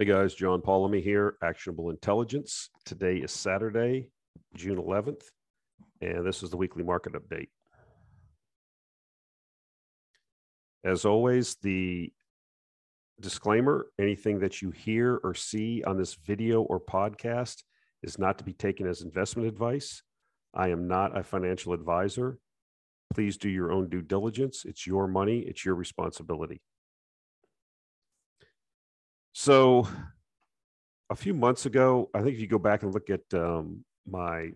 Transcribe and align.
Hey 0.00 0.06
guys, 0.06 0.32
John 0.32 0.62
Polomny 0.62 1.02
here, 1.02 1.36
Actionable 1.42 1.90
Intelligence. 1.90 2.70
Today 2.86 3.18
is 3.18 3.32
Saturday, 3.32 4.08
June 4.54 4.78
11th, 4.78 5.24
and 6.00 6.26
this 6.26 6.42
is 6.42 6.48
the 6.48 6.56
weekly 6.56 6.82
market 6.82 7.12
update. 7.12 7.48
As 10.84 11.04
always, 11.04 11.56
the 11.56 12.10
disclaimer 13.20 13.88
anything 13.98 14.38
that 14.38 14.62
you 14.62 14.70
hear 14.70 15.20
or 15.22 15.34
see 15.34 15.84
on 15.84 15.98
this 15.98 16.14
video 16.14 16.62
or 16.62 16.80
podcast 16.80 17.62
is 18.02 18.18
not 18.18 18.38
to 18.38 18.44
be 18.44 18.54
taken 18.54 18.86
as 18.86 19.02
investment 19.02 19.48
advice. 19.48 20.02
I 20.54 20.68
am 20.68 20.88
not 20.88 21.14
a 21.14 21.22
financial 21.22 21.74
advisor. 21.74 22.38
Please 23.12 23.36
do 23.36 23.50
your 23.50 23.70
own 23.70 23.90
due 23.90 24.00
diligence. 24.00 24.64
It's 24.64 24.86
your 24.86 25.06
money, 25.06 25.40
it's 25.40 25.62
your 25.62 25.74
responsibility. 25.74 26.62
So, 29.42 29.88
a 31.08 31.16
few 31.16 31.32
months 31.32 31.64
ago, 31.64 32.10
I 32.12 32.20
think 32.20 32.34
if 32.34 32.40
you 32.40 32.46
go 32.46 32.58
back 32.58 32.82
and 32.82 32.92
look 32.92 33.08
at 33.08 33.22
um, 33.32 33.86
my 34.06 34.50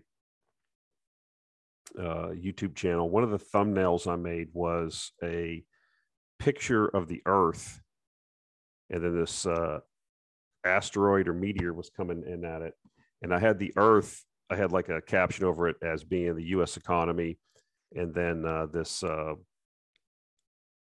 uh, 1.97 2.29
YouTube 2.35 2.75
channel, 2.75 3.09
one 3.09 3.23
of 3.23 3.31
the 3.31 3.39
thumbnails 3.39 4.05
I 4.05 4.15
made 4.15 4.49
was 4.53 5.11
a 5.23 5.63
picture 6.37 6.85
of 6.85 7.07
the 7.07 7.23
Earth, 7.25 7.81
and 8.91 9.03
then 9.03 9.19
this 9.19 9.47
uh, 9.47 9.79
asteroid 10.63 11.27
or 11.27 11.33
meteor 11.33 11.73
was 11.73 11.89
coming 11.89 12.23
in 12.23 12.45
at 12.45 12.61
it, 12.61 12.75
and 13.23 13.33
I 13.33 13.39
had 13.39 13.57
the 13.57 13.73
Earth. 13.77 14.23
I 14.51 14.55
had 14.55 14.71
like 14.71 14.89
a 14.89 15.01
caption 15.01 15.45
over 15.45 15.67
it 15.67 15.77
as 15.81 16.03
being 16.03 16.35
the 16.35 16.49
U.S. 16.49 16.77
economy, 16.77 17.39
and 17.95 18.13
then 18.13 18.45
uh, 18.45 18.67
this 18.67 19.03
uh, 19.03 19.33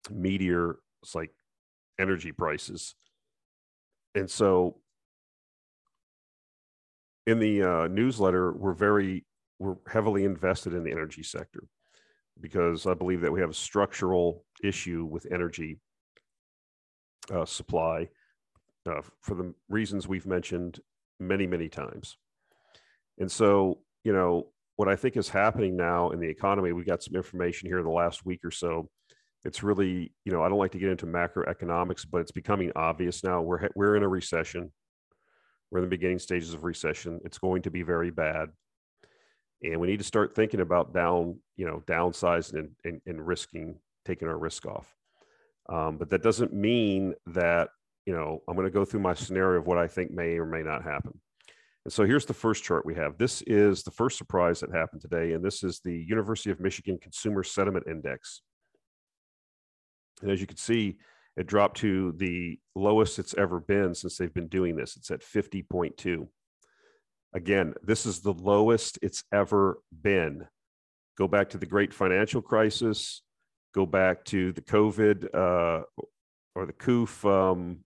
meteor 0.09 0.79
was 1.01 1.15
like 1.15 1.31
energy 1.99 2.31
prices, 2.31 2.95
and 4.15 4.29
so 4.29 4.77
in 7.27 7.39
the 7.39 7.61
uh, 7.61 7.87
newsletter, 7.87 8.51
we're 8.53 8.73
very 8.73 9.25
we're 9.59 9.75
heavily 9.91 10.23
invested 10.23 10.73
in 10.73 10.83
the 10.83 10.91
energy 10.91 11.21
sector 11.21 11.63
because 12.41 12.87
I 12.87 12.93
believe 12.93 13.21
that 13.21 13.31
we 13.31 13.41
have 13.41 13.49
a 13.49 13.53
structural 13.53 14.45
issue 14.63 15.05
with 15.05 15.27
energy 15.31 15.79
uh, 17.31 17.45
supply 17.45 18.07
uh, 18.85 19.01
for 19.21 19.35
the 19.35 19.53
reasons 19.67 20.07
we've 20.07 20.25
mentioned 20.25 20.79
many, 21.19 21.45
many 21.45 21.67
times. 21.67 22.17
And 23.19 23.29
so, 23.29 23.79
you 24.03 24.13
know, 24.13 24.47
what 24.77 24.87
I 24.87 24.95
think 24.95 25.17
is 25.17 25.27
happening 25.27 25.75
now 25.75 26.11
in 26.11 26.21
the 26.21 26.29
economy, 26.29 26.71
we 26.71 26.85
got 26.85 27.03
some 27.03 27.15
information 27.15 27.67
here 27.67 27.79
in 27.79 27.85
the 27.85 27.91
last 27.91 28.25
week 28.25 28.39
or 28.45 28.51
so. 28.51 28.89
It's 29.45 29.63
really, 29.63 30.11
you 30.25 30.31
know, 30.31 30.43
I 30.43 30.49
don't 30.49 30.57
like 30.57 30.71
to 30.73 30.79
get 30.79 30.89
into 30.89 31.05
macroeconomics, 31.05 32.05
but 32.09 32.21
it's 32.21 32.31
becoming 32.31 32.71
obvious 32.75 33.23
now. 33.23 33.41
We're 33.41 33.69
we're 33.75 33.95
in 33.95 34.03
a 34.03 34.07
recession. 34.07 34.71
We're 35.71 35.79
in 35.79 35.85
the 35.85 35.89
beginning 35.89 36.19
stages 36.19 36.53
of 36.53 36.63
recession. 36.63 37.21
It's 37.23 37.37
going 37.37 37.61
to 37.61 37.71
be 37.71 37.83
very 37.83 38.11
bad 38.11 38.49
and 39.63 39.79
we 39.79 39.87
need 39.87 39.99
to 39.99 40.05
start 40.05 40.35
thinking 40.35 40.61
about 40.61 40.93
down 40.93 41.39
you 41.55 41.65
know 41.65 41.83
downsizing 41.85 42.53
and, 42.53 42.69
and, 42.83 43.01
and 43.05 43.25
risking 43.25 43.75
taking 44.05 44.27
our 44.27 44.37
risk 44.37 44.65
off 44.65 44.95
um, 45.69 45.97
but 45.97 46.09
that 46.09 46.23
doesn't 46.23 46.53
mean 46.53 47.13
that 47.27 47.69
you 48.05 48.13
know 48.13 48.41
i'm 48.47 48.55
going 48.55 48.67
to 48.67 48.71
go 48.71 48.85
through 48.85 48.99
my 48.99 49.13
scenario 49.13 49.59
of 49.59 49.67
what 49.67 49.77
i 49.77 49.87
think 49.87 50.11
may 50.11 50.37
or 50.37 50.45
may 50.45 50.61
not 50.61 50.83
happen 50.83 51.19
and 51.85 51.93
so 51.93 52.05
here's 52.05 52.25
the 52.25 52.33
first 52.33 52.63
chart 52.63 52.85
we 52.85 52.95
have 52.95 53.17
this 53.17 53.41
is 53.43 53.83
the 53.83 53.91
first 53.91 54.17
surprise 54.17 54.59
that 54.59 54.73
happened 54.73 55.01
today 55.01 55.33
and 55.33 55.43
this 55.43 55.63
is 55.63 55.79
the 55.83 56.05
university 56.07 56.49
of 56.49 56.59
michigan 56.59 56.97
consumer 57.01 57.43
sentiment 57.43 57.85
index 57.89 58.41
and 60.21 60.31
as 60.31 60.41
you 60.41 60.47
can 60.47 60.57
see 60.57 60.97
it 61.37 61.47
dropped 61.47 61.77
to 61.77 62.13
the 62.17 62.59
lowest 62.75 63.19
it's 63.19 63.35
ever 63.37 63.59
been 63.59 63.93
since 63.93 64.17
they've 64.17 64.33
been 64.33 64.47
doing 64.47 64.75
this 64.75 64.97
it's 64.97 65.11
at 65.11 65.21
50.2 65.21 66.27
Again, 67.33 67.75
this 67.83 68.05
is 68.05 68.21
the 68.21 68.33
lowest 68.33 68.97
it's 69.01 69.23
ever 69.31 69.79
been. 70.01 70.47
Go 71.17 71.27
back 71.27 71.49
to 71.49 71.57
the 71.57 71.65
great 71.65 71.93
financial 71.93 72.41
crisis, 72.41 73.21
go 73.75 73.85
back 73.85 74.25
to 74.25 74.51
the 74.51 74.61
COVID 74.61 75.25
uh, 75.33 75.83
or 76.55 76.65
the 76.65 76.73
COOF 76.73 77.23
um, 77.25 77.79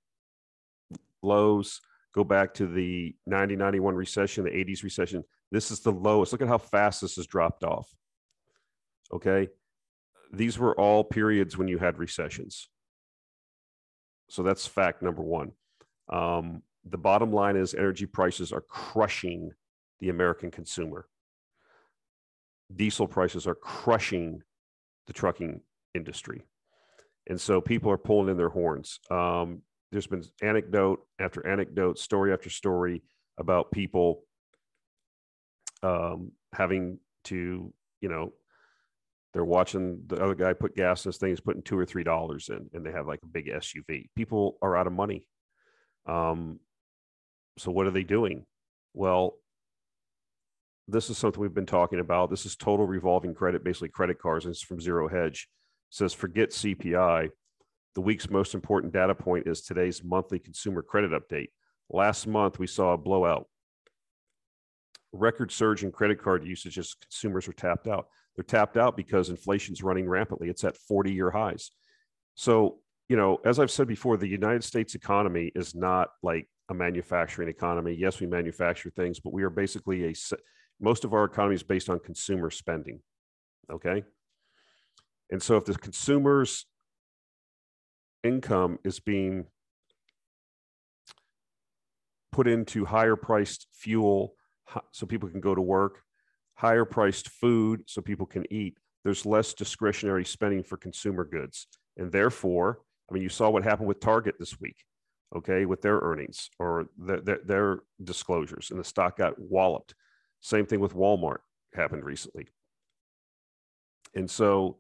lows, 1.22 1.82
go 2.14 2.24
back 2.24 2.54
to 2.56 2.68
the 2.68 3.16
90 3.26 3.58
91 3.58 3.96
recession, 3.96 4.46
the 4.46 4.52
80s 4.52 4.84
recession. 4.84 5.24
This 5.52 5.72
is 5.72 5.82
the 5.82 5.92
lowest. 5.92 6.32
Look 6.32 6.42
at 6.42 6.48
how 6.48 6.58
fast 6.58 7.02
this 7.02 7.18
has 7.18 7.28
dropped 7.28 7.64
off. 7.64 7.94
Okay. 9.12 9.50
These 10.34 10.58
were 10.58 10.78
all 10.80 11.04
periods 11.04 11.58
when 11.58 11.68
you 11.68 11.78
had 11.78 12.00
recessions. 12.00 12.68
So 14.30 14.42
that's 14.42 14.66
fact 14.66 15.04
number 15.04 15.22
one. 15.22 15.52
Um, 16.10 16.64
the 16.84 16.98
bottom 16.98 17.32
line 17.32 17.56
is 17.56 17.76
energy 17.76 18.08
prices 18.08 18.52
are 18.52 18.62
crushing 18.62 19.52
the 20.00 20.10
American 20.10 20.50
consumer. 20.50 21.08
Diesel 22.76 23.08
prices 23.08 23.46
are 23.46 23.56
crushing 23.56 24.42
the 25.06 25.14
trucking 25.14 25.62
industry. 25.94 26.42
And 27.28 27.40
so 27.40 27.62
people 27.62 27.92
are 27.92 27.98
pulling 27.98 28.30
in 28.30 28.38
their 28.38 28.50
horns. 28.50 29.00
Um, 29.12 29.62
there's 29.92 30.08
been 30.08 30.24
anecdote 30.42 31.06
after 31.20 31.48
anecdote, 31.48 32.00
story 32.00 32.34
after 32.34 32.50
story 32.50 33.04
about 33.38 33.72
people 33.72 34.24
um, 35.84 36.32
having 36.54 36.98
to, 37.26 37.72
you 38.02 38.10
know, 38.10 38.34
they're 39.34 39.44
watching 39.44 40.04
the 40.08 40.24
other 40.24 40.36
guy 40.36 40.54
put 40.54 40.76
gas 40.76 41.06
in 41.06 41.10
this 41.10 41.18
thing, 41.18 41.30
he's 41.30 41.40
putting 41.40 41.64
two 41.64 41.78
or 41.78 41.86
three 41.86 42.04
dollars 42.04 42.50
in, 42.50 42.70
and 42.74 42.86
they 42.86 42.92
have 42.92 43.08
like 43.08 43.22
a 43.24 43.28
big 43.28 43.48
SUV. 43.48 44.10
People 44.16 44.58
are 44.62 44.78
out 44.78 44.88
of 44.88 44.94
money. 44.94 45.28
Um, 46.06 46.60
so 47.58 47.72
what 47.72 47.88
are 47.88 47.92
they 47.92 48.04
doing? 48.04 48.46
Well, 48.94 49.36
this 50.88 51.10
is 51.10 51.18
something 51.18 51.42
we've 51.42 51.54
been 51.54 51.66
talking 51.66 52.00
about. 52.00 52.30
This 52.30 52.46
is 52.46 52.56
total 52.56 52.86
revolving 52.86 53.34
credit, 53.34 53.64
basically 53.64 53.90
credit 53.90 54.20
cards. 54.20 54.46
It's 54.46 54.62
from 54.62 54.80
Zero 54.80 55.08
Hedge. 55.08 55.48
It 55.90 55.96
says 55.96 56.14
forget 56.14 56.50
CPI. 56.50 57.30
The 57.96 58.02
week's 58.02 58.30
most 58.30 58.54
important 58.54 58.94
data 58.94 59.16
point 59.16 59.48
is 59.48 59.62
today's 59.62 60.04
monthly 60.04 60.40
consumer 60.40 60.82
credit 60.82 61.12
update. 61.12 61.50
Last 61.90 62.28
month, 62.28 62.60
we 62.60 62.68
saw 62.68 62.94
a 62.94 62.98
blowout. 62.98 63.48
Record 65.12 65.52
surge 65.52 65.84
in 65.84 65.92
credit 65.92 66.22
card 66.22 66.46
usage 66.46 66.78
as 66.80 66.96
consumers 66.96 67.48
are 67.48 67.54
tapped 67.54 67.88
out. 67.88 68.08
They're 68.36 68.44
tapped 68.44 68.78
out 68.78 68.98
because 68.98 69.30
inflation's 69.30 69.84
running 69.84 70.08
rampantly. 70.10 70.50
It's 70.50 70.64
at 70.64 70.78
40 70.78 71.14
year 71.14 71.32
highs. 71.32 71.72
So, 72.36 72.80
you 73.10 73.16
know, 73.16 73.40
as 73.46 73.60
I've 73.60 73.72
said 73.72 73.88
before, 73.88 74.18
the 74.18 74.28
United 74.28 74.64
States 74.64 74.96
economy 74.96 75.52
is 75.56 75.76
not 75.76 76.10
like 76.24 76.48
a 76.70 76.74
manufacturing 76.74 77.50
economy. 77.50 77.94
Yes, 77.94 78.20
we 78.20 78.28
manufacture 78.28 78.90
things, 78.90 79.20
but 79.20 79.34
we 79.34 79.44
are 79.44 79.50
basically 79.50 80.06
a 80.06 80.14
most 80.80 81.04
of 81.06 81.14
our 81.14 81.26
economy 81.26 81.56
is 81.56 81.64
based 81.64 81.90
on 81.90 82.00
consumer 82.00 82.50
spending. 82.50 83.00
Okay. 83.72 84.04
And 85.30 85.42
so 85.42 85.56
if 85.58 85.66
the 85.66 85.76
consumer's 85.76 86.66
income 88.24 88.80
is 88.84 89.00
being 89.00 89.46
put 92.32 92.48
into 92.48 92.86
higher 92.86 93.16
priced 93.16 93.68
fuel 93.74 94.36
so 94.92 95.06
people 95.06 95.30
can 95.30 95.40
go 95.40 95.54
to 95.54 95.62
work, 95.62 96.04
higher 96.64 96.86
priced 96.86 97.30
food 97.30 97.84
so 97.88 98.02
people 98.02 98.26
can 98.26 98.46
eat, 98.52 98.78
there's 99.04 99.26
less 99.26 99.54
discretionary 99.54 100.26
spending 100.26 100.64
for 100.64 100.78
consumer 100.78 101.26
goods. 101.26 101.68
And 101.98 102.12
therefore, 102.12 102.80
I 103.10 103.14
mean, 103.14 103.24
you 103.24 103.30
saw 103.30 103.50
what 103.50 103.64
happened 103.64 103.88
with 103.88 104.00
Target 104.00 104.36
this 104.40 104.60
week 104.60 104.78
okay, 105.36 105.66
with 105.66 105.82
their 105.82 105.98
earnings 105.98 106.50
or 106.60 106.86
the, 106.98 107.18
the, 107.18 107.40
their 107.46 107.80
disclosures, 108.04 108.70
and 108.72 108.80
the 108.80 108.84
stock 108.84 109.18
got 109.18 109.40
walloped. 109.40 109.96
Same 110.42 110.66
thing 110.66 110.80
with 110.80 110.96
Walmart 110.96 111.40
happened 111.74 112.04
recently. 112.04 112.48
And 114.16 114.30
so 114.30 114.78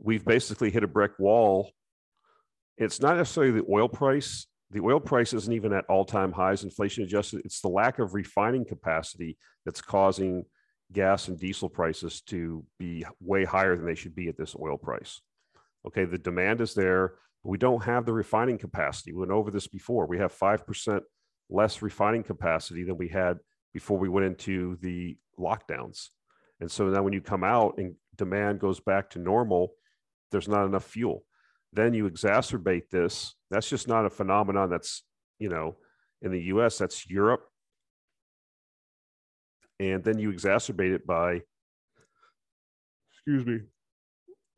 we've 0.00 0.24
basically 0.24 0.70
hit 0.70 0.84
a 0.84 0.88
brick 0.88 1.12
wall. 1.18 1.70
It's 2.78 3.00
not 3.00 3.16
necessarily 3.16 3.52
the 3.52 3.66
oil 3.70 3.88
price. 3.88 4.46
The 4.70 4.80
oil 4.80 5.00
price 5.00 5.32
isn't 5.32 5.52
even 5.52 5.72
at 5.72 5.84
all 5.88 6.04
time 6.04 6.32
highs, 6.32 6.64
inflation 6.64 7.04
adjusted. 7.04 7.42
It's 7.44 7.60
the 7.60 7.68
lack 7.68 7.98
of 7.98 8.14
refining 8.14 8.64
capacity 8.64 9.36
that's 9.64 9.80
causing 9.80 10.44
gas 10.92 11.28
and 11.28 11.38
diesel 11.38 11.68
prices 11.68 12.20
to 12.22 12.64
be 12.78 13.04
way 13.20 13.44
higher 13.44 13.76
than 13.76 13.86
they 13.86 13.94
should 13.94 14.14
be 14.14 14.28
at 14.28 14.36
this 14.36 14.54
oil 14.60 14.76
price. 14.76 15.20
Okay, 15.86 16.04
the 16.04 16.18
demand 16.18 16.60
is 16.60 16.74
there 16.74 17.14
but 17.44 17.50
we 17.50 17.58
don't 17.58 17.84
have 17.84 18.06
the 18.06 18.12
refining 18.12 18.58
capacity. 18.58 19.12
We 19.12 19.20
went 19.20 19.32
over 19.32 19.50
this 19.50 19.68
before. 19.68 20.06
We 20.06 20.18
have 20.18 20.36
5% 20.36 21.00
less 21.50 21.82
refining 21.82 22.22
capacity 22.22 22.84
than 22.84 22.96
we 22.96 23.08
had 23.08 23.38
before 23.72 23.98
we 23.98 24.08
went 24.08 24.26
into 24.26 24.78
the 24.80 25.16
lockdowns. 25.38 26.08
And 26.60 26.70
so 26.70 26.88
now 26.88 27.02
when 27.02 27.12
you 27.12 27.20
come 27.20 27.44
out 27.44 27.74
and 27.76 27.94
demand 28.16 28.60
goes 28.60 28.80
back 28.80 29.10
to 29.10 29.18
normal, 29.18 29.72
there's 30.30 30.48
not 30.48 30.64
enough 30.64 30.84
fuel. 30.84 31.24
Then 31.72 31.92
you 31.92 32.08
exacerbate 32.08 32.88
this. 32.90 33.34
That's 33.50 33.68
just 33.68 33.88
not 33.88 34.06
a 34.06 34.10
phenomenon 34.10 34.70
that's, 34.70 35.02
you 35.38 35.50
know, 35.50 35.76
in 36.22 36.30
the 36.30 36.42
US, 36.44 36.78
that's 36.78 37.08
Europe. 37.10 37.44
And 39.80 40.04
then 40.04 40.18
you 40.18 40.32
exacerbate 40.32 40.94
it 40.94 41.06
by, 41.06 41.40
excuse 43.12 43.44
me, 43.44 43.60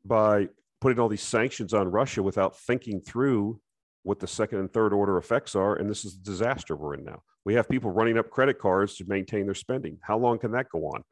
by 0.05 0.49
putting 0.79 0.99
all 0.99 1.09
these 1.09 1.23
sanctions 1.23 1.73
on 1.73 1.89
Russia 1.89 2.21
without 2.21 2.57
thinking 2.59 3.01
through 3.01 3.59
what 4.03 4.19
the 4.19 4.27
second 4.27 4.59
and 4.59 4.71
third 4.71 4.93
order 4.93 5.17
effects 5.17 5.55
are. 5.55 5.75
And 5.75 5.89
this 5.89 6.05
is 6.05 6.17
the 6.17 6.23
disaster 6.23 6.75
we're 6.75 6.93
in 6.93 7.03
now. 7.03 7.23
We 7.45 7.55
have 7.55 7.69
people 7.69 7.91
running 7.91 8.17
up 8.17 8.29
credit 8.29 8.59
cards 8.59 8.95
to 8.97 9.05
maintain 9.07 9.45
their 9.45 9.55
spending. 9.55 9.97
How 10.01 10.17
long 10.17 10.37
can 10.37 10.51
that 10.51 10.69
go 10.69 10.79
on? 10.87 11.03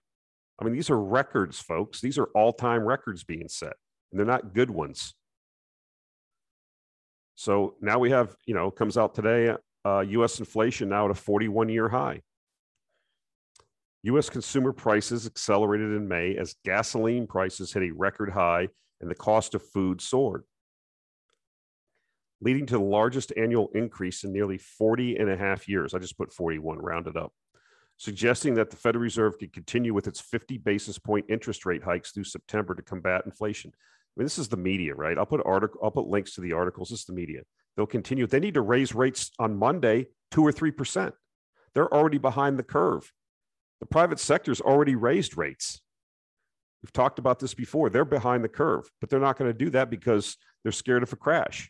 I 0.60 0.66
mean, 0.66 0.74
these 0.74 0.90
are 0.90 1.00
records, 1.00 1.60
folks. 1.60 2.00
These 2.00 2.18
are 2.18 2.30
all 2.36 2.54
time 2.54 2.84
records 2.84 3.24
being 3.24 3.48
set, 3.50 3.74
and 4.12 4.20
they're 4.20 4.26
not 4.26 4.54
good 4.54 4.70
ones. 4.70 5.14
So 7.36 7.76
now 7.82 8.00
we 8.00 8.12
have, 8.12 8.36
you 8.46 8.54
know, 8.54 8.72
comes 8.72 8.98
out 8.98 9.14
today, 9.14 9.56
uh, 9.86 10.00
US 10.00 10.40
inflation 10.40 10.90
now 10.90 11.06
at 11.06 11.12
a 11.12 11.16
41 11.16 11.70
year 11.70 11.90
high. 11.90 12.22
US 14.06 14.30
consumer 14.30 14.72
prices 14.72 15.26
accelerated 15.26 15.92
in 15.92 16.08
May 16.08 16.36
as 16.38 16.56
gasoline 16.64 17.28
prices 17.28 17.74
hit 17.74 17.84
a 17.84 17.92
record 17.92 18.32
high 18.32 18.68
and 19.02 19.10
the 19.10 19.16
cost 19.16 19.56
of 19.56 19.64
food 19.64 20.02
soared, 20.02 20.44
leading 22.42 22.66
to 22.68 22.78
the 22.78 22.84
largest 22.84 23.34
annual 23.36 23.70
increase 23.74 24.24
in 24.24 24.32
nearly 24.32 24.58
40 24.58 25.18
and 25.18 25.30
a 25.30 25.38
half 25.38 25.68
years. 25.68 25.94
I 25.94 26.00
just 26.00 26.18
put 26.18 26.32
41 26.32 26.80
rounded 26.80 27.18
up 27.18 27.34
suggesting 27.98 28.56
that 28.56 28.70
the 28.70 28.76
Federal 28.76 29.04
Reserve 29.04 29.38
could 29.40 29.54
continue 29.54 29.94
with 29.94 30.08
its 30.08 30.20
50 30.20 30.58
basis 30.60 31.00
point 31.00 31.26
interest 31.30 31.66
rate 31.66 31.84
hikes 31.84 32.12
through 32.12 32.26
September 32.26 32.76
to 32.76 32.82
combat 32.82 33.24
inflation. 33.26 33.72
I 33.74 34.20
mean, 34.20 34.26
this 34.26 34.38
is 34.38 34.48
the 34.48 34.58
media, 34.58 34.96
right? 34.96 35.18
I'll 35.18 35.26
put 35.26 35.42
article, 35.46 35.80
I'll 35.84 35.92
put 35.92 36.08
links 36.08 36.36
to 36.36 36.42
the 36.42 36.54
articles. 36.54 36.90
This 36.90 37.00
is 37.00 37.06
the 37.06 37.14
media. 37.14 37.42
They'll 37.76 37.86
continue. 37.86 38.28
They 38.28 38.40
need 38.40 38.54
to 38.54 38.62
raise 38.62 38.96
rates 38.96 39.32
on 39.40 39.58
Monday, 39.58 40.08
two 40.32 40.46
or 40.46 40.52
three 40.52 40.72
percent. 40.72 41.14
They're 41.74 41.94
already 41.94 42.18
behind 42.18 42.58
the 42.58 42.64
curve. 42.64 43.12
The 43.86 43.90
private 43.90 44.20
sector's 44.20 44.62
already 44.62 44.96
raised 44.96 45.38
rates. 45.38 45.80
We've 46.82 46.92
talked 46.92 47.20
about 47.20 47.38
this 47.38 47.54
before. 47.54 47.92
They're 47.92 48.04
behind 48.04 48.44
the 48.44 48.50
curve, 48.50 48.90
but 49.00 49.12
they're 49.12 49.20
not 49.20 49.38
going 49.38 49.48
to 49.48 49.54
do 49.56 49.70
that 49.70 49.92
because 49.92 50.38
they're 50.64 50.72
scared 50.72 51.04
of 51.04 51.14
a 51.14 51.16
crash. 51.16 51.70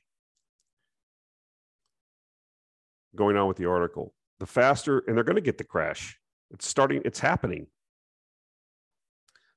Going 3.18 3.36
on 3.36 3.50
with 3.50 3.58
the 3.58 3.66
article 3.66 4.14
the 4.40 4.46
faster, 4.46 5.00
and 5.00 5.18
they're 5.18 5.26
going 5.26 5.36
to 5.36 5.42
get 5.42 5.58
the 5.58 5.66
crash. 5.66 6.18
It's 6.52 6.66
starting, 6.66 7.02
it's 7.04 7.20
happening. 7.20 7.68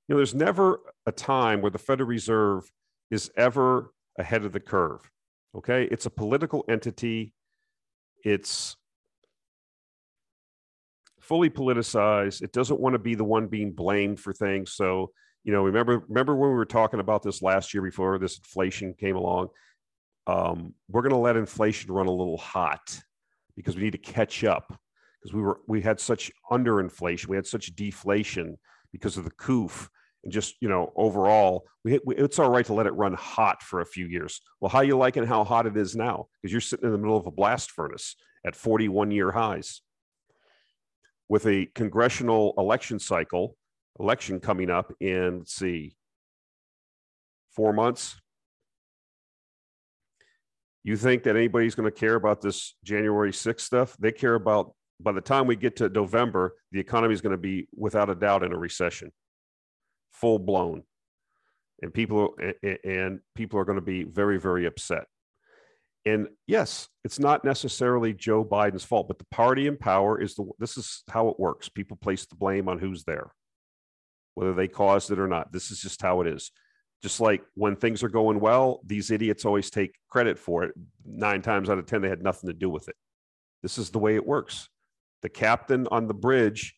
You 0.08 0.14
know, 0.14 0.16
there's 0.16 0.34
never 0.34 0.80
a 1.06 1.12
time 1.12 1.60
where 1.60 1.70
the 1.70 1.78
Federal 1.78 2.08
Reserve 2.08 2.68
is 3.12 3.30
ever 3.36 3.92
ahead 4.18 4.44
of 4.44 4.52
the 4.52 4.60
curve. 4.60 5.00
Okay. 5.56 5.84
It's 5.92 6.06
a 6.06 6.10
political 6.10 6.64
entity, 6.68 7.34
it's 8.24 8.76
fully 11.28 11.50
politicized. 11.50 12.42
It 12.42 12.52
doesn't 12.52 12.80
want 12.80 12.94
to 12.94 12.98
be 12.98 13.14
the 13.14 13.24
one 13.24 13.46
being 13.46 13.72
blamed 13.72 14.18
for 14.18 14.32
things. 14.32 14.72
So, 14.72 15.12
you 15.44 15.52
know, 15.52 15.62
remember, 15.62 16.02
remember 16.08 16.34
when 16.34 16.50
we 16.50 16.56
were 16.56 16.64
talking 16.64 17.00
about 17.00 17.22
this 17.22 17.42
last 17.42 17.74
year 17.74 17.82
before 17.82 18.18
this 18.18 18.38
inflation 18.38 18.94
came 18.94 19.16
along? 19.16 19.48
Um, 20.26 20.74
we're 20.88 21.02
going 21.02 21.12
to 21.12 21.18
let 21.18 21.36
inflation 21.36 21.92
run 21.92 22.06
a 22.06 22.12
little 22.12 22.38
hot 22.38 23.00
because 23.56 23.76
we 23.76 23.82
need 23.82 23.92
to 23.92 23.98
catch 23.98 24.42
up 24.44 24.78
because 25.20 25.34
we 25.34 25.42
were 25.42 25.60
we 25.66 25.80
had 25.80 26.00
such 26.00 26.30
underinflation, 26.50 27.28
we 27.28 27.36
had 27.36 27.46
such 27.46 27.74
deflation 27.76 28.56
because 28.92 29.16
of 29.16 29.24
the 29.24 29.30
coof 29.32 29.90
and 30.24 30.32
just 30.32 30.56
you 30.60 30.68
know 30.68 30.92
overall 30.96 31.64
we, 31.84 31.98
we, 32.04 32.16
it's 32.16 32.38
all 32.38 32.50
right 32.50 32.66
to 32.66 32.74
let 32.74 32.86
it 32.86 32.92
run 32.92 33.14
hot 33.14 33.62
for 33.62 33.80
a 33.80 33.86
few 33.86 34.06
years 34.06 34.40
well 34.60 34.68
how 34.68 34.80
you 34.80 34.96
liking 34.96 35.24
how 35.24 35.44
hot 35.44 35.66
it 35.66 35.76
is 35.76 35.94
now 35.94 36.26
because 36.40 36.52
you're 36.52 36.60
sitting 36.60 36.86
in 36.86 36.92
the 36.92 36.98
middle 36.98 37.16
of 37.16 37.26
a 37.26 37.30
blast 37.30 37.70
furnace 37.70 38.16
at 38.44 38.56
41 38.56 39.10
year 39.10 39.30
highs 39.30 39.82
with 41.28 41.46
a 41.46 41.66
congressional 41.74 42.54
election 42.58 42.98
cycle 42.98 43.56
election 44.00 44.38
coming 44.40 44.70
up 44.70 44.92
in 45.00 45.38
let's 45.38 45.54
see 45.54 45.96
four 47.50 47.72
months 47.72 48.16
you 50.88 50.96
think 50.96 51.22
that 51.24 51.36
anybody's 51.36 51.74
going 51.74 51.90
to 51.90 51.96
care 51.96 52.14
about 52.14 52.40
this 52.40 52.74
January 52.82 53.30
6th 53.30 53.60
stuff? 53.60 53.96
They 53.98 54.10
care 54.10 54.34
about 54.34 54.74
by 55.00 55.12
the 55.12 55.20
time 55.20 55.46
we 55.46 55.54
get 55.54 55.76
to 55.76 55.88
November, 55.90 56.54
the 56.72 56.80
economy 56.80 57.12
is 57.12 57.20
going 57.20 57.32
to 57.32 57.36
be 57.36 57.68
without 57.76 58.08
a 58.08 58.14
doubt 58.14 58.42
in 58.42 58.52
a 58.52 58.58
recession, 58.58 59.12
full 60.12 60.38
blown, 60.38 60.82
and 61.82 61.92
people 61.92 62.34
and 62.84 63.20
people 63.36 63.60
are 63.60 63.66
going 63.66 63.76
to 63.76 63.84
be 63.84 64.04
very 64.04 64.40
very 64.40 64.64
upset. 64.64 65.04
And 66.04 66.28
yes, 66.46 66.88
it's 67.04 67.18
not 67.18 67.44
necessarily 67.44 68.14
Joe 68.14 68.44
Biden's 68.44 68.84
fault, 68.84 69.08
but 69.08 69.18
the 69.18 69.26
party 69.30 69.66
in 69.66 69.76
power 69.76 70.20
is 70.20 70.34
the. 70.34 70.48
This 70.58 70.76
is 70.76 71.02
how 71.08 71.28
it 71.28 71.38
works. 71.38 71.68
People 71.68 71.96
place 71.96 72.26
the 72.26 72.36
blame 72.36 72.68
on 72.68 72.78
who's 72.78 73.04
there, 73.04 73.32
whether 74.34 74.54
they 74.54 74.68
caused 74.68 75.10
it 75.10 75.18
or 75.18 75.28
not. 75.28 75.52
This 75.52 75.70
is 75.70 75.80
just 75.80 76.00
how 76.00 76.20
it 76.20 76.26
is. 76.26 76.50
Just 77.02 77.20
like 77.20 77.42
when 77.54 77.76
things 77.76 78.02
are 78.02 78.08
going 78.08 78.40
well, 78.40 78.80
these 78.84 79.10
idiots 79.10 79.44
always 79.44 79.70
take 79.70 79.94
credit 80.08 80.38
for 80.38 80.64
it. 80.64 80.74
Nine 81.04 81.42
times 81.42 81.70
out 81.70 81.78
of 81.78 81.86
10, 81.86 82.02
they 82.02 82.08
had 82.08 82.22
nothing 82.22 82.48
to 82.48 82.54
do 82.54 82.68
with 82.68 82.88
it. 82.88 82.96
This 83.62 83.78
is 83.78 83.90
the 83.90 83.98
way 83.98 84.16
it 84.16 84.26
works. 84.26 84.68
The 85.22 85.28
captain 85.28 85.86
on 85.90 86.08
the 86.08 86.14
bridge 86.14 86.74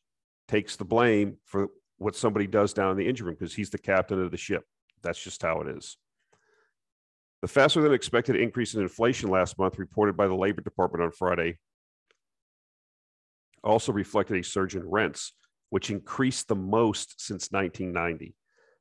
takes 0.48 0.76
the 0.76 0.84
blame 0.84 1.36
for 1.46 1.68
what 1.98 2.16
somebody 2.16 2.46
does 2.46 2.72
down 2.72 2.90
in 2.90 2.96
the 2.96 3.06
engine 3.06 3.26
room 3.26 3.36
because 3.38 3.54
he's 3.54 3.70
the 3.70 3.78
captain 3.78 4.22
of 4.22 4.30
the 4.30 4.36
ship. 4.36 4.64
That's 5.02 5.22
just 5.22 5.42
how 5.42 5.60
it 5.60 5.68
is. 5.76 5.96
The 7.42 7.48
faster 7.48 7.80
than 7.80 7.94
expected 7.94 8.36
increase 8.36 8.74
in 8.74 8.82
inflation 8.82 9.30
last 9.30 9.58
month, 9.58 9.78
reported 9.78 10.16
by 10.16 10.26
the 10.26 10.34
Labor 10.34 10.60
Department 10.60 11.02
on 11.02 11.10
Friday, 11.10 11.58
also 13.64 13.92
reflected 13.92 14.36
a 14.36 14.44
surge 14.44 14.76
in 14.76 14.88
rents, 14.88 15.32
which 15.70 15.90
increased 15.90 16.48
the 16.48 16.56
most 16.56 17.20
since 17.20 17.50
1990. 17.50 18.34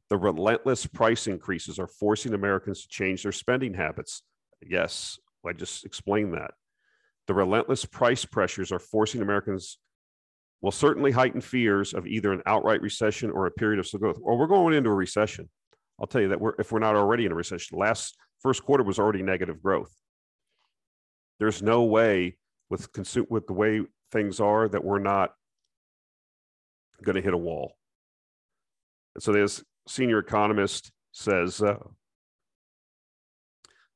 The 0.09 0.17
relentless 0.17 0.85
price 0.85 1.27
increases 1.27 1.79
are 1.79 1.87
forcing 1.87 2.33
Americans 2.33 2.81
to 2.81 2.87
change 2.89 3.23
their 3.23 3.31
spending 3.31 3.73
habits. 3.73 4.23
Yes, 4.61 5.19
I 5.45 5.53
just 5.53 5.85
explained 5.85 6.33
that. 6.33 6.51
The 7.27 7.33
relentless 7.35 7.85
price 7.85 8.25
pressures 8.25 8.71
are 8.71 8.79
forcing 8.79 9.21
Americans 9.21 9.77
will 10.61 10.71
certainly 10.71 11.11
heighten 11.11 11.41
fears 11.41 11.93
of 11.93 12.07
either 12.07 12.33
an 12.33 12.41
outright 12.45 12.81
recession 12.81 13.29
or 13.29 13.45
a 13.45 13.51
period 13.51 13.79
of 13.79 13.87
slow 13.87 13.99
growth. 13.99 14.17
Well, 14.19 14.37
we're 14.37 14.47
going 14.47 14.73
into 14.73 14.89
a 14.89 14.95
recession. 14.95 15.49
I'll 15.99 16.07
tell 16.07 16.21
you 16.21 16.29
that 16.29 16.41
we're, 16.41 16.55
if 16.59 16.71
we're 16.71 16.79
not 16.79 16.95
already 16.95 17.25
in 17.25 17.31
a 17.31 17.35
recession, 17.35 17.77
last 17.77 18.17
first 18.41 18.63
quarter 18.63 18.83
was 18.83 18.99
already 18.99 19.21
negative 19.21 19.61
growth. 19.61 19.93
There's 21.39 21.61
no 21.61 21.83
way 21.83 22.37
with 22.69 22.89
with 23.29 23.47
the 23.47 23.53
way 23.53 23.81
things 24.11 24.39
are 24.39 24.67
that 24.67 24.83
we're 24.83 24.99
not 24.99 25.33
going 27.03 27.15
to 27.15 27.21
hit 27.21 27.33
a 27.33 27.37
wall. 27.37 27.73
And 29.15 29.23
so 29.23 29.31
this 29.31 29.63
senior 29.87 30.19
economist 30.19 30.91
says 31.11 31.61
uh, 31.61 31.77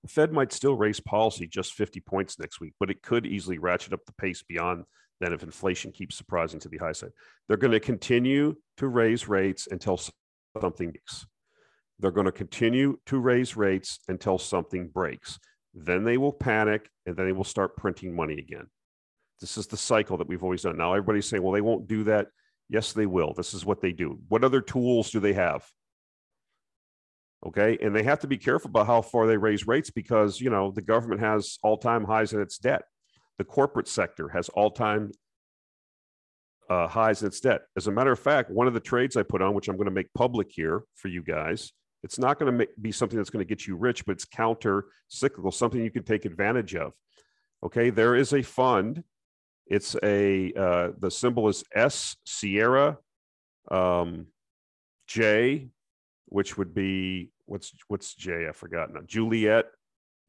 the 0.03 0.09
Fed 0.09 0.31
might 0.31 0.51
still 0.51 0.75
raise 0.75 0.99
policy 0.99 1.47
just 1.47 1.73
50 1.73 1.99
points 2.01 2.39
next 2.39 2.59
week, 2.59 2.73
but 2.79 2.89
it 2.89 3.01
could 3.01 3.25
easily 3.25 3.57
ratchet 3.57 3.93
up 3.93 4.05
the 4.05 4.13
pace 4.13 4.43
beyond 4.43 4.85
then 5.19 5.33
if 5.33 5.43
inflation 5.43 5.91
keeps 5.91 6.17
surprising 6.17 6.59
to 6.59 6.69
the 6.69 6.77
high 6.77 6.91
side. 6.91 7.11
They're 7.47 7.57
going 7.57 7.71
to 7.71 7.79
continue 7.79 8.55
to 8.77 8.87
raise 8.87 9.27
rates 9.27 9.67
until 9.71 9.99
something 10.59 10.91
breaks. 10.91 11.25
They're 11.99 12.11
going 12.11 12.25
to 12.25 12.31
continue 12.31 12.97
to 13.05 13.19
raise 13.19 13.55
rates 13.55 13.99
until 14.07 14.37
something 14.37 14.87
breaks. 14.87 15.39
Then 15.73 16.03
they 16.03 16.17
will 16.17 16.33
panic 16.33 16.89
and 17.05 17.15
then 17.15 17.25
they 17.25 17.31
will 17.31 17.43
start 17.43 17.77
printing 17.77 18.15
money 18.15 18.37
again. 18.37 18.67
This 19.41 19.57
is 19.57 19.67
the 19.67 19.77
cycle 19.77 20.17
that 20.17 20.27
we've 20.27 20.43
always 20.43 20.63
done. 20.63 20.77
Now 20.77 20.93
everybody's 20.93 21.27
saying, 21.27 21.43
well, 21.43 21.53
they 21.53 21.61
won't 21.61 21.87
do 21.87 22.03
that. 22.05 22.27
Yes, 22.69 22.93
they 22.93 23.05
will. 23.05 23.33
This 23.33 23.53
is 23.53 23.65
what 23.65 23.81
they 23.81 23.91
do. 23.91 24.19
What 24.29 24.43
other 24.43 24.61
tools 24.61 25.11
do 25.11 25.19
they 25.19 25.33
have? 25.33 25.65
Okay. 27.45 27.77
And 27.81 27.95
they 27.95 28.03
have 28.03 28.19
to 28.19 28.27
be 28.27 28.37
careful 28.37 28.69
about 28.69 28.87
how 28.87 29.01
far 29.01 29.27
they 29.27 29.37
raise 29.37 29.67
rates 29.67 29.89
because, 29.89 30.39
you 30.39 30.49
know, 30.49 30.71
the 30.71 30.81
government 30.81 31.21
has 31.21 31.57
all 31.61 31.77
time 31.77 32.05
highs 32.05 32.33
in 32.33 32.41
its 32.41 32.57
debt. 32.57 32.83
The 33.37 33.43
corporate 33.43 33.87
sector 33.87 34.29
has 34.29 34.49
all 34.49 34.71
time 34.71 35.11
uh, 36.69 36.87
highs 36.87 37.21
in 37.21 37.27
its 37.27 37.39
debt. 37.39 37.61
As 37.75 37.87
a 37.87 37.91
matter 37.91 38.11
of 38.11 38.19
fact, 38.19 38.49
one 38.49 38.67
of 38.67 38.73
the 38.73 38.79
trades 38.79 39.17
I 39.17 39.23
put 39.23 39.41
on, 39.41 39.53
which 39.53 39.67
I'm 39.67 39.75
going 39.75 39.85
to 39.85 39.91
make 39.91 40.13
public 40.13 40.47
here 40.51 40.83
for 40.95 41.09
you 41.09 41.21
guys, 41.21 41.73
it's 42.03 42.19
not 42.19 42.37
going 42.37 42.57
to 42.57 42.67
be 42.81 42.91
something 42.91 43.17
that's 43.17 43.29
going 43.29 43.45
to 43.45 43.49
get 43.49 43.65
you 43.65 43.75
rich, 43.75 44.05
but 44.05 44.13
it's 44.13 44.25
counter 44.25 44.85
cyclical, 45.07 45.51
something 45.51 45.81
you 45.81 45.91
can 45.91 46.03
take 46.03 46.25
advantage 46.25 46.75
of. 46.75 46.93
Okay. 47.65 47.89
There 47.89 48.15
is 48.15 48.33
a 48.33 48.41
fund. 48.41 49.03
It's 49.67 49.95
a, 50.03 50.51
uh, 50.53 50.89
the 50.99 51.09
symbol 51.09 51.47
is 51.47 51.63
S 51.73 52.17
Sierra 52.25 52.97
um, 53.71 54.27
J, 55.07 55.69
which 56.25 56.57
would 56.57 56.73
be 56.73 57.31
what's 57.45 57.73
what's 57.87 58.15
J? 58.15 58.47
I 58.47 58.51
forgot 58.51 58.93
now. 58.93 59.01
Juliet 59.05 59.65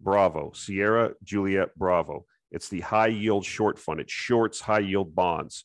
Bravo, 0.00 0.52
Sierra 0.54 1.12
Juliet 1.22 1.76
Bravo. 1.76 2.26
It's 2.50 2.68
the 2.68 2.80
high 2.80 3.08
yield 3.08 3.44
short 3.44 3.78
fund. 3.78 4.00
It 4.00 4.10
shorts 4.10 4.60
high 4.60 4.80
yield 4.80 5.14
bonds. 5.14 5.64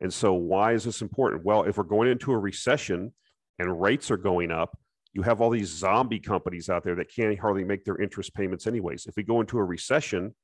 And 0.00 0.12
so, 0.12 0.34
why 0.34 0.72
is 0.72 0.84
this 0.84 1.00
important? 1.00 1.44
Well, 1.44 1.62
if 1.62 1.78
we're 1.78 1.84
going 1.84 2.10
into 2.10 2.32
a 2.32 2.38
recession 2.38 3.14
and 3.58 3.80
rates 3.80 4.10
are 4.10 4.18
going 4.18 4.50
up, 4.50 4.78
you 5.16 5.22
have 5.22 5.40
all 5.40 5.48
these 5.48 5.70
zombie 5.70 6.20
companies 6.20 6.68
out 6.68 6.84
there 6.84 6.94
that 6.94 7.10
can't 7.10 7.38
hardly 7.38 7.64
make 7.64 7.86
their 7.86 7.96
interest 7.96 8.34
payments, 8.34 8.66
anyways. 8.66 9.06
If 9.06 9.16
we 9.16 9.22
go 9.22 9.40
into 9.40 9.56
a 9.56 9.64
recession, 9.64 10.34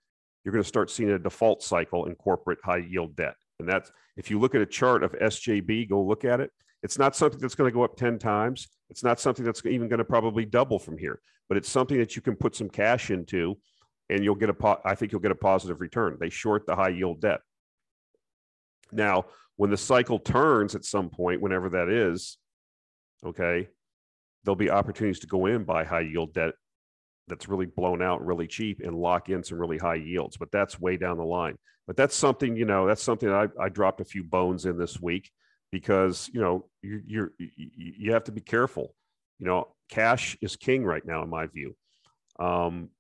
you're 0.43 0.53
going 0.53 0.65
to 0.65 0.69
start 0.69 0.91
seeing 0.91 1.11
a 1.11 1.19
default 1.19 1.63
cycle 1.63 2.07
in 2.07 2.15
corporate 2.15 2.59
high 2.65 2.79
yield 2.79 3.15
debt. 3.15 3.35
And 3.61 3.69
that's 3.69 3.93
if 4.17 4.31
you 4.31 4.41
look 4.41 4.55
at 4.55 4.63
a 4.63 4.67
chart 4.67 5.05
of 5.05 5.13
SJB, 5.13 5.91
go 5.91 6.03
look 6.03 6.25
at 6.25 6.41
it. 6.41 6.51
It's 6.83 6.99
not 6.99 7.15
something 7.15 7.39
that's 7.39 7.55
going 7.55 7.71
to 7.71 7.75
go 7.75 7.85
up 7.85 7.97
10 7.97 8.19
times. 8.19 8.67
It's 8.89 9.05
not 9.05 9.21
something 9.21 9.45
that's 9.45 9.65
even 9.67 9.89
going 9.89 9.99
to 9.99 10.07
probably 10.07 10.47
double 10.47 10.79
from 10.79 10.97
here, 10.97 11.21
but 11.51 11.59
it's 11.59 11.69
something 11.69 11.99
that 11.99 12.17
you 12.17 12.23
can 12.23 12.35
put 12.35 12.57
some 12.57 12.71
cash 12.71 13.11
into 13.11 13.59
and 14.09 14.25
you'll 14.25 14.35
get 14.35 14.49
a 14.49 14.55
po- 14.55 14.81
I 14.87 14.95
think 14.95 15.13
you'll 15.13 15.21
get 15.21 15.33
a 15.33 15.37
positive 15.37 15.83
return. 15.83 16.17
They 16.19 16.31
short 16.31 16.67
the 16.67 16.75
high 16.75 16.89
yield 16.89 17.21
debt. 17.21 17.41
Now, 18.91 19.27
when 19.57 19.69
the 19.69 19.77
cycle 19.77 20.19
turns 20.19 20.75
at 20.75 20.87
some 20.87 21.11
point, 21.11 21.43
whenever 21.43 21.69
that 21.69 21.91
is, 21.91 22.39
okay, 23.23 23.69
there'll 24.45 24.57
be 24.57 24.71
opportunities 24.71 25.21
to 25.21 25.27
go 25.27 25.47
in 25.47 25.65
buy 25.65 25.85
high 25.85 26.01
yield 26.01 26.35
debt 26.35 26.55
that's 27.29 27.49
really 27.49 27.67
blown 27.67 28.03
out 28.03 28.25
really 28.25 28.47
cheap 28.47 28.81
and 28.81 28.97
lock 28.97 29.29
in 29.29 29.43
some 29.43 29.59
really 29.59 29.79
high 29.79 29.95
yields. 29.95 30.37
But 30.37 30.51
that's 30.51 30.81
way 30.81 30.97
down 30.97 31.19
the 31.19 31.25
line. 31.25 31.57
But 31.87 31.97
that's 31.97 32.15
something, 32.15 32.57
you 32.57 32.65
know, 32.65 32.87
that's 32.87 33.03
something 33.03 33.29
I, 33.31 33.47
I 33.61 33.69
dropped 33.69 34.01
a 34.01 34.05
few 34.05 34.23
bones 34.23 34.67
in 34.67 34.79
this 34.79 35.01
week 35.01 35.31
because, 35.71 36.31
you 36.33 36.41
know, 36.41 36.67
you, 36.83 37.03
you're, 37.07 37.33
you 37.39 38.13
have 38.13 38.25
to 38.25 38.33
be 38.33 38.41
careful. 38.41 38.95
You 39.39 39.47
know, 39.47 39.69
cash 39.89 40.37
is 40.41 40.57
king 40.57 40.85
right 40.85 41.05
now, 41.05 41.23
in 41.23 41.31
my 41.31 41.47
view. 41.47 41.75
Um, 42.39 42.91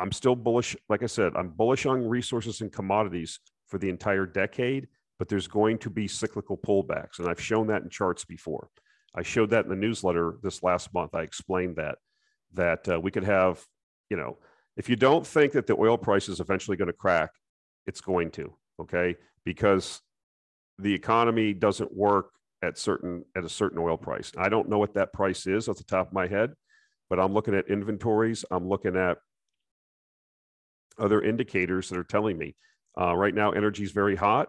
I'm 0.00 0.12
still 0.12 0.36
bullish. 0.36 0.76
Like 0.88 1.02
I 1.02 1.06
said, 1.06 1.32
I'm 1.36 1.50
bullish 1.50 1.86
on 1.86 2.08
resources 2.08 2.60
and 2.60 2.72
commodities 2.72 3.40
for 3.66 3.78
the 3.78 3.88
entire 3.88 4.26
decade, 4.26 4.88
but 5.18 5.28
there's 5.28 5.48
going 5.48 5.78
to 5.78 5.90
be 5.90 6.08
cyclical 6.08 6.56
pullbacks. 6.56 7.18
And 7.18 7.28
I've 7.28 7.40
shown 7.40 7.66
that 7.68 7.82
in 7.82 7.90
charts 7.90 8.24
before. 8.24 8.68
I 9.14 9.22
showed 9.22 9.50
that 9.50 9.64
in 9.64 9.70
the 9.70 9.76
newsletter 9.76 10.38
this 10.42 10.62
last 10.62 10.92
month. 10.92 11.14
I 11.14 11.22
explained 11.22 11.76
that, 11.76 11.98
that 12.54 12.88
uh, 12.88 13.00
we 13.00 13.10
could 13.10 13.24
have, 13.24 13.64
you 14.10 14.16
know, 14.16 14.38
if 14.76 14.88
you 14.88 14.96
don't 14.96 15.26
think 15.26 15.52
that 15.52 15.66
the 15.66 15.76
oil 15.76 15.98
price 15.98 16.28
is 16.28 16.40
eventually 16.40 16.76
going 16.76 16.86
to 16.86 16.92
crack, 16.92 17.30
it's 17.86 18.00
going 18.00 18.30
to, 18.32 18.52
okay? 18.80 19.16
Because 19.44 20.00
the 20.78 20.94
economy 20.94 21.52
doesn't 21.52 21.94
work 21.94 22.30
at 22.62 22.78
certain 22.78 23.24
at 23.36 23.44
a 23.44 23.48
certain 23.48 23.78
oil 23.78 23.96
price. 23.96 24.32
I 24.36 24.48
don't 24.48 24.68
know 24.68 24.78
what 24.78 24.94
that 24.94 25.12
price 25.12 25.46
is 25.46 25.68
off 25.68 25.76
the 25.78 25.84
top 25.84 26.08
of 26.08 26.12
my 26.12 26.26
head, 26.26 26.54
but 27.08 27.18
I'm 27.18 27.32
looking 27.32 27.54
at 27.54 27.68
inventories. 27.68 28.44
I'm 28.50 28.68
looking 28.68 28.96
at 28.96 29.18
other 30.98 31.22
indicators 31.22 31.88
that 31.88 31.98
are 31.98 32.04
telling 32.04 32.36
me 32.36 32.56
uh, 33.00 33.14
right 33.16 33.34
now 33.34 33.52
energy 33.52 33.84
is 33.84 33.92
very 33.92 34.16
hot. 34.16 34.48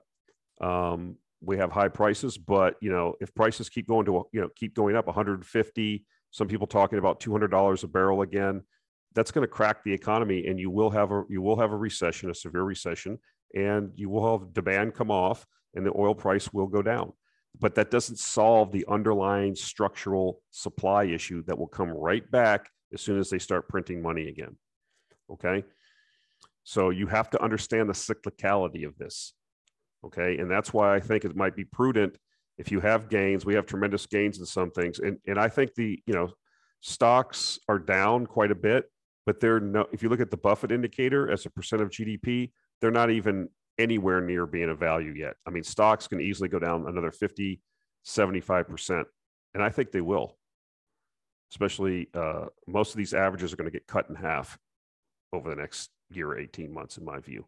Um, 0.60 1.18
we 1.42 1.58
have 1.58 1.72
high 1.72 1.88
prices, 1.88 2.38
but 2.38 2.76
you 2.82 2.92
know 2.92 3.16
if 3.22 3.34
prices 3.34 3.70
keep 3.70 3.88
going 3.88 4.06
to 4.06 4.28
you 4.32 4.42
know 4.42 4.50
keep 4.56 4.74
going 4.74 4.96
up 4.96 5.08
150, 5.08 6.06
some 6.32 6.48
people 6.48 6.68
talking 6.68 7.00
about 7.00 7.20
200 7.20 7.50
dollars 7.50 7.84
a 7.84 7.88
barrel 7.88 8.22
again. 8.22 8.64
That's 9.16 9.32
going 9.32 9.44
to 9.44 9.52
crack 9.52 9.84
the 9.84 9.94
economy, 9.94 10.48
and 10.48 10.60
you 10.60 10.70
will 10.70 10.92
have 10.92 11.12
a 11.12 11.24
you 11.30 11.42
will 11.42 11.60
have 11.60 11.72
a 11.72 11.78
recession, 11.78 12.30
a 12.30 12.36
severe 12.36 12.64
recession, 12.64 13.18
and 13.56 13.92
you 13.96 14.10
will 14.10 14.40
have 14.40 14.54
demand 14.54 14.94
come 14.94 15.12
off, 15.12 15.46
and 15.76 15.86
the 15.86 15.94
oil 15.98 16.14
price 16.14 16.54
will 16.54 16.68
go 16.68 16.82
down. 16.82 17.14
But 17.60 17.76
that 17.76 17.92
doesn't 17.92 18.20
solve 18.20 18.72
the 18.72 18.86
underlying 18.88 19.56
structural 19.56 20.42
supply 20.52 21.06
issue 21.06 21.44
that 21.44 21.58
will 21.58 21.68
come 21.68 21.90
right 21.90 22.30
back 22.30 22.70
as 22.94 23.02
soon 23.02 23.20
as 23.20 23.30
they 23.30 23.40
start 23.40 23.68
printing 23.68 24.02
money 24.02 24.28
again. 24.28 24.56
Okay. 25.32 25.64
So 26.64 26.92
you 26.92 27.08
have 27.08 27.30
to 27.32 27.42
understand 27.42 27.90
the 27.90 27.94
cyclicality 27.94 28.86
of 28.86 28.98
this. 28.98 29.34
Okay. 30.06 30.38
And 30.38 30.50
that's 30.50 30.74
why 30.74 30.96
I 30.96 31.00
think 31.00 31.26
it 31.26 31.36
might 31.36 31.56
be 31.56 31.66
prudent 31.66 32.18
if 32.60 32.74
you 32.74 32.82
have 32.82 33.10
gains, 33.10 33.46
we 33.46 33.56
have 33.56 33.66
tremendous 33.66 34.06
gains 34.06 34.38
in 34.38 34.46
some 34.46 34.70
things. 34.70 35.00
And, 35.00 35.18
and 35.26 35.40
I 35.40 35.48
think 35.48 35.74
the, 35.76 36.04
you 36.06 36.14
know, 36.14 36.34
stocks 36.82 37.58
are 37.70 37.80
down 37.80 38.28
quite 38.28 38.52
a 38.52 38.56
bit, 38.56 38.92
but 39.26 39.40
they're 39.40 39.62
no, 39.62 39.88
if 39.94 40.04
you 40.04 40.10
look 40.10 40.20
at 40.20 40.30
the 40.30 40.38
Buffett 40.38 40.72
indicator 40.72 41.32
as 41.32 41.46
a 41.46 41.50
percent 41.50 41.82
of 41.82 41.90
GDP, 41.90 42.52
they're 42.82 42.92
not 42.92 43.12
even 43.12 43.48
anywhere 43.78 44.20
near 44.20 44.46
being 44.46 44.70
a 44.70 44.76
value 44.76 45.14
yet. 45.14 45.36
I 45.48 45.52
mean, 45.52 45.64
stocks 45.64 46.08
can 46.08 46.20
easily 46.20 46.50
go 46.50 46.60
down 46.60 46.86
another 46.86 47.12
50, 47.12 47.62
75%. 48.06 49.06
And 49.54 49.64
I 49.64 49.70
think 49.70 49.92
they 49.92 50.02
will, 50.02 50.38
especially 51.54 52.10
uh, 52.14 52.48
most 52.68 52.92
of 52.92 52.98
these 52.98 53.14
averages 53.14 53.54
are 53.54 53.56
going 53.56 53.72
to 53.72 53.76
get 53.76 53.88
cut 53.88 54.10
in 54.10 54.16
half 54.16 54.58
over 55.32 55.50
the 55.50 55.56
next 55.56 55.92
year, 56.12 56.38
18 56.38 56.74
months, 56.74 56.98
in 56.98 57.06
my 57.06 57.20
view. 57.20 57.46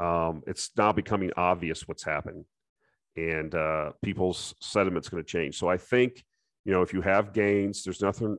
Um, 0.00 0.42
it's 0.46 0.70
now 0.76 0.92
becoming 0.92 1.30
obvious 1.36 1.86
what's 1.86 2.02
happening, 2.02 2.44
and 3.16 3.54
uh, 3.54 3.92
people's 4.02 4.54
sentiment's 4.60 5.08
going 5.08 5.22
to 5.22 5.28
change. 5.28 5.58
So 5.58 5.68
I 5.68 5.76
think, 5.76 6.24
you 6.64 6.72
know, 6.72 6.82
if 6.82 6.92
you 6.92 7.00
have 7.00 7.32
gains, 7.32 7.84
there's 7.84 8.00
nothing, 8.00 8.38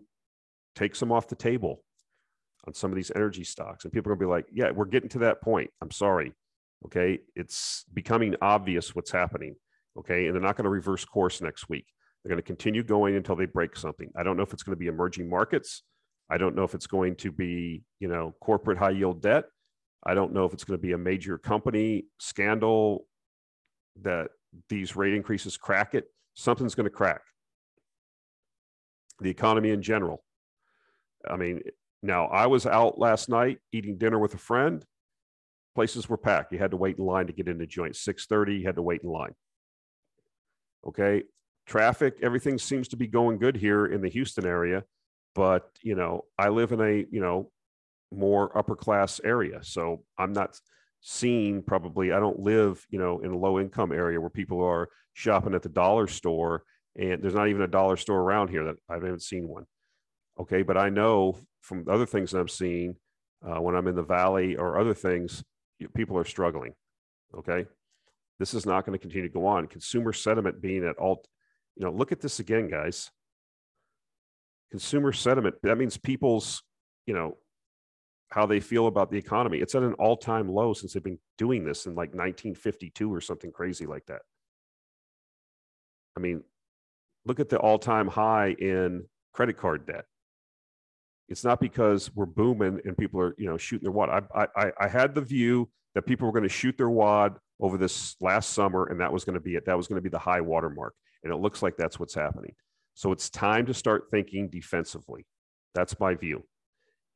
take 0.76 0.96
some 0.96 1.12
off 1.12 1.28
the 1.28 1.36
table 1.36 1.84
on 2.68 2.74
some 2.74 2.92
of 2.92 2.96
these 2.96 3.12
energy 3.16 3.44
stocks. 3.44 3.86
And 3.86 3.94
people 3.94 4.12
are 4.12 4.16
going 4.16 4.28
to 4.28 4.28
be 4.28 4.32
like, 4.32 4.48
yeah, 4.52 4.72
we're 4.72 4.86
getting 4.86 5.10
to 5.10 5.20
that 5.20 5.42
point. 5.42 5.70
I'm 5.82 5.92
sorry. 5.92 6.34
Okay. 6.86 7.20
It's 7.36 7.86
becoming 7.94 8.36
obvious 8.42 8.96
what's 8.96 9.12
happening. 9.12 9.56
Okay. 9.98 10.26
And 10.26 10.36
they're 10.36 10.42
not 10.42 10.58
going 10.58 10.66
to 10.66 10.70
reverse 10.70 11.06
course 11.06 11.42
next 11.42 11.70
week. 11.70 11.86
They're 12.24 12.30
going 12.30 12.42
to 12.42 12.46
continue 12.46 12.84
going 12.84 13.16
until 13.16 13.36
they 13.36 13.46
break 13.46 13.76
something. 13.76 14.12
I 14.18 14.24
don't 14.24 14.36
know 14.36 14.44
if 14.44 14.52
it's 14.52 14.64
going 14.64 14.76
to 14.76 14.80
be 14.80 14.88
emerging 14.88 15.30
markets. 15.30 15.84
I 16.30 16.38
don't 16.38 16.56
know 16.56 16.64
if 16.64 16.74
it's 16.74 16.88
going 16.88 17.16
to 17.18 17.32
be, 17.32 17.84
you 18.00 18.08
know, 18.08 18.34
corporate 18.42 18.80
high 18.80 18.90
yield 18.90 19.22
debt. 19.22 19.46
I 20.06 20.14
don't 20.14 20.34
know 20.34 20.46
if 20.46 20.54
it's 20.54 20.64
going 20.64 20.78
to 20.78 20.82
be 20.82 20.94
a 20.94 20.98
major 20.98 21.38
company 21.38 22.06
scandal 22.20 23.08
that 24.02 24.30
these 24.70 24.96
rate 24.96 25.14
increases 25.14 25.58
crack 25.58 25.96
it. 25.96 26.06
Something's 26.34 26.76
going 26.76 26.86
to 26.86 26.96
crack. 26.96 27.22
The 29.20 29.30
economy 29.30 29.72
in 29.72 29.82
general. 29.82 30.24
I 31.30 31.38
mean, 31.38 31.62
now 32.04 32.26
I 32.28 32.48
was 32.48 32.66
out 32.66 33.00
last 33.00 33.30
night 33.30 33.60
eating 33.72 33.98
dinner 33.98 34.20
with 34.20 34.34
a 34.34 34.38
friend. 34.38 34.86
Places 35.74 36.08
were 36.08 36.18
packed. 36.18 36.52
You 36.52 36.60
had 36.60 36.72
to 36.72 36.78
wait 36.78 36.98
in 36.98 37.06
line 37.06 37.28
to 37.28 37.34
get 37.34 37.48
into 37.48 37.66
joint. 37.66 37.96
6:30, 37.96 38.60
you 38.60 38.66
had 38.66 38.76
to 38.76 38.82
wait 38.82 39.02
in 39.02 39.10
line. 39.10 39.34
Okay. 40.86 41.24
Traffic, 41.66 42.18
everything 42.22 42.60
seems 42.60 42.88
to 42.90 42.96
be 42.96 43.08
going 43.08 43.40
good 43.40 43.56
here 43.56 43.88
in 43.88 44.02
the 44.02 44.10
Houston 44.10 44.46
area 44.46 44.84
but 45.36 45.70
you 45.84 45.94
know 45.94 46.24
i 46.40 46.48
live 46.50 46.72
in 46.72 46.82
a 46.82 47.06
you 47.12 47.20
know 47.20 47.52
more 48.12 48.56
upper 48.58 48.76
class 48.76 49.20
area. 49.24 49.60
So 49.64 50.04
i'm 50.18 50.34
not 50.34 50.60
seeing 51.02 51.62
probably 51.62 52.12
i 52.12 52.20
don't 52.20 52.40
live 52.40 52.84
you 52.90 52.98
know 52.98 53.20
in 53.20 53.30
a 53.30 53.38
low 53.38 53.60
income 53.60 53.92
area 53.92 54.20
where 54.20 54.30
people 54.30 54.64
are 54.64 54.90
shopping 55.14 55.54
at 55.54 55.62
the 55.62 55.70
dollar 55.70 56.08
store 56.08 56.64
and 56.98 57.22
there's 57.22 57.36
not 57.36 57.48
even 57.48 57.62
a 57.62 57.68
dollar 57.68 57.96
store 57.96 58.22
around 58.22 58.50
here 58.50 58.64
that 58.64 58.76
i 58.90 58.96
haven't 58.96 59.22
seen 59.22 59.48
one. 59.48 59.66
Okay 60.40 60.64
but 60.64 60.78
i 60.78 60.90
know 60.90 61.38
from 61.62 61.86
other 61.90 62.06
things 62.06 62.32
that 62.32 62.40
i'm 62.40 62.48
seeing 62.48 62.96
uh, 63.46 63.62
when 63.62 63.76
i'm 63.76 63.88
in 63.88 63.96
the 63.96 64.04
valley 64.04 64.56
or 64.56 64.80
other 64.80 64.94
things 64.94 65.44
people 65.94 66.18
are 66.18 66.26
struggling 66.26 66.74
okay? 67.38 67.66
This 68.40 68.54
is 68.54 68.66
not 68.66 68.86
going 68.86 68.98
to 68.98 69.02
continue 69.02 69.28
to 69.28 69.34
go 69.34 69.46
on. 69.46 69.68
Consumer 69.68 70.14
sentiment 70.14 70.62
being 70.62 70.86
at 70.86 70.98
all 70.98 71.24
you 71.76 71.86
know 71.86 71.92
look 71.92 72.12
at 72.12 72.22
this 72.22 72.40
again 72.40 72.70
guys. 72.70 73.12
Consumer 74.72 75.12
sentiment 75.12 75.56
that 75.64 75.78
means 75.78 75.98
people's 75.98 76.64
you 77.06 77.14
know 77.14 77.38
how 78.30 78.46
they 78.46 78.60
feel 78.60 78.88
about 78.88 79.12
the 79.12 79.18
economy. 79.18 79.60
It's 79.60 79.76
at 79.76 79.84
an 79.84 79.94
all-time 79.94 80.50
low 80.50 80.74
since 80.74 80.94
they've 80.94 81.04
been 81.04 81.20
doing 81.38 81.64
this 81.64 81.86
in 81.86 81.94
like 81.94 82.10
1952 82.10 83.14
or 83.14 83.22
something 83.22 83.52
crazy 83.52 83.86
like 83.86 84.06
that. 84.08 84.22
I 86.18 86.20
mean 86.22 86.44
look 87.26 87.40
at 87.40 87.50
the 87.50 87.58
all-time 87.58 88.08
high 88.08 88.56
in 88.60 89.06
credit 89.34 89.58
card 89.58 89.86
debt. 89.86 90.06
It's 91.28 91.44
not 91.44 91.60
because 91.60 92.14
we're 92.16 92.28
booming 92.28 92.80
and 92.86 92.98
people 92.98 93.20
are 93.20 93.36
you 93.38 93.48
know 93.48 93.58
shooting 93.58 93.84
their 93.84 93.92
wad. 93.92 94.28
I 94.34 94.48
i, 94.56 94.72
I 94.80 94.88
had 94.88 95.16
the 95.16 95.22
view 95.22 95.70
that 95.94 96.06
people 96.06 96.28
were 96.28 96.34
going 96.34 96.44
to 96.44 96.50
shoot 96.50 96.78
their 96.78 96.90
wad 96.90 97.38
over 97.60 97.78
this 97.78 98.16
last 98.22 98.52
summer 98.52 98.88
and 98.88 99.00
that 99.00 99.12
was 99.12 99.24
going 99.24 99.34
to 99.36 99.40
be 99.40 99.56
it. 99.56 99.66
That 99.66 99.78
was 99.78 99.88
going 99.88 99.98
to 99.98 100.04
be 100.04 100.10
the 100.10 100.20
high 100.20 100.42
watermark 100.42 100.94
and 101.24 101.34
it 101.34 101.38
looks 101.38 101.64
like 101.64 101.78
that's 101.78 102.00
what's 102.00 102.14
happening. 102.14 102.54
So 102.94 103.12
it's 103.12 103.30
time 103.30 103.66
to 103.66 103.74
start 103.74 104.06
thinking 104.12 104.50
defensively. 104.50 105.26
That's 105.74 106.00
my 106.00 106.16
view. 106.16 106.44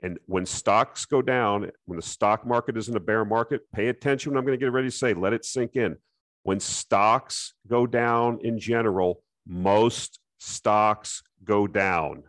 And 0.02 0.18
when 0.28 0.46
stocks 0.46 1.06
go 1.06 1.22
down, 1.22 1.72
when 1.86 1.98
the 1.98 2.06
stock 2.06 2.46
market 2.46 2.78
is 2.78 2.88
in 2.88 2.96
a 2.96 3.02
bear 3.02 3.26
market, 3.26 3.70
pay 3.74 3.88
attention 3.90 4.38
I'm 4.38 4.46
going 4.46 4.58
to 4.58 4.64
get 4.64 4.72
ready 4.72 4.90
to 4.90 4.96
say, 4.96 5.14
let 5.14 5.34
it 5.34 5.44
sink 5.44 5.76
in. 5.76 5.98
When 6.44 6.60
stocks 6.60 7.54
go 7.68 7.86
down 7.86 8.40
in 8.42 8.60
general, 8.60 9.24
most 9.46 10.20
stocks 10.40 11.22
go 11.44 11.68
down. 11.68 12.24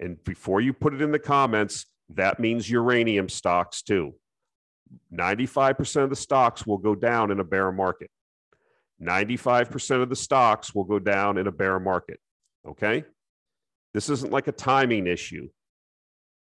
And 0.00 0.22
before 0.24 0.60
you 0.60 0.72
put 0.72 0.94
it 0.94 1.02
in 1.02 1.12
the 1.12 1.18
comments, 1.18 1.86
that 2.10 2.40
means 2.40 2.70
uranium 2.70 3.28
stocks 3.28 3.82
too. 3.82 4.14
95% 5.12 6.04
of 6.04 6.10
the 6.10 6.16
stocks 6.16 6.66
will 6.66 6.78
go 6.78 6.94
down 6.94 7.30
in 7.30 7.40
a 7.40 7.44
bear 7.44 7.72
market. 7.72 8.10
95% 9.02 10.02
of 10.02 10.08
the 10.08 10.16
stocks 10.16 10.74
will 10.74 10.84
go 10.84 10.98
down 10.98 11.38
in 11.38 11.46
a 11.46 11.52
bear 11.52 11.78
market. 11.78 12.18
Okay. 12.66 13.04
This 13.92 14.08
isn't 14.08 14.32
like 14.32 14.48
a 14.48 14.52
timing 14.52 15.06
issue. 15.06 15.48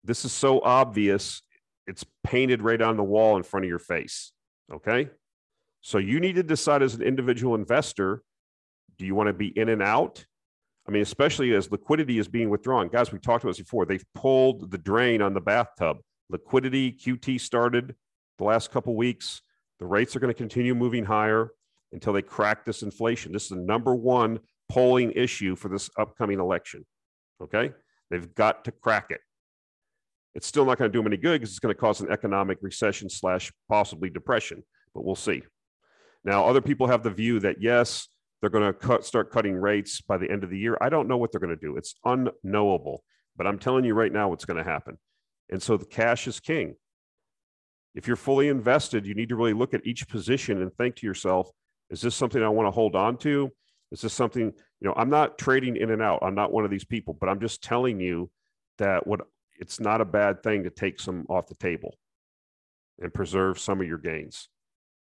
This 0.05 0.25
is 0.25 0.33
so 0.33 0.61
obvious, 0.61 1.43
it's 1.87 2.05
painted 2.25 2.63
right 2.63 2.81
on 2.81 2.97
the 2.97 3.05
wall 3.05 3.37
in 3.37 3.43
front 3.43 3.65
of 3.65 3.69
your 3.69 3.79
face. 3.79 4.33
Okay. 4.73 5.09
So 5.81 5.99
you 5.99 6.21
need 6.21 6.37
to 6.37 6.43
decide 6.43 6.83
as 6.83 6.95
an 6.95 7.03
individual 7.03 7.55
investor 7.55 8.23
do 8.99 9.07
you 9.07 9.15
want 9.15 9.29
to 9.29 9.33
be 9.33 9.49
in 9.59 9.69
and 9.69 9.83
out? 9.83 10.25
I 10.87 10.91
mean, 10.91 11.03
especially 11.03 11.55
as 11.55 11.71
liquidity 11.71 12.19
is 12.19 12.29
being 12.29 12.51
withdrawn. 12.51 12.89
Guys, 12.89 13.13
we 13.13 13.19
talked 13.19 13.45
about 13.45 13.51
this 13.51 13.65
before. 13.65 13.87
They've 13.87 14.05
pulled 14.15 14.71
the 14.71 14.79
drain 14.79 15.23
on 15.23 15.35
the 15.35 15.41
bathtub. 15.41 15.99
Liquidity, 16.29 16.93
QT 16.93 17.41
started 17.41 17.95
the 18.39 18.45
last 18.45 18.71
couple 18.71 18.95
weeks. 18.97 19.43
The 19.79 19.87
rates 19.87 20.15
are 20.15 20.21
going 20.21 20.33
to 20.33 20.39
continue 20.39 20.75
moving 20.75 21.05
higher 21.05 21.51
until 21.93 22.13
they 22.13 22.23
crack 22.23 22.65
this 22.65 22.83
inflation. 22.83 23.33
This 23.33 23.45
is 23.45 23.51
the 23.51 23.57
number 23.57 23.95
one 23.95 24.41
polling 24.69 25.13
issue 25.13 25.57
for 25.57 25.69
this 25.69 25.91
upcoming 25.99 26.41
election. 26.41 26.85
Okay. 27.43 27.73
They've 28.11 28.35
got 28.35 28.65
to 28.67 28.73
crack 28.73 29.07
it. 29.11 29.21
It's 30.35 30.47
still 30.47 30.65
not 30.65 30.79
going 30.79 30.91
to 30.91 30.93
do 30.93 31.01
them 31.01 31.13
any 31.13 31.21
good 31.21 31.41
because 31.41 31.51
it's 31.51 31.59
going 31.59 31.75
to 31.75 31.81
cause 31.81 32.01
an 32.01 32.11
economic 32.11 32.59
recession 32.63 33.11
slash 33.11 33.53
possibly 33.69 34.09
depression, 34.09 34.63
but 34.95 35.05
we'll 35.05 35.15
see. 35.15 35.43
Now, 36.25 36.45
other 36.45 36.61
people 36.61 36.87
have 36.87 37.03
the 37.03 37.11
view 37.11 37.41
that 37.41 37.61
yes, 37.61 38.09
they're 38.41 38.51
going 38.51 38.65
to 38.65 38.73
cut, 38.73 39.05
start 39.05 39.31
cutting 39.31 39.55
rates 39.55 40.01
by 40.01 40.17
the 40.17 40.31
end 40.31 40.45
of 40.45 40.51
the 40.51 40.59
year. 40.59 40.79
I 40.81 40.89
don't 40.89 41.09
know 41.09 41.17
what 41.17 41.33
they're 41.33 41.41
going 41.41 41.57
to 41.57 41.57
do. 41.57 41.77
It's 41.77 41.95
unknowable, 42.05 43.05
but 43.37 43.47
I'm 43.47 43.59
telling 43.59 43.85
you 43.85 43.95
right 43.95 44.13
now 44.13 44.29
what's 44.29 44.45
going 44.45 44.63
to 44.63 44.69
happen. 44.69 44.99
And 45.51 45.63
so 45.63 45.77
the 45.77 45.85
cash 45.85 46.27
is 46.27 46.41
king. 46.41 46.75
If 47.95 48.07
you're 48.07 48.17
fully 48.17 48.49
invested, 48.49 49.07
you 49.07 49.15
need 49.15 49.29
to 49.29 49.37
really 49.37 49.53
look 49.53 49.75
at 49.75 49.87
each 49.87 50.09
position 50.09 50.63
and 50.63 50.73
think 50.75 50.97
to 50.97 51.07
yourself, 51.07 51.51
is 51.91 52.01
this 52.01 52.15
something 52.15 52.43
I 52.43 52.49
want 52.49 52.67
to 52.67 52.71
hold 52.71 52.97
on 52.97 53.19
to? 53.19 53.51
Is 53.91 54.01
this 54.01 54.15
something, 54.15 54.45
you 54.45 54.89
know, 54.89 54.95
I'm 54.97 55.11
not 55.11 55.37
trading 55.37 55.77
in 55.77 55.91
and 55.91 56.01
out. 56.01 56.21
I'm 56.23 56.35
not 56.35 56.53
one 56.53 56.65
of 56.65 56.71
these 56.71 56.87
people, 56.87 57.15
but 57.21 57.29
I'm 57.29 57.41
just 57.41 57.63
telling 57.63 58.01
you 58.01 58.31
that 58.79 59.07
what 59.07 59.21
it's 59.59 59.81
not 59.81 60.01
a 60.01 60.05
bad 60.07 60.43
thing 60.43 60.65
to 60.65 60.71
take 60.71 61.01
some 61.01 61.27
off 61.29 61.47
the 61.47 61.55
table 61.55 61.97
and 63.01 63.13
preserve 63.13 63.59
some 63.59 63.81
of 63.81 63.87
your 63.87 63.99
gains. 63.99 64.49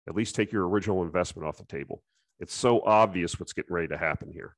At 0.09 0.15
least 0.15 0.35
take 0.35 0.53
your 0.53 0.69
original 0.69 1.03
investment 1.03 1.47
off 1.47 1.59
the 1.59 1.65
table. 1.65 2.03
It's 2.41 2.55
so 2.55 2.83
obvious 2.85 3.39
what's 3.39 3.53
getting 3.53 3.75
ready 3.75 3.89
to 3.89 3.99
happen 3.99 4.31
here. 4.33 4.57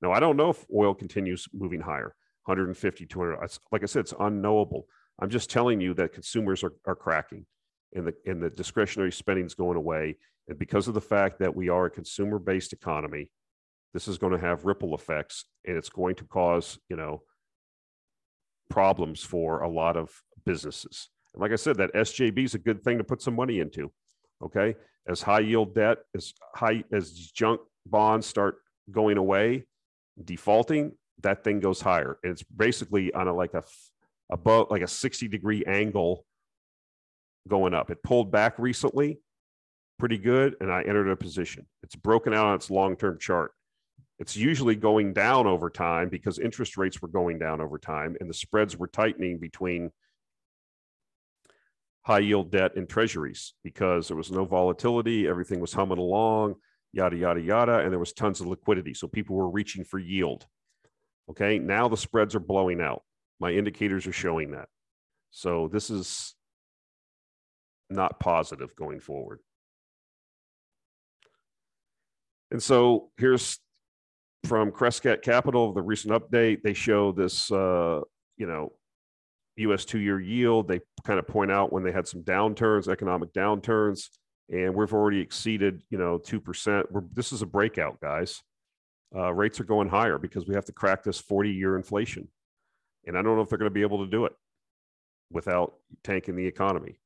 Now, 0.00 0.12
I 0.12 0.20
don't 0.20 0.36
know 0.36 0.50
if 0.50 0.64
oil 0.74 0.94
continues 0.94 1.46
moving 1.52 1.80
higher, 1.80 2.14
150, 2.44 3.06
200. 3.06 3.38
Like 3.70 3.82
I 3.82 3.86
said, 3.86 4.00
it's 4.00 4.14
unknowable. 4.18 4.86
I'm 5.20 5.28
just 5.28 5.50
telling 5.50 5.80
you 5.80 5.92
that 5.94 6.14
consumers 6.14 6.64
are, 6.64 6.72
are 6.86 6.94
cracking 6.94 7.44
and 7.94 8.06
the, 8.06 8.14
and 8.24 8.42
the 8.42 8.50
discretionary 8.50 9.12
spending 9.12 9.44
is 9.44 9.54
going 9.54 9.76
away. 9.76 10.16
And 10.48 10.58
because 10.58 10.88
of 10.88 10.94
the 10.94 11.00
fact 11.00 11.38
that 11.40 11.54
we 11.54 11.68
are 11.68 11.86
a 11.86 11.90
consumer 11.90 12.38
based 12.38 12.72
economy, 12.72 13.30
this 13.92 14.08
is 14.08 14.18
going 14.18 14.32
to 14.32 14.38
have 14.38 14.64
ripple 14.64 14.94
effects 14.94 15.44
and 15.66 15.76
it's 15.76 15.90
going 15.90 16.14
to 16.16 16.24
cause, 16.24 16.78
you 16.88 16.96
know, 16.96 17.22
problems 18.70 19.22
for 19.22 19.60
a 19.60 19.68
lot 19.68 19.96
of 19.96 20.10
businesses. 20.46 21.10
And 21.34 21.42
like 21.42 21.52
I 21.52 21.56
said, 21.56 21.76
that 21.76 21.92
SJB 21.94 22.44
is 22.44 22.54
a 22.54 22.58
good 22.58 22.82
thing 22.82 22.98
to 22.98 23.04
put 23.04 23.20
some 23.20 23.34
money 23.34 23.60
into. 23.60 23.92
Okay. 24.42 24.74
As 25.06 25.20
high 25.20 25.40
yield 25.40 25.74
debt, 25.74 25.98
as 26.16 26.32
high 26.54 26.84
as 26.92 27.10
junk 27.12 27.60
bonds 27.86 28.26
start 28.26 28.58
going 28.90 29.18
away, 29.18 29.64
defaulting, 30.24 30.92
that 31.22 31.44
thing 31.44 31.60
goes 31.60 31.80
higher. 31.80 32.18
And 32.22 32.32
it's 32.32 32.42
basically 32.42 33.12
on 33.12 33.28
a 33.28 33.34
like 33.34 33.54
a 33.54 33.62
above 34.30 34.68
like 34.70 34.82
a 34.82 34.88
60 34.88 35.28
degree 35.28 35.64
angle 35.66 36.24
going 37.48 37.74
up. 37.74 37.90
It 37.90 38.02
pulled 38.02 38.30
back 38.30 38.58
recently, 38.58 39.18
pretty 39.98 40.18
good, 40.18 40.56
and 40.60 40.72
I 40.72 40.82
entered 40.82 41.08
a 41.08 41.16
position. 41.16 41.66
It's 41.82 41.96
broken 41.96 42.32
out 42.32 42.46
on 42.46 42.54
its 42.54 42.70
long 42.70 42.96
term 42.96 43.18
chart. 43.18 43.52
It's 44.20 44.36
usually 44.36 44.76
going 44.76 45.14
down 45.14 45.46
over 45.46 45.70
time 45.70 46.10
because 46.10 46.38
interest 46.38 46.76
rates 46.76 47.00
were 47.00 47.08
going 47.08 47.38
down 47.38 47.62
over 47.62 47.78
time 47.78 48.16
and 48.20 48.28
the 48.28 48.34
spreads 48.34 48.76
were 48.76 48.86
tightening 48.86 49.38
between 49.38 49.90
high 52.02 52.18
yield 52.18 52.50
debt 52.52 52.76
and 52.76 52.86
treasuries 52.86 53.54
because 53.64 54.08
there 54.08 54.18
was 54.18 54.30
no 54.30 54.44
volatility, 54.44 55.26
everything 55.26 55.58
was 55.58 55.72
humming 55.72 55.96
along, 55.96 56.56
yada, 56.92 57.16
yada, 57.16 57.40
yada, 57.40 57.78
and 57.78 57.90
there 57.90 57.98
was 57.98 58.12
tons 58.12 58.42
of 58.42 58.46
liquidity. 58.46 58.92
So 58.92 59.08
people 59.08 59.36
were 59.36 59.48
reaching 59.48 59.84
for 59.84 59.98
yield. 59.98 60.46
Okay, 61.30 61.58
now 61.58 61.88
the 61.88 61.96
spreads 61.96 62.34
are 62.34 62.40
blowing 62.40 62.82
out. 62.82 63.02
My 63.38 63.52
indicators 63.52 64.06
are 64.06 64.12
showing 64.12 64.50
that. 64.50 64.68
So 65.30 65.68
this 65.72 65.88
is 65.88 66.34
not 67.88 68.20
positive 68.20 68.76
going 68.76 69.00
forward. 69.00 69.40
And 72.50 72.62
so 72.62 73.12
here's 73.16 73.58
from 74.44 74.70
Crescat 74.70 75.22
Capital, 75.22 75.72
the 75.72 75.82
recent 75.82 76.12
update. 76.12 76.62
They 76.62 76.74
show 76.74 77.12
this, 77.12 77.50
uh, 77.50 78.00
you 78.36 78.46
know, 78.46 78.72
U.S. 79.56 79.84
two-year 79.84 80.20
yield. 80.20 80.68
They 80.68 80.80
kind 81.04 81.18
of 81.18 81.26
point 81.26 81.50
out 81.50 81.72
when 81.72 81.82
they 81.82 81.92
had 81.92 82.08
some 82.08 82.22
downturns, 82.22 82.88
economic 82.88 83.32
downturns, 83.32 84.08
and 84.48 84.74
we've 84.74 84.92
already 84.92 85.20
exceeded, 85.20 85.82
you 85.90 85.98
know, 85.98 86.18
two 86.18 86.40
percent. 86.40 86.86
This 87.14 87.32
is 87.32 87.42
a 87.42 87.46
breakout, 87.46 88.00
guys. 88.00 88.42
Uh, 89.14 89.32
rates 89.32 89.58
are 89.60 89.64
going 89.64 89.88
higher 89.88 90.18
because 90.18 90.46
we 90.46 90.54
have 90.54 90.64
to 90.64 90.72
crack 90.72 91.02
this 91.02 91.20
40-year 91.20 91.76
inflation. 91.76 92.28
And 93.06 93.18
I 93.18 93.22
don't 93.22 93.36
know 93.36 93.42
if 93.42 93.48
they're 93.48 93.58
going 93.58 93.70
to 93.70 93.74
be 93.74 93.82
able 93.82 94.04
to 94.04 94.10
do 94.10 94.24
it 94.24 94.32
without 95.32 95.74
tanking 96.04 96.36
the 96.36 96.46
economy. 96.46 97.00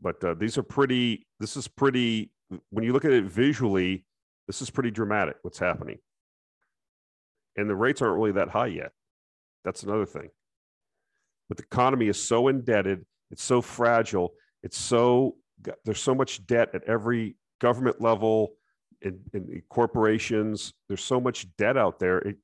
But 0.00 0.22
uh, 0.24 0.34
these 0.34 0.58
are 0.58 0.62
pretty, 0.62 1.26
this 1.40 1.56
is 1.56 1.68
pretty, 1.68 2.32
when 2.70 2.84
you 2.84 2.92
look 2.92 3.04
at 3.04 3.12
it 3.12 3.24
visually, 3.24 4.04
this 4.48 4.60
is 4.60 4.70
pretty 4.70 4.90
dramatic 4.90 5.36
what's 5.42 5.58
happening. 5.60 5.98
And 7.56 7.70
the 7.70 7.76
rates 7.76 8.02
aren't 8.02 8.16
really 8.16 8.32
that 8.32 8.48
high 8.48 8.66
yet. 8.66 8.90
That's 9.64 9.84
another 9.84 10.06
thing. 10.06 10.30
But 11.48 11.58
the 11.58 11.64
economy 11.64 12.08
is 12.08 12.20
so 12.20 12.48
indebted, 12.48 13.06
it's 13.30 13.44
so 13.44 13.62
fragile, 13.62 14.34
it's 14.64 14.78
so, 14.78 15.36
there's 15.84 16.02
so 16.02 16.14
much 16.14 16.44
debt 16.46 16.70
at 16.74 16.82
every 16.84 17.36
government 17.60 18.00
level, 18.00 18.54
in, 19.02 19.20
in 19.32 19.62
corporations, 19.68 20.72
there's 20.88 21.04
so 21.04 21.20
much 21.20 21.46
debt 21.56 21.76
out 21.76 21.98
there. 21.98 22.18
It, 22.18 22.36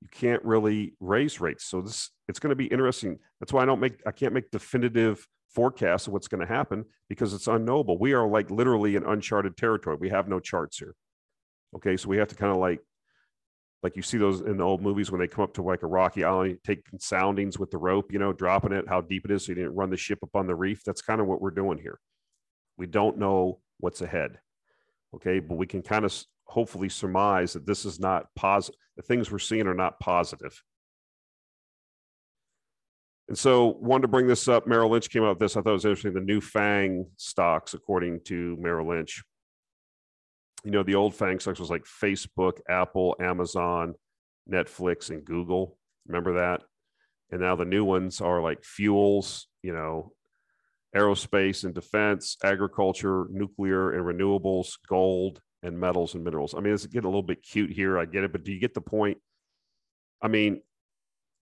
you 0.00 0.08
can't 0.10 0.42
really 0.44 0.94
raise 0.98 1.40
rates. 1.40 1.66
So 1.66 1.82
this 1.82 2.10
it's 2.26 2.38
going 2.38 2.50
to 2.50 2.56
be 2.56 2.66
interesting. 2.66 3.18
That's 3.38 3.52
why 3.52 3.62
I 3.62 3.66
don't 3.66 3.80
make 3.80 4.00
I 4.06 4.12
can't 4.12 4.32
make 4.32 4.50
definitive 4.50 5.26
forecasts 5.54 6.06
of 6.06 6.12
what's 6.12 6.28
going 6.28 6.40
to 6.40 6.52
happen 6.52 6.84
because 7.08 7.34
it's 7.34 7.48
unknowable. 7.48 7.98
We 7.98 8.14
are 8.14 8.26
like 8.26 8.50
literally 8.50 8.96
in 8.96 9.04
uncharted 9.04 9.56
territory. 9.56 9.96
We 10.00 10.08
have 10.08 10.28
no 10.28 10.40
charts 10.40 10.78
here. 10.78 10.94
Okay, 11.76 11.96
so 11.96 12.08
we 12.08 12.16
have 12.16 12.28
to 12.28 12.34
kind 12.34 12.52
of 12.52 12.58
like 12.58 12.80
like 13.82 13.96
you 13.96 14.02
see 14.02 14.18
those 14.18 14.40
in 14.42 14.58
the 14.58 14.64
old 14.64 14.82
movies 14.82 15.10
when 15.10 15.20
they 15.20 15.26
come 15.26 15.44
up 15.44 15.54
to 15.54 15.62
like 15.62 15.82
a 15.82 15.86
rocky 15.86 16.22
island, 16.22 16.58
take 16.64 16.84
soundings 16.98 17.58
with 17.58 17.70
the 17.70 17.78
rope, 17.78 18.12
you 18.12 18.18
know, 18.18 18.32
dropping 18.32 18.72
it, 18.72 18.86
how 18.88 19.00
deep 19.00 19.24
it 19.24 19.30
is, 19.30 19.46
so 19.46 19.50
you 19.50 19.56
didn't 19.56 19.74
run 19.74 19.90
the 19.90 19.96
ship 19.96 20.18
up 20.22 20.36
on 20.36 20.46
the 20.46 20.54
reef. 20.54 20.84
That's 20.84 21.00
kind 21.00 21.20
of 21.20 21.26
what 21.26 21.40
we're 21.40 21.50
doing 21.50 21.78
here. 21.78 21.98
We 22.76 22.86
don't 22.86 23.18
know 23.18 23.60
what's 23.78 24.02
ahead. 24.02 24.38
Okay, 25.14 25.40
but 25.40 25.56
we 25.56 25.66
can 25.66 25.82
kind 25.82 26.04
of 26.04 26.14
hopefully 26.44 26.88
surmise 26.88 27.54
that 27.54 27.66
this 27.66 27.84
is 27.84 27.98
not 27.98 28.26
positive. 28.36 28.78
The 28.96 29.02
things 29.02 29.30
we're 29.30 29.38
seeing 29.38 29.66
are 29.66 29.74
not 29.74 29.98
positive. 29.98 30.62
And 33.28 33.38
so, 33.38 33.78
wanted 33.80 34.02
to 34.02 34.08
bring 34.08 34.26
this 34.26 34.48
up. 34.48 34.66
Merrill 34.66 34.90
Lynch 34.90 35.08
came 35.08 35.22
out 35.22 35.30
with 35.30 35.38
this. 35.38 35.56
I 35.56 35.62
thought 35.62 35.70
it 35.70 35.74
was 35.74 35.84
interesting. 35.84 36.12
The 36.12 36.20
new 36.20 36.40
FANG 36.40 37.06
stocks, 37.16 37.74
according 37.74 38.20
to 38.24 38.56
Merrill 38.60 38.88
Lynch. 38.88 39.22
You 40.64 40.70
know, 40.70 40.82
the 40.82 40.94
old 40.94 41.14
FANG 41.14 41.40
stocks 41.40 41.58
was 41.58 41.70
like 41.70 41.84
Facebook, 41.84 42.58
Apple, 42.68 43.16
Amazon, 43.20 43.94
Netflix, 44.50 45.10
and 45.10 45.24
Google. 45.24 45.78
Remember 46.06 46.34
that? 46.34 46.62
And 47.30 47.40
now 47.40 47.56
the 47.56 47.64
new 47.64 47.84
ones 47.84 48.20
are 48.20 48.42
like 48.42 48.64
fuels, 48.64 49.46
you 49.62 49.72
know, 49.72 50.12
aerospace 50.94 51.64
and 51.64 51.74
defense, 51.74 52.36
agriculture, 52.42 53.26
nuclear 53.30 53.92
and 53.92 54.04
renewables, 54.04 54.72
gold, 54.88 55.40
and 55.62 55.78
metals 55.78 56.14
and 56.14 56.24
minerals. 56.24 56.54
I 56.54 56.60
mean, 56.60 56.74
it's 56.74 56.86
getting 56.86 57.06
a 57.06 57.10
little 57.10 57.22
bit 57.22 57.42
cute 57.42 57.70
here. 57.70 57.98
I 57.98 58.04
get 58.04 58.24
it, 58.24 58.32
but 58.32 58.44
do 58.44 58.52
you 58.52 58.58
get 58.58 58.74
the 58.74 58.80
point? 58.80 59.18
I 60.22 60.28
mean, 60.28 60.62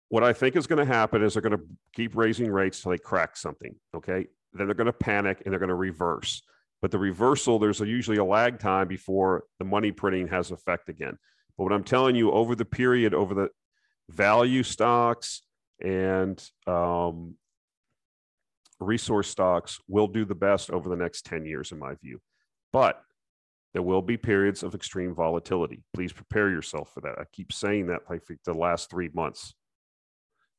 what 0.08 0.24
I 0.24 0.32
think 0.32 0.56
is 0.56 0.66
going 0.66 0.84
to 0.84 0.92
happen 0.92 1.22
is 1.22 1.34
they're 1.34 1.42
going 1.42 1.56
to 1.56 1.64
keep 1.94 2.16
raising 2.16 2.50
rates 2.50 2.82
till 2.82 2.90
they 2.90 2.98
crack 2.98 3.36
something. 3.36 3.74
Okay. 3.94 4.26
Then 4.52 4.66
they're 4.66 4.74
going 4.74 4.86
to 4.86 4.92
panic 4.92 5.42
and 5.44 5.52
they're 5.52 5.58
going 5.58 5.68
to 5.68 5.74
reverse. 5.74 6.42
But 6.80 6.90
the 6.90 6.98
reversal, 6.98 7.58
there's 7.58 7.80
usually 7.80 8.18
a 8.18 8.24
lag 8.24 8.60
time 8.60 8.88
before 8.88 9.44
the 9.58 9.64
money 9.64 9.90
printing 9.90 10.28
has 10.28 10.50
effect 10.50 10.88
again. 10.88 11.18
But 11.56 11.64
what 11.64 11.72
I'm 11.72 11.84
telling 11.84 12.14
you, 12.14 12.30
over 12.30 12.54
the 12.54 12.64
period, 12.64 13.14
over 13.14 13.34
the 13.34 13.48
value 14.08 14.62
stocks 14.62 15.42
and 15.80 16.42
um, 16.66 17.34
resource 18.80 19.28
stocks 19.28 19.80
will 19.88 20.06
do 20.06 20.24
the 20.24 20.34
best 20.34 20.70
over 20.70 20.88
the 20.88 20.96
next 20.96 21.26
10 21.26 21.44
years, 21.44 21.72
in 21.72 21.78
my 21.78 21.94
view. 21.96 22.20
But 22.72 23.02
there 23.74 23.82
will 23.82 24.02
be 24.02 24.16
periods 24.16 24.62
of 24.62 24.74
extreme 24.74 25.14
volatility. 25.14 25.82
Please 25.94 26.12
prepare 26.12 26.48
yourself 26.48 26.92
for 26.94 27.00
that. 27.02 27.18
I 27.18 27.24
keep 27.32 27.52
saying 27.52 27.88
that 27.88 28.02
like 28.08 28.22
the 28.44 28.54
last 28.54 28.90
three 28.90 29.10
months. 29.12 29.54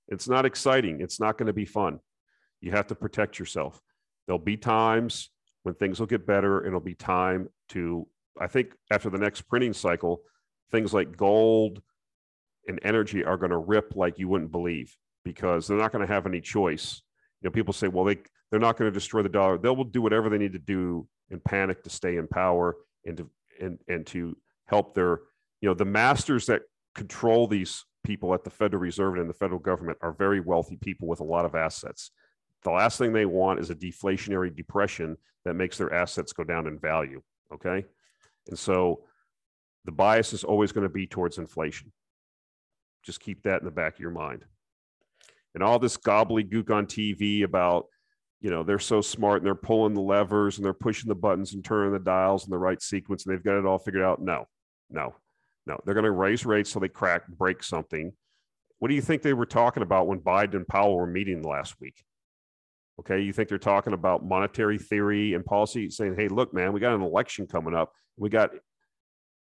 It's 0.10 0.28
not 0.28 0.46
exciting. 0.46 1.02
It's 1.02 1.20
not 1.20 1.38
going 1.38 1.48
to 1.48 1.54
be 1.54 1.66
fun. 1.66 2.00
You 2.62 2.72
have 2.72 2.88
to 2.88 2.96
protect 2.96 3.40
yourself. 3.40 3.80
There'll 4.26 4.40
be 4.40 4.58
times 4.58 5.30
when 5.64 5.76
things 5.76 6.00
will 6.00 6.08
get 6.08 6.26
better, 6.26 6.66
it'll 6.66 6.80
be 6.80 6.96
time 6.96 7.50
to, 7.70 8.08
I 8.40 8.48
think, 8.48 8.74
after 8.92 9.10
the 9.10 9.18
next 9.18 9.42
printing 9.42 9.74
cycle, 9.74 10.22
things 10.72 10.94
like 10.94 11.18
gold 11.18 11.82
and 12.68 12.80
energy 12.84 13.24
are 13.24 13.38
going 13.38 13.52
to 13.52 13.58
rip 13.58 13.96
like 13.96 14.20
you 14.20 14.28
wouldn't 14.28 14.52
believe 14.52 14.96
because 15.26 15.68
they're 15.68 15.78
not 15.78 15.92
going 15.92 16.06
to 16.06 16.14
have 16.14 16.26
any 16.26 16.42
choice. 16.42 17.02
You 17.42 17.50
know, 17.50 17.52
people 17.52 17.74
say, 17.74 17.88
well, 17.88 18.06
they, 18.06 18.18
they're 18.50 18.60
not 18.60 18.78
going 18.78 18.90
to 18.90 18.94
destroy 18.94 19.22
the 19.22 19.30
dollar. 19.30 19.58
They'll 19.58 19.84
do 19.84 20.02
whatever 20.02 20.30
they 20.30 20.38
need 20.38 20.54
to 20.54 20.60
do 20.60 21.08
in 21.30 21.40
panic 21.40 21.84
to 21.84 21.90
stay 21.90 22.18
in 22.18 22.28
power 22.28 22.76
and 23.06 23.18
to 23.18 23.30
and 23.62 23.78
and 23.88 24.06
to 24.08 24.36
help 24.66 24.96
their 24.96 25.20
you 25.62 25.70
know 25.70 25.74
the 25.74 25.86
masters 25.86 26.46
that 26.48 26.64
control 26.96 27.48
these 27.48 27.86
people 28.04 28.34
at 28.34 28.44
the 28.44 28.50
Federal 28.50 28.82
Reserve 28.82 29.14
and 29.14 29.22
in 29.22 29.28
the 29.28 29.34
federal 29.34 29.60
government 29.60 29.98
are 30.02 30.14
very 30.14 30.40
wealthy 30.40 30.78
people 30.78 31.08
with 31.08 31.20
a 31.20 31.26
lot 31.26 31.46
of 31.46 31.56
assets. 31.56 32.12
The 32.64 32.72
last 32.72 32.98
thing 32.98 33.14
they 33.14 33.26
want 33.26 33.60
is 33.60 33.70
a 33.70 33.76
deflationary 33.76 34.54
depression 34.54 35.18
that 35.46 35.54
makes 35.54 35.78
their 35.78 35.94
assets 35.94 36.34
go 36.34 36.44
down 36.44 36.68
in 36.68 36.78
value. 36.80 37.22
Okay. 37.54 37.86
And 38.48 38.60
so 38.60 39.04
the 39.86 39.92
bias 39.92 40.34
is 40.34 40.44
always 40.44 40.72
going 40.72 40.84
to 40.84 40.94
be 40.94 41.08
towards 41.08 41.38
inflation. 41.38 41.92
Just 43.04 43.22
keep 43.22 43.44
that 43.44 43.62
in 43.62 43.66
the 43.66 43.72
back 43.72 43.96
of 43.96 44.00
your 44.00 44.12
mind. 44.12 44.44
and 45.56 45.64
all 45.64 45.80
this 45.80 45.98
gobbledygook 45.98 46.70
on 46.70 46.86
TV 46.86 47.44
about, 47.44 47.88
you 48.40 48.50
know, 48.50 48.64
they're 48.64 48.78
so 48.78 49.02
smart 49.02 49.38
and 49.38 49.46
they're 49.46 49.56
pulling 49.56 49.94
the 49.94 50.02
levers 50.02 50.58
and 50.58 50.66
they're 50.66 50.74
pushing 50.74 51.10
the 51.10 51.16
buttons 51.16 51.54
and 51.54 51.66
turning 51.66 51.92
the 51.92 52.00
dials 52.00 52.46
in 52.46 52.52
the 52.52 52.58
right 52.58 52.82
sequence 52.82 53.26
and 53.26 53.34
they've 53.34 53.44
got 53.44 53.58
it 53.58 53.66
all 53.66 53.80
figured 53.80 54.04
out. 54.04 54.22
No, 54.22 54.46
no, 54.90 55.16
no. 55.66 55.80
They're 55.84 55.96
going 55.96 56.04
to 56.04 56.12
raise 56.12 56.46
rates 56.46 56.70
so 56.70 56.80
they 56.80 56.88
crack, 56.88 57.28
break 57.28 57.64
something. 57.64 58.14
What 58.78 58.90
do 58.90 58.96
you 58.96 59.02
think 59.02 59.22
they 59.22 59.34
were 59.34 59.46
talking 59.46 59.84
about 59.84 60.08
when 60.08 60.20
Biden 60.20 60.56
and 60.56 60.68
Powell 60.68 60.96
were 60.96 61.08
meeting 61.08 61.42
last 61.42 61.80
week? 61.82 62.04
Okay, 63.00 63.22
you 63.22 63.32
think 63.32 63.48
they're 63.48 63.58
talking 63.58 63.94
about 63.94 64.26
monetary 64.26 64.78
theory 64.78 65.34
and 65.34 65.46
policy, 65.46 65.90
saying, 65.90 66.16
"Hey, 66.16 66.28
look, 66.28 66.54
man, 66.54 66.74
we 66.74 66.82
got 66.82 66.94
an 66.94 67.02
election 67.02 67.48
coming 67.48 67.74
up. 67.74 67.94
We 68.18 68.30
got 68.30 68.52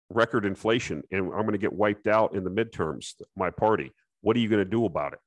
record 0.10 0.46
inflation, 0.46 1.02
and 1.12 1.26
I'm 1.34 1.42
going 1.42 1.54
to 1.54 1.58
get 1.58 1.72
wiped 1.72 2.08
out 2.08 2.36
in 2.36 2.44
the 2.44 2.50
midterms. 2.50 3.14
My 3.38 3.50
party. 3.50 3.92
What 4.22 4.36
are 4.36 4.40
you 4.40 4.50
going 4.50 4.64
to 4.64 4.70
do 4.70 4.86
about 4.86 5.14
it?" 5.14 5.20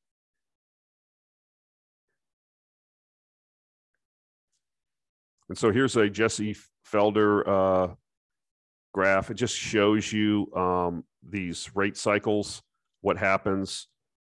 And 5.48 5.56
so 5.56 5.72
here's 5.72 5.96
a 5.96 6.10
Jesse 6.10 6.56
Felder 6.92 7.48
uh, 7.48 7.94
graph. 8.92 9.30
It 9.30 9.34
just 9.34 9.56
shows 9.56 10.12
you 10.12 10.52
um, 10.54 11.04
these 11.26 11.70
rate 11.74 11.96
cycles, 11.96 12.62
what 13.00 13.16
happens 13.16 13.88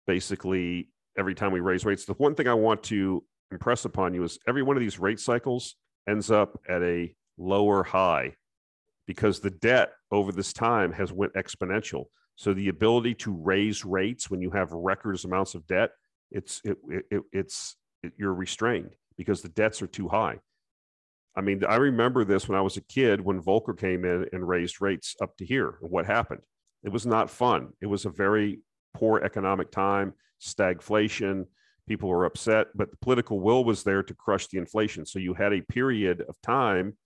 basically 0.06 0.88
every 1.18 1.34
time 1.34 1.52
we 1.52 1.60
raise 1.60 1.84
rates. 1.84 2.04
The 2.04 2.14
one 2.14 2.34
thing 2.34 2.48
I 2.48 2.54
want 2.54 2.82
to 2.84 3.24
impress 3.50 3.84
upon 3.84 4.14
you 4.14 4.24
is 4.24 4.38
every 4.46 4.62
one 4.62 4.76
of 4.76 4.80
these 4.80 4.98
rate 4.98 5.20
cycles 5.20 5.76
ends 6.08 6.30
up 6.30 6.58
at 6.68 6.82
a 6.82 7.14
lower 7.36 7.82
high 7.82 8.34
because 9.06 9.40
the 9.40 9.50
debt 9.50 9.92
over 10.10 10.32
this 10.32 10.52
time 10.52 10.92
has 10.92 11.12
went 11.12 11.32
exponential. 11.34 12.04
So 12.36 12.52
the 12.52 12.68
ability 12.68 13.14
to 13.14 13.32
raise 13.32 13.84
rates 13.84 14.30
when 14.30 14.40
you 14.40 14.50
have 14.50 14.70
records 14.72 15.24
amounts 15.24 15.54
of 15.54 15.66
debt, 15.66 15.90
it's 16.30 16.60
it, 16.64 16.76
it, 17.10 17.22
it's 17.32 17.76
it, 18.02 18.12
you're 18.18 18.34
restrained 18.34 18.90
because 19.16 19.42
the 19.42 19.48
debts 19.48 19.82
are 19.82 19.86
too 19.86 20.08
high. 20.08 20.38
I 21.34 21.40
mean, 21.40 21.64
I 21.64 21.76
remember 21.76 22.24
this 22.24 22.48
when 22.48 22.58
I 22.58 22.62
was 22.62 22.76
a 22.76 22.82
kid 22.82 23.20
when 23.20 23.42
Volcker 23.42 23.78
came 23.78 24.04
in 24.04 24.26
and 24.32 24.48
raised 24.48 24.80
rates 24.80 25.16
up 25.20 25.36
to 25.38 25.44
here. 25.44 25.78
What 25.80 26.06
happened? 26.06 26.42
It 26.82 26.90
was 26.90 27.06
not 27.06 27.30
fun. 27.30 27.70
It 27.80 27.86
was 27.86 28.04
a 28.04 28.10
very 28.10 28.60
poor 28.94 29.20
economic 29.24 29.70
time, 29.70 30.14
stagflation, 30.40 31.46
people 31.88 32.08
were 32.08 32.26
upset, 32.26 32.68
but 32.74 32.90
the 32.90 32.96
political 32.98 33.40
will 33.40 33.64
was 33.64 33.82
there 33.82 34.02
to 34.02 34.14
crush 34.14 34.46
the 34.48 34.58
inflation. 34.58 35.06
So 35.06 35.18
you 35.18 35.34
had 35.34 35.52
a 35.52 35.62
period 35.62 36.22
of 36.28 36.40
time 36.42 36.96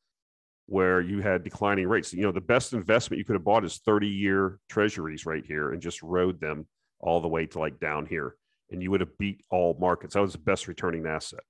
where 0.67 1.01
you 1.01 1.21
had 1.21 1.45
declining 1.45 1.89
rates. 1.89 2.13
You 2.13 2.23
know, 2.23 2.33
the 2.33 2.41
best 2.41 2.73
investment 2.73 3.19
you 3.19 3.25
could 3.25 3.35
have 3.35 3.45
bought 3.45 3.65
is 3.65 3.81
30 3.85 4.09
year 4.09 4.59
treasuries 4.69 5.25
right 5.25 5.45
here 5.47 5.73
and 5.73 5.81
just 5.81 6.03
rode 6.03 6.41
them 6.41 6.67
all 7.01 7.21
the 7.21 7.29
way 7.29 7.47
to 7.47 7.59
like 7.59 7.81
down 7.81 8.07
here. 8.07 8.37
And 8.71 8.83
you 8.83 8.91
would 8.91 9.01
have 9.01 9.17
beat 9.19 9.45
all 9.51 9.77
markets. 9.81 10.15
That 10.15 10.21
was 10.21 10.33
the 10.33 10.39
best 10.39 10.69
returning 10.69 11.07
asset 11.07 11.45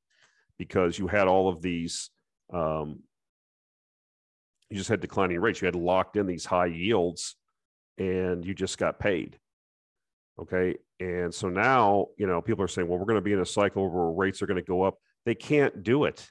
because 0.59 0.99
you 0.99 1.07
had 1.07 1.29
all 1.29 1.49
of 1.49 1.62
these, 1.62 2.11
um, 2.53 3.01
you 4.71 4.77
just 4.77 4.88
had 4.88 5.01
declining 5.01 5.38
rates. 5.40 5.61
You 5.61 5.66
had 5.66 5.77
locked 5.77 6.16
in 6.16 6.27
these 6.27 6.45
high 6.45 6.66
yields 6.66 7.37
and 7.99 8.45
you 8.45 8.55
just 8.55 8.79
got 8.79 8.99
paid. 8.99 9.38
Okay. 10.40 10.77
And 10.99 11.33
so 11.33 11.49
now, 11.49 12.07
you 12.16 12.27
know, 12.27 12.40
people 12.40 12.64
are 12.64 12.68
saying, 12.68 12.88
well, 12.88 12.99
we're 12.99 13.07
going 13.07 13.16
to 13.16 13.21
be 13.21 13.33
in 13.33 13.40
a 13.40 13.47
cycle 13.47 13.88
where 13.88 14.11
rates 14.11 14.42
are 14.42 14.47
going 14.47 14.61
to 14.61 14.66
go 14.66 14.83
up. 14.83 14.99
They 15.27 15.35
can't 15.35 15.83
do 15.83 16.05
it. 16.05 16.31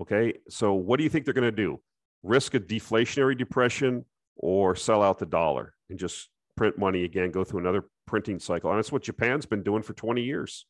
Okay. 0.00 0.34
So 0.48 0.74
what 0.74 0.96
do 0.96 1.04
you 1.04 1.10
think 1.10 1.24
they're 1.24 1.34
going 1.34 1.44
to 1.44 1.52
do? 1.52 1.80
Risk 2.22 2.54
a 2.54 2.60
deflationary 2.60 3.36
depression 3.36 4.04
or 4.36 4.74
sell 4.74 5.02
out 5.02 5.18
the 5.18 5.26
dollar 5.26 5.74
and 5.90 5.98
just 5.98 6.28
print 6.56 6.78
money 6.78 7.04
again, 7.04 7.30
go 7.30 7.44
through 7.44 7.60
another 7.60 7.84
printing 8.06 8.38
cycle. 8.38 8.70
And 8.70 8.78
that's 8.78 8.92
what 8.92 9.02
Japan's 9.02 9.46
been 9.46 9.62
doing 9.62 9.82
for 9.82 9.92
20 9.92 10.22
years. 10.22 10.66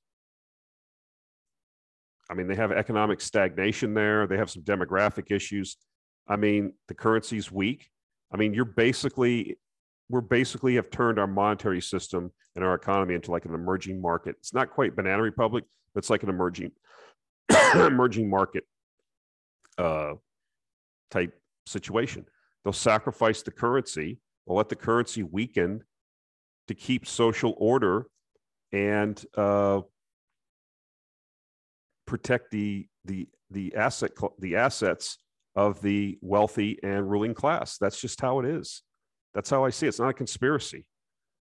I 2.31 2.35
mean, 2.35 2.47
they 2.47 2.55
have 2.55 2.71
economic 2.71 3.21
stagnation 3.21 3.95
there, 3.95 4.27
they 4.27 4.37
have 4.37 4.51
some 4.51 4.63
demographic 4.63 5.33
issues. 5.33 5.77
I 6.29 6.37
mean, 6.37 6.75
the 6.87 6.95
currency's 6.95 7.51
weak. 7.51 7.91
I 8.33 8.37
mean, 8.37 8.55
you're 8.55 8.65
basically 8.65 9.59
we're 10.11 10.20
basically 10.20 10.75
have 10.75 10.90
turned 10.90 11.18
our 11.18 11.27
monetary 11.29 11.81
system 11.81 12.33
and 12.57 12.64
our 12.64 12.75
economy 12.75 13.14
into 13.14 13.31
like 13.31 13.44
an 13.44 13.55
emerging 13.55 14.03
market. 14.03 14.35
It's 14.40 14.53
not 14.53 14.70
quite 14.70 14.96
banana 14.96 15.23
republic, 15.23 15.64
but 15.94 16.01
it's 16.01 16.11
like 16.11 16.25
an 16.25 16.29
emerging 16.29 16.73
emerging 17.75 18.29
market 18.29 18.64
uh, 19.79 20.14
type 21.11 21.33
situation. 21.64 22.27
They'll 22.64 22.73
sacrifice 22.73 23.42
the 23.42 23.53
currency. 23.53 24.18
They'll 24.46 24.57
let 24.57 24.68
the 24.68 24.77
currency 24.77 25.23
weaken 25.23 25.85
to 26.66 26.75
keep 26.75 27.07
social 27.07 27.55
order 27.57 28.07
and 28.73 29.25
uh, 29.37 29.83
protect 32.07 32.51
the 32.51 32.88
the 33.05 33.29
the 33.53 33.77
asset 33.77 34.11
the 34.40 34.57
assets 34.57 35.18
of 35.55 35.81
the 35.83 36.18
wealthy 36.20 36.81
and 36.83 37.09
ruling 37.09 37.35
class. 37.35 37.79
That's 37.79 38.01
just 38.01 38.20
how 38.20 38.40
it 38.40 38.46
is. 38.46 38.83
That's 39.35 39.51
how 39.51 39.64
I 39.64 39.71
see 39.71 39.87
it. 39.87 39.90
It's 39.90 40.01
not 40.01 40.11
a 40.11 40.14
conspiracy. 40.14 40.87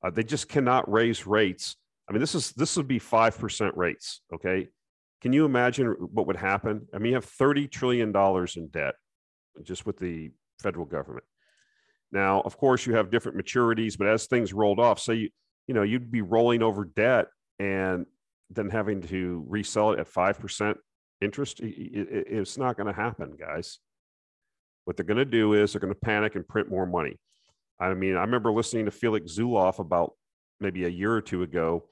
Uh, 0.05 0.11
they 0.11 0.23
just 0.23 0.49
cannot 0.49 0.91
raise 0.91 1.27
rates. 1.27 1.77
I 2.09 2.13
mean, 2.13 2.21
this 2.21 2.35
is 2.35 2.53
this 2.53 2.77
would 2.77 2.89
be 2.89 2.99
five 2.99 3.39
percent 3.39 3.77
rates. 3.77 4.21
Okay, 4.33 4.69
can 5.23 5.33
you 5.33 5.45
imagine 5.45 5.89
what 5.89 6.27
would 6.27 6.37
happen? 6.37 6.87
I 6.95 6.99
mean, 6.99 7.11
you 7.11 7.15
have 7.15 7.25
thirty 7.25 7.67
trillion 7.67 8.13
dollars 8.13 8.57
in 8.57 8.69
debt 8.69 8.95
just 9.63 9.87
with 9.87 9.99
the 9.99 10.31
federal 10.61 10.85
government. 10.85 11.25
Now, 12.13 12.43
of 12.43 12.57
course, 12.59 12.87
you 12.87 12.95
have 12.95 13.11
different 13.11 13.39
maturities, 13.39 13.97
but 13.97 14.07
as 14.07 14.27
things 14.27 14.53
rolled 14.53 14.79
off, 14.79 15.01
so 15.01 15.13
you 15.13 15.31
you 15.67 15.75
know 15.75 15.83
you'd 15.83 16.13
be 16.13 16.23
rolling 16.23 16.63
over 16.63 16.85
debt 16.85 17.29
and 17.59 18.07
then 18.51 18.69
having 18.69 19.01
to 19.01 19.45
resell 19.49 19.93
it 19.93 19.99
at 19.99 20.07
five 20.07 20.39
percent 20.39 20.77
interest. 21.23 21.61
It's 21.63 22.59
not 22.59 22.77
going 22.77 22.87
to 22.87 22.93
happen, 22.93 23.35
guys. 23.39 23.79
What 24.85 24.99
they're 24.99 25.07
going 25.07 25.17
to 25.17 25.25
do 25.25 25.55
is 25.55 25.73
they're 25.73 25.81
going 25.81 25.95
to 25.95 25.99
panic 25.99 26.35
and 26.35 26.47
print 26.47 26.69
more 26.69 26.85
money. 26.85 27.19
I 27.81 27.93
mean, 27.95 28.17
I 28.17 28.21
remember 28.21 28.53
listening 28.53 28.85
to 28.85 28.91
Felix 28.91 29.37
Zulauf 29.37 29.79
about 29.79 30.13
maybe 30.61 30.85
a 30.85 30.89
year 30.89 31.13
or 31.13 31.21
two 31.21 31.43
ago, 31.43 31.85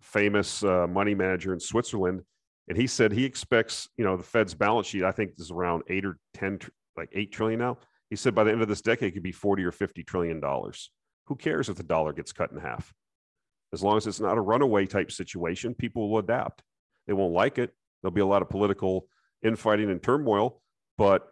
famous 0.00 0.62
uh, 0.62 0.86
money 0.86 1.14
manager 1.14 1.52
in 1.52 1.60
Switzerland, 1.60 2.22
and 2.68 2.76
he 2.76 2.86
said 2.86 3.12
he 3.12 3.24
expects, 3.24 3.88
you 3.96 4.04
know, 4.04 4.16
the 4.16 4.22
Fed's 4.22 4.54
balance 4.54 4.86
sheet, 4.88 5.04
I 5.04 5.12
think 5.12 5.32
is 5.38 5.50
around 5.50 5.84
eight 5.88 6.04
or 6.04 6.18
10, 6.34 6.60
like 6.96 7.10
eight 7.12 7.32
trillion 7.32 7.60
now. 7.60 7.78
He 8.10 8.16
said 8.16 8.34
by 8.34 8.44
the 8.44 8.52
end 8.52 8.62
of 8.62 8.68
this 8.68 8.82
decade, 8.82 9.08
it 9.08 9.12
could 9.12 9.22
be 9.22 9.32
40 9.32 9.64
or 9.64 9.72
50 9.72 10.02
trillion 10.04 10.40
dollars. 10.40 10.90
Who 11.26 11.36
cares 11.36 11.68
if 11.68 11.76
the 11.76 11.82
dollar 11.82 12.12
gets 12.12 12.32
cut 12.32 12.52
in 12.52 12.58
half? 12.58 12.92
As 13.72 13.82
long 13.82 13.96
as 13.96 14.06
it's 14.06 14.20
not 14.20 14.38
a 14.38 14.40
runaway 14.40 14.86
type 14.86 15.10
situation, 15.10 15.74
people 15.74 16.08
will 16.08 16.18
adapt. 16.18 16.62
They 17.06 17.12
won't 17.12 17.34
like 17.34 17.58
it. 17.58 17.74
There'll 18.00 18.14
be 18.14 18.20
a 18.20 18.26
lot 18.26 18.42
of 18.42 18.48
political 18.48 19.08
infighting 19.42 19.90
and 19.90 20.02
turmoil, 20.02 20.62
but 20.96 21.28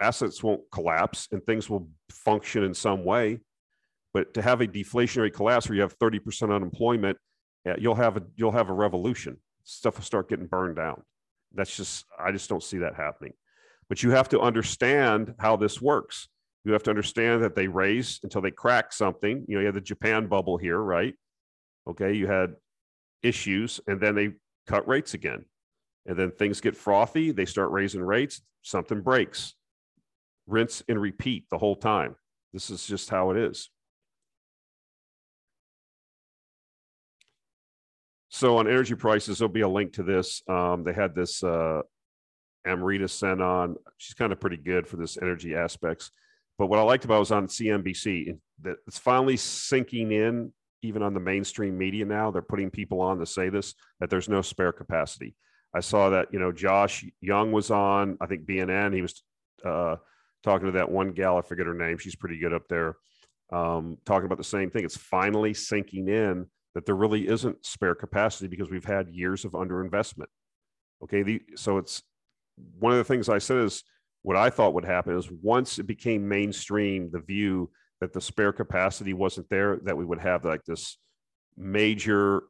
assets 0.00 0.42
won't 0.42 0.62
collapse 0.70 1.28
and 1.32 1.44
things 1.44 1.70
will 1.70 1.88
function 2.10 2.64
in 2.64 2.74
some 2.74 3.04
way. 3.04 3.40
But 4.12 4.34
to 4.34 4.42
have 4.42 4.60
a 4.60 4.66
deflationary 4.66 5.32
collapse 5.32 5.68
where 5.68 5.76
you 5.76 5.82
have 5.82 5.98
30% 5.98 6.54
unemployment, 6.54 7.18
you'll 7.78 7.94
have 7.94 8.16
a 8.16 8.22
you'll 8.34 8.52
have 8.52 8.68
a 8.68 8.72
revolution. 8.72 9.38
Stuff 9.64 9.96
will 9.96 10.04
start 10.04 10.28
getting 10.28 10.46
burned 10.46 10.76
down. 10.76 11.02
That's 11.54 11.76
just 11.76 12.04
I 12.18 12.32
just 12.32 12.48
don't 12.48 12.62
see 12.62 12.78
that 12.78 12.94
happening. 12.94 13.32
But 13.88 14.02
you 14.02 14.10
have 14.10 14.28
to 14.30 14.40
understand 14.40 15.34
how 15.38 15.56
this 15.56 15.80
works. 15.80 16.28
You 16.64 16.72
have 16.72 16.82
to 16.84 16.90
understand 16.90 17.44
that 17.44 17.54
they 17.54 17.68
raise 17.68 18.18
until 18.22 18.40
they 18.40 18.50
crack 18.50 18.92
something. 18.92 19.44
You 19.48 19.56
know, 19.56 19.60
you 19.60 19.66
had 19.66 19.74
the 19.74 19.80
Japan 19.80 20.26
bubble 20.26 20.56
here, 20.56 20.80
right? 20.80 21.14
Okay, 21.88 22.14
you 22.14 22.26
had 22.26 22.56
issues 23.22 23.80
and 23.86 24.00
then 24.00 24.14
they 24.14 24.32
cut 24.66 24.88
rates 24.88 25.14
again. 25.14 25.44
And 26.06 26.16
then 26.16 26.30
things 26.30 26.60
get 26.60 26.76
frothy, 26.76 27.32
they 27.32 27.44
start 27.44 27.70
raising 27.70 28.02
rates, 28.02 28.40
something 28.62 29.00
breaks 29.00 29.54
rinse 30.46 30.82
and 30.88 31.00
repeat 31.00 31.46
the 31.50 31.58
whole 31.58 31.76
time. 31.76 32.16
This 32.52 32.70
is 32.70 32.86
just 32.86 33.10
how 33.10 33.30
it 33.30 33.36
is. 33.36 33.70
So 38.28 38.58
on 38.58 38.68
energy 38.68 38.94
prices, 38.94 39.38
there'll 39.38 39.52
be 39.52 39.62
a 39.62 39.68
link 39.68 39.94
to 39.94 40.02
this. 40.02 40.42
Um, 40.48 40.84
they 40.84 40.92
had 40.92 41.14
this 41.14 41.42
uh, 41.42 41.80
Amrita 42.66 43.08
Sen 43.08 43.40
on. 43.40 43.76
She's 43.96 44.14
kind 44.14 44.32
of 44.32 44.40
pretty 44.40 44.58
good 44.58 44.86
for 44.86 44.96
this 44.96 45.16
energy 45.16 45.54
aspects. 45.54 46.10
But 46.58 46.66
what 46.66 46.78
I 46.78 46.82
liked 46.82 47.04
about 47.04 47.16
it 47.16 47.20
was 47.20 47.32
on 47.32 47.46
CNBC. 47.46 48.36
That 48.62 48.76
it's 48.86 48.98
finally 48.98 49.36
sinking 49.36 50.12
in, 50.12 50.52
even 50.82 51.02
on 51.02 51.14
the 51.14 51.20
mainstream 51.20 51.78
media 51.78 52.04
now. 52.04 52.30
They're 52.30 52.42
putting 52.42 52.70
people 52.70 53.00
on 53.00 53.18
to 53.18 53.26
say 53.26 53.48
this 53.48 53.74
that 54.00 54.10
there's 54.10 54.28
no 54.28 54.42
spare 54.42 54.72
capacity. 54.72 55.34
I 55.74 55.80
saw 55.80 56.10
that 56.10 56.28
you 56.32 56.38
know 56.38 56.52
Josh 56.52 57.04
Young 57.20 57.52
was 57.52 57.70
on. 57.70 58.18
I 58.20 58.26
think 58.26 58.46
BNN. 58.46 58.94
He 58.94 59.02
was 59.02 59.22
uh, 59.64 59.96
talking 60.42 60.66
to 60.66 60.72
that 60.72 60.90
one 60.90 61.12
gal, 61.12 61.38
I 61.38 61.42
forget 61.42 61.66
her 61.66 61.74
name. 61.74 61.98
She's 61.98 62.16
pretty 62.16 62.38
good 62.38 62.52
up 62.52 62.68
there, 62.68 62.96
um, 63.52 63.98
talking 64.04 64.26
about 64.26 64.38
the 64.38 64.44
same 64.44 64.70
thing. 64.70 64.84
It's 64.84 64.96
finally 64.96 65.54
sinking 65.54 66.08
in 66.08 66.46
that 66.74 66.86
there 66.86 66.94
really 66.94 67.26
isn't 67.26 67.64
spare 67.64 67.94
capacity 67.94 68.48
because 68.48 68.70
we've 68.70 68.84
had 68.84 69.08
years 69.08 69.44
of 69.44 69.52
underinvestment. 69.52 70.26
Okay. 71.02 71.22
The, 71.22 71.42
so 71.56 71.78
it's 71.78 72.02
one 72.78 72.92
of 72.92 72.98
the 72.98 73.04
things 73.04 73.28
I 73.28 73.38
said 73.38 73.58
is 73.58 73.82
what 74.22 74.36
I 74.36 74.50
thought 74.50 74.74
would 74.74 74.84
happen 74.84 75.16
is 75.16 75.30
once 75.30 75.78
it 75.78 75.86
became 75.86 76.28
mainstream, 76.28 77.10
the 77.10 77.20
view 77.20 77.70
that 78.00 78.12
the 78.12 78.20
spare 78.20 78.52
capacity 78.52 79.14
wasn't 79.14 79.48
there, 79.48 79.78
that 79.84 79.96
we 79.96 80.04
would 80.04 80.20
have 80.20 80.44
like 80.44 80.64
this 80.64 80.98
major 81.56 82.42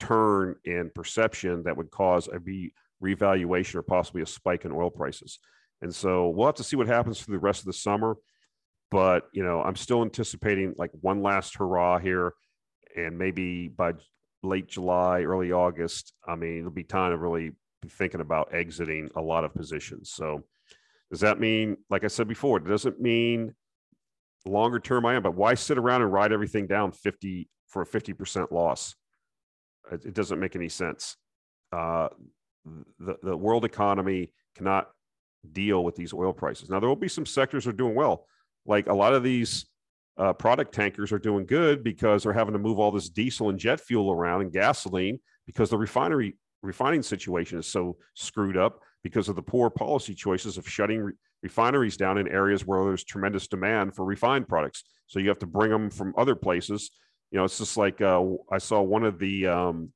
turn 0.00 0.56
in 0.64 0.90
perception 0.94 1.62
that 1.62 1.76
would 1.76 1.90
cause 1.90 2.28
a 2.28 2.38
re- 2.40 2.72
revaluation 3.00 3.78
or 3.78 3.82
possibly 3.82 4.22
a 4.22 4.26
spike 4.26 4.64
in 4.64 4.72
oil 4.72 4.90
prices. 4.90 5.38
And 5.82 5.94
so 5.94 6.28
we'll 6.28 6.46
have 6.46 6.54
to 6.56 6.64
see 6.64 6.76
what 6.76 6.86
happens 6.86 7.18
for 7.18 7.30
the 7.32 7.38
rest 7.38 7.60
of 7.60 7.66
the 7.66 7.72
summer. 7.72 8.16
But 8.90 9.28
you 9.32 9.42
know, 9.42 9.62
I'm 9.62 9.76
still 9.76 10.02
anticipating 10.02 10.74
like 10.78 10.90
one 11.00 11.22
last 11.22 11.56
hurrah 11.56 11.98
here, 11.98 12.34
and 12.96 13.18
maybe 13.18 13.68
by 13.68 13.92
late 14.42 14.68
July, 14.68 15.22
early 15.22 15.52
August, 15.52 16.12
I 16.26 16.36
mean, 16.36 16.60
it'll 16.60 16.70
be 16.70 16.84
time 16.84 17.10
to 17.10 17.18
really 17.18 17.52
be 17.80 17.88
thinking 17.88 18.20
about 18.20 18.54
exiting 18.54 19.10
a 19.16 19.20
lot 19.20 19.44
of 19.44 19.54
positions. 19.54 20.10
So 20.12 20.44
does 21.10 21.20
that 21.20 21.40
mean, 21.40 21.76
like 21.90 22.04
I 22.04 22.08
said 22.08 22.28
before, 22.28 22.58
it 22.58 22.66
doesn't 22.66 23.00
mean 23.00 23.54
longer 24.44 24.80
term 24.80 25.06
I 25.06 25.14
am, 25.14 25.22
but 25.22 25.34
why 25.34 25.54
sit 25.54 25.78
around 25.78 26.02
and 26.02 26.12
ride 26.12 26.32
everything 26.32 26.66
down 26.66 26.92
50 26.92 27.48
for 27.68 27.82
a 27.82 27.86
50% 27.86 28.50
loss? 28.50 28.94
It, 29.90 30.14
doesn't 30.14 30.40
make 30.40 30.56
any 30.56 30.68
sense. 30.68 31.16
Uh, 31.72 32.08
the, 32.98 33.16
the 33.22 33.36
world 33.36 33.64
economy 33.64 34.32
cannot 34.56 34.88
deal 35.50 35.84
with 35.84 35.96
these 35.96 36.12
oil 36.12 36.32
prices. 36.32 36.70
Now, 36.70 36.80
there 36.80 36.88
will 36.88 36.96
be 36.96 37.08
some 37.08 37.26
sectors 37.26 37.64
that 37.64 37.70
are 37.70 37.76
doing 37.76 37.94
well. 37.94 38.26
Like 38.66 38.86
a 38.86 38.94
lot 38.94 39.14
of 39.14 39.22
these 39.22 39.66
uh, 40.16 40.32
product 40.32 40.74
tankers 40.74 41.12
are 41.12 41.18
doing 41.18 41.46
good 41.46 41.82
because 41.82 42.22
they're 42.22 42.32
having 42.32 42.52
to 42.52 42.58
move 42.58 42.78
all 42.78 42.90
this 42.90 43.08
diesel 43.08 43.50
and 43.50 43.58
jet 43.58 43.80
fuel 43.80 44.12
around 44.12 44.42
and 44.42 44.52
gasoline 44.52 45.18
because 45.46 45.70
the 45.70 45.78
refinery 45.78 46.36
refining 46.62 47.02
situation 47.02 47.58
is 47.58 47.66
so 47.66 47.96
screwed 48.14 48.56
up 48.56 48.80
because 49.02 49.28
of 49.28 49.34
the 49.34 49.42
poor 49.42 49.68
policy 49.68 50.14
choices 50.14 50.58
of 50.58 50.68
shutting 50.68 51.00
re- 51.00 51.12
refineries 51.42 51.96
down 51.96 52.18
in 52.18 52.28
areas 52.28 52.64
where 52.64 52.84
there's 52.84 53.02
tremendous 53.02 53.48
demand 53.48 53.96
for 53.96 54.04
refined 54.04 54.46
products. 54.46 54.84
So 55.08 55.18
you 55.18 55.28
have 55.28 55.40
to 55.40 55.46
bring 55.46 55.70
them 55.70 55.90
from 55.90 56.14
other 56.16 56.36
places. 56.36 56.92
You 57.32 57.38
know, 57.38 57.44
it's 57.44 57.58
just 57.58 57.76
like 57.76 58.00
uh, 58.00 58.22
I 58.50 58.58
saw 58.58 58.80
one 58.80 59.04
of 59.04 59.18
the 59.18 59.48
um, 59.48 59.92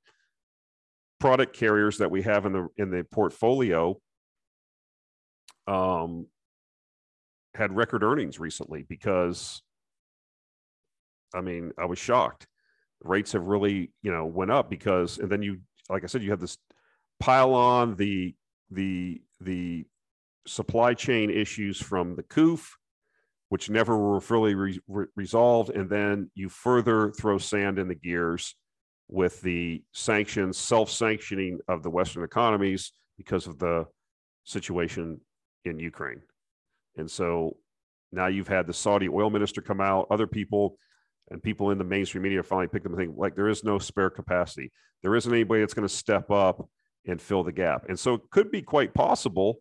product 1.20 1.56
carriers 1.56 1.98
that 1.98 2.10
we 2.10 2.22
have 2.22 2.46
in 2.46 2.52
the 2.52 2.68
in 2.76 2.90
the 2.90 3.04
portfolio 3.04 3.96
um, 5.66 6.26
had 7.54 7.74
record 7.74 8.02
earnings 8.02 8.38
recently 8.38 8.84
because 8.88 9.62
I 11.34 11.40
mean, 11.40 11.72
I 11.78 11.84
was 11.84 11.98
shocked. 11.98 12.46
Rates 13.02 13.32
have 13.32 13.46
really, 13.46 13.92
you 14.02 14.10
know, 14.10 14.24
went 14.24 14.50
up 14.50 14.70
because, 14.70 15.18
and 15.18 15.30
then 15.30 15.42
you, 15.42 15.60
like 15.88 16.02
I 16.02 16.06
said, 16.06 16.22
you 16.22 16.30
have 16.30 16.40
this 16.40 16.56
pile 17.20 17.54
on 17.54 17.94
the 17.96 18.34
the 18.70 19.20
the 19.40 19.84
supply 20.46 20.94
chain 20.94 21.30
issues 21.30 21.80
from 21.80 22.16
the 22.16 22.22
COOF, 22.22 22.76
which 23.48 23.68
never 23.68 23.96
were 23.96 24.20
fully 24.20 24.54
re- 24.54 24.80
re- 24.88 25.06
resolved, 25.14 25.70
and 25.70 25.90
then 25.90 26.30
you 26.34 26.48
further 26.48 27.12
throw 27.12 27.38
sand 27.38 27.78
in 27.78 27.88
the 27.88 27.94
gears 27.94 28.54
with 29.08 29.40
the 29.42 29.82
sanctions, 29.92 30.58
self-sanctioning 30.58 31.60
of 31.68 31.82
the 31.82 31.90
Western 31.90 32.24
economies 32.24 32.92
because 33.16 33.46
of 33.46 33.58
the 33.58 33.84
situation 34.44 35.20
in 35.66 35.78
Ukraine, 35.78 36.22
and 36.96 37.10
so 37.10 37.56
now 38.12 38.26
you've 38.26 38.48
had 38.48 38.66
the 38.66 38.72
Saudi 38.72 39.08
oil 39.08 39.30
minister 39.30 39.60
come 39.60 39.80
out, 39.80 40.06
other 40.10 40.26
people 40.26 40.78
and 41.30 41.42
people 41.42 41.70
in 41.70 41.78
the 41.78 41.84
mainstream 41.84 42.22
media 42.22 42.42
finally 42.42 42.68
picked 42.68 42.84
them 42.84 42.92
and 42.92 43.00
think 43.00 43.18
like 43.18 43.34
there 43.34 43.48
is 43.48 43.64
no 43.64 43.78
spare 43.78 44.10
capacity. 44.10 44.70
There 45.02 45.16
isn't 45.16 45.32
anybody 45.32 45.60
that's 45.60 45.74
going 45.74 45.86
to 45.86 45.94
step 45.94 46.30
up 46.30 46.68
and 47.06 47.20
fill 47.20 47.42
the 47.42 47.52
gap. 47.52 47.86
And 47.88 47.98
so 47.98 48.14
it 48.14 48.22
could 48.30 48.50
be 48.50 48.62
quite 48.62 48.94
possible. 48.94 49.58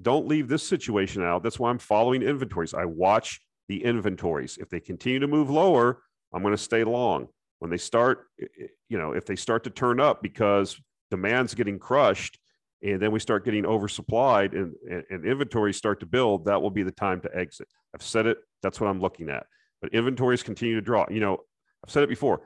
Don't 0.00 0.28
leave 0.28 0.48
this 0.48 0.66
situation 0.66 1.22
out. 1.22 1.42
That's 1.42 1.58
why 1.58 1.70
I'm 1.70 1.78
following 1.78 2.22
inventories. 2.22 2.72
I 2.72 2.84
watch 2.84 3.40
the 3.68 3.82
inventories. 3.82 4.58
If 4.58 4.68
they 4.68 4.80
continue 4.80 5.18
to 5.18 5.26
move 5.26 5.50
lower, 5.50 6.02
I'm 6.32 6.42
going 6.42 6.54
to 6.54 6.58
stay 6.58 6.84
long. 6.84 7.28
When 7.58 7.70
they 7.70 7.78
start, 7.78 8.26
you 8.38 8.98
know, 8.98 9.12
if 9.12 9.26
they 9.26 9.36
start 9.36 9.64
to 9.64 9.70
turn 9.70 9.98
up 9.98 10.22
because 10.22 10.80
demand's 11.10 11.54
getting 11.54 11.78
crushed 11.78 12.38
and 12.82 13.00
then 13.00 13.10
we 13.12 13.20
start 13.20 13.44
getting 13.44 13.64
oversupplied 13.64 14.52
and, 14.52 14.74
and, 14.90 15.04
and 15.10 15.26
inventories 15.26 15.76
start 15.76 16.00
to 16.00 16.06
build, 16.06 16.44
that 16.44 16.60
will 16.60 16.70
be 16.70 16.82
the 16.82 16.92
time 16.92 17.20
to 17.22 17.30
exit. 17.34 17.68
I've 17.94 18.02
said 18.02 18.26
it. 18.26 18.38
That's 18.62 18.80
what 18.80 18.88
I'm 18.88 19.00
looking 19.00 19.30
at 19.30 19.46
but 19.80 19.92
inventories 19.94 20.42
continue 20.42 20.74
to 20.74 20.80
draw. 20.80 21.06
You 21.10 21.20
know, 21.20 21.38
I've 21.84 21.90
said 21.90 22.02
it 22.02 22.08
before. 22.08 22.42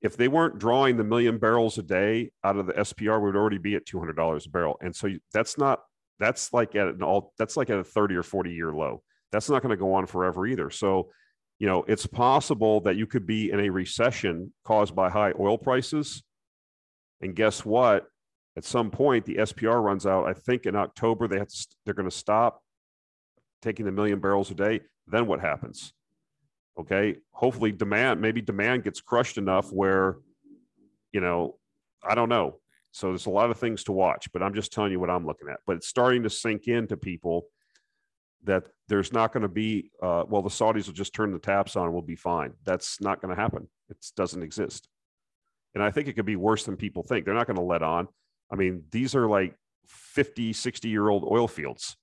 If 0.00 0.16
they 0.16 0.28
weren't 0.28 0.58
drawing 0.58 0.96
the 0.96 1.04
million 1.04 1.38
barrels 1.38 1.78
a 1.78 1.82
day 1.82 2.30
out 2.42 2.56
of 2.56 2.66
the 2.66 2.72
SPR, 2.72 3.20
we 3.20 3.26
would 3.26 3.36
already 3.36 3.58
be 3.58 3.76
at 3.76 3.86
two 3.86 3.98
hundred 3.98 4.16
dollars 4.16 4.46
a 4.46 4.50
barrel. 4.50 4.76
And 4.80 4.94
so 4.94 5.08
that's 5.32 5.58
not 5.58 5.80
that's 6.18 6.52
like 6.52 6.74
at 6.74 6.88
an 6.88 7.02
all 7.02 7.32
that's 7.38 7.56
like 7.56 7.70
at 7.70 7.78
a 7.78 7.84
thirty 7.84 8.16
or 8.16 8.22
forty 8.22 8.52
year 8.52 8.72
low. 8.72 9.02
That's 9.30 9.48
not 9.48 9.62
going 9.62 9.70
to 9.70 9.76
go 9.76 9.94
on 9.94 10.06
forever 10.06 10.46
either. 10.46 10.70
So, 10.70 11.10
you 11.58 11.66
know, 11.66 11.84
it's 11.86 12.06
possible 12.06 12.80
that 12.82 12.96
you 12.96 13.06
could 13.06 13.26
be 13.26 13.50
in 13.50 13.60
a 13.60 13.70
recession 13.70 14.52
caused 14.64 14.94
by 14.94 15.08
high 15.08 15.32
oil 15.38 15.56
prices. 15.56 16.22
And 17.20 17.34
guess 17.34 17.64
what? 17.64 18.06
At 18.56 18.64
some 18.64 18.90
point, 18.90 19.24
the 19.24 19.36
SPR 19.36 19.82
runs 19.82 20.06
out. 20.06 20.26
I 20.26 20.34
think 20.34 20.66
in 20.66 20.76
October 20.76 21.26
they 21.26 21.38
have 21.38 21.48
to, 21.48 21.66
they're 21.84 21.94
going 21.94 22.08
to 22.08 22.14
stop 22.14 22.62
taking 23.62 23.86
the 23.86 23.92
million 23.92 24.20
barrels 24.20 24.50
a 24.50 24.54
day. 24.54 24.80
Then 25.06 25.26
what 25.26 25.40
happens? 25.40 25.92
Okay. 26.78 27.16
Hopefully, 27.32 27.72
demand, 27.72 28.20
maybe 28.20 28.40
demand 28.40 28.84
gets 28.84 29.00
crushed 29.00 29.38
enough 29.38 29.72
where, 29.72 30.16
you 31.12 31.20
know, 31.20 31.56
I 32.02 32.14
don't 32.14 32.28
know. 32.28 32.58
So 32.92 33.08
there's 33.08 33.26
a 33.26 33.30
lot 33.30 33.50
of 33.50 33.58
things 33.58 33.84
to 33.84 33.92
watch, 33.92 34.30
but 34.32 34.42
I'm 34.42 34.54
just 34.54 34.72
telling 34.72 34.92
you 34.92 35.00
what 35.00 35.08
I'm 35.08 35.26
looking 35.26 35.48
at. 35.48 35.60
But 35.66 35.76
it's 35.76 35.88
starting 35.88 36.22
to 36.24 36.30
sink 36.30 36.68
into 36.68 36.96
people 36.96 37.46
that 38.44 38.64
there's 38.88 39.12
not 39.12 39.32
going 39.32 39.42
to 39.42 39.48
be, 39.48 39.90
uh, 40.02 40.24
well, 40.28 40.42
the 40.42 40.50
Saudis 40.50 40.86
will 40.86 40.92
just 40.92 41.14
turn 41.14 41.32
the 41.32 41.38
taps 41.38 41.76
on 41.76 41.84
and 41.84 41.92
we'll 41.92 42.02
be 42.02 42.16
fine. 42.16 42.52
That's 42.64 43.00
not 43.00 43.22
going 43.22 43.34
to 43.34 43.40
happen. 43.40 43.68
It 43.88 43.96
doesn't 44.16 44.42
exist. 44.42 44.88
And 45.74 45.82
I 45.82 45.90
think 45.90 46.08
it 46.08 46.14
could 46.14 46.26
be 46.26 46.36
worse 46.36 46.64
than 46.64 46.76
people 46.76 47.02
think. 47.02 47.24
They're 47.24 47.34
not 47.34 47.46
going 47.46 47.56
to 47.56 47.62
let 47.62 47.82
on. 47.82 48.08
I 48.52 48.56
mean, 48.56 48.84
these 48.90 49.14
are 49.14 49.26
like 49.26 49.56
50, 49.88 50.52
60 50.52 50.88
year 50.88 51.08
old 51.08 51.24
oil 51.24 51.48
fields. 51.48 51.96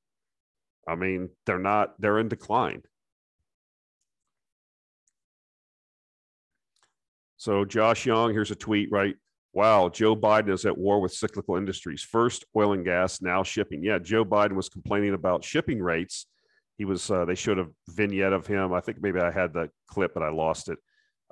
I 0.87 0.95
mean, 0.95 1.29
they're 1.45 1.59
not, 1.59 1.93
they're 1.99 2.19
in 2.19 2.27
decline. 2.27 2.81
So 7.37 7.63
Josh 7.63 8.05
Young, 8.05 8.33
here's 8.33 8.51
a 8.51 8.55
tweet, 8.55 8.91
right? 8.91 9.15
Wow, 9.53 9.89
Joe 9.89 10.15
Biden 10.15 10.51
is 10.51 10.65
at 10.65 10.77
war 10.77 10.99
with 10.99 11.13
cyclical 11.13 11.55
industries. 11.55 12.03
First 12.03 12.45
oil 12.55 12.73
and 12.73 12.83
gas, 12.83 13.21
now 13.21 13.43
shipping. 13.43 13.83
Yeah, 13.83 13.97
Joe 13.97 14.25
Biden 14.25 14.53
was 14.53 14.69
complaining 14.69 15.13
about 15.13 15.43
shipping 15.43 15.81
rates. 15.81 16.27
He 16.77 16.85
was. 16.85 17.09
Uh, 17.09 17.25
they 17.25 17.35
showed 17.35 17.57
a 17.57 17.67
vignette 17.89 18.33
of 18.33 18.45
him. 18.45 18.73
I 18.73 18.79
think 18.79 19.01
maybe 19.01 19.19
I 19.19 19.31
had 19.31 19.53
the 19.53 19.69
clip, 19.87 20.13
but 20.13 20.21
I 20.21 20.29
lost 20.29 20.69
it. 20.69 20.77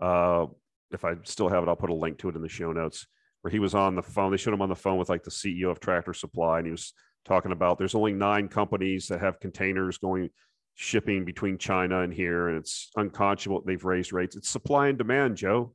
Uh, 0.01 0.47
if 0.91 1.06
I 1.06 1.15
still 1.23 1.49
have 1.49 1.63
it, 1.63 1.69
I'll 1.69 1.75
put 1.75 1.89
a 1.89 1.93
link 1.93 2.17
to 2.19 2.30
it 2.30 2.36
in 2.36 2.41
the 2.41 2.49
show 2.49 2.71
notes. 2.71 3.06
Where 3.41 3.52
he 3.52 3.60
was 3.60 3.76
on 3.76 3.95
the 3.95 4.04
phone. 4.04 4.32
They 4.32 4.38
showed 4.38 4.54
him 4.54 4.62
on 4.62 4.69
the 4.69 4.76
phone 4.76 4.97
with 4.97 5.10
like 5.10 5.23
the 5.23 5.32
CEO 5.32 5.69
of 5.69 5.80
Tractor 5.80 6.13
Supply, 6.13 6.58
and 6.58 6.67
he 6.67 6.71
was 6.71 6.93
talking 7.26 7.52
about 7.52 7.78
there's 7.78 7.95
only 7.95 8.13
nine 8.13 8.47
companies 8.47 9.08
that 9.08 9.19
have 9.19 9.39
containers 9.39 9.97
going 9.97 10.30
shipping 10.76 11.26
between 11.26 11.58
China 11.58 12.02
and 12.02 12.13
here, 12.13 12.50
and 12.50 12.58
it's 12.58 12.89
unconscionable 12.97 13.63
they've 13.65 13.84
raised 13.84 14.13
rates. 14.13 14.36
It's 14.36 14.50
supply 14.50 14.88
and 14.88 14.97
demand, 14.97 15.38
Joe 15.38 15.73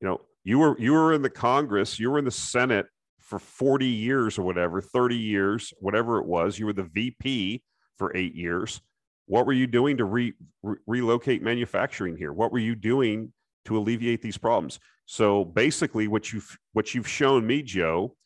you 0.00 0.08
know, 0.08 0.20
you 0.44 0.58
were 0.58 0.78
you 0.78 0.92
were 0.92 1.12
in 1.12 1.22
the 1.22 1.30
Congress, 1.30 1.98
you 1.98 2.10
were 2.10 2.18
in 2.18 2.24
the 2.24 2.30
Senate 2.30 2.86
for 3.20 3.38
40 3.38 3.86
years 3.86 4.38
or 4.38 4.42
whatever, 4.42 4.80
30 4.80 5.16
years, 5.16 5.72
whatever 5.78 6.18
it 6.18 6.26
was. 6.26 6.58
You 6.58 6.66
were 6.66 6.72
the 6.72 6.84
VP 6.84 7.62
for 7.96 8.16
eight 8.16 8.34
years. 8.34 8.80
What 9.26 9.46
were 9.46 9.52
you 9.52 9.68
doing 9.68 9.98
to 9.98 10.04
re, 10.04 10.32
re, 10.62 10.76
relocate 10.86 11.42
manufacturing 11.42 12.16
here? 12.16 12.32
What 12.32 12.50
were 12.50 12.58
you 12.58 12.74
doing 12.74 13.32
to 13.66 13.76
alleviate 13.76 14.22
these 14.22 14.38
problems? 14.38 14.78
So 15.06 15.44
basically, 15.44 16.08
what 16.08 16.32
you've 16.32 16.58
what 16.72 16.94
you've 16.94 17.08
shown 17.08 17.46
me, 17.46 17.62
Joe, 17.62 18.16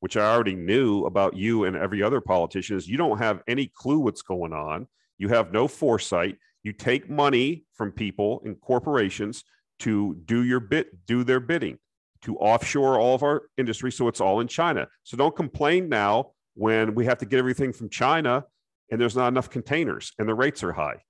which 0.00 0.16
I 0.16 0.32
already 0.32 0.56
knew 0.56 1.04
about 1.04 1.36
you 1.36 1.64
and 1.64 1.76
every 1.76 2.02
other 2.02 2.20
politician, 2.20 2.76
is 2.76 2.88
you 2.88 2.96
don't 2.96 3.18
have 3.18 3.42
any 3.46 3.66
clue 3.66 3.98
what's 3.98 4.22
going 4.22 4.52
on. 4.52 4.88
You 5.18 5.28
have 5.28 5.52
no 5.52 5.68
foresight. 5.68 6.36
You 6.62 6.72
take 6.72 7.08
money 7.08 7.64
from 7.74 7.92
people 7.92 8.42
and 8.44 8.60
corporations 8.60 9.44
to 9.80 10.16
do 10.24 10.42
your 10.42 10.60
bit, 10.60 11.06
do 11.06 11.24
their 11.24 11.40
bidding, 11.40 11.78
to 12.22 12.36
offshore 12.38 12.98
all 12.98 13.14
of 13.14 13.22
our 13.22 13.42
industry 13.56 13.92
so 13.92 14.08
it's 14.08 14.20
all 14.20 14.40
in 14.40 14.48
China. 14.48 14.88
So 15.02 15.16
don't 15.16 15.36
complain 15.36 15.88
now 15.88 16.32
when 16.54 16.94
we 16.94 17.04
have 17.04 17.18
to 17.18 17.26
get 17.26 17.38
everything 17.38 17.72
from 17.72 17.90
China 17.90 18.44
and 18.90 19.00
there's 19.00 19.16
not 19.16 19.28
enough 19.28 19.50
containers 19.50 20.12
and 20.18 20.28
the 20.28 20.34
rates 20.34 20.62
are 20.62 20.72
high. 20.72 21.02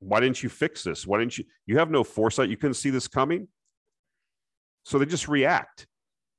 Why 0.00 0.20
didn't 0.20 0.42
you 0.42 0.48
fix 0.48 0.82
this? 0.82 1.06
Why 1.06 1.18
didn't 1.18 1.38
you? 1.38 1.44
You 1.66 1.78
have 1.78 1.90
no 1.90 2.02
foresight. 2.02 2.48
You 2.48 2.56
couldn't 2.56 2.74
see 2.74 2.90
this 2.90 3.06
coming. 3.06 3.48
So 4.84 4.98
they 4.98 5.06
just 5.06 5.28
react 5.28 5.86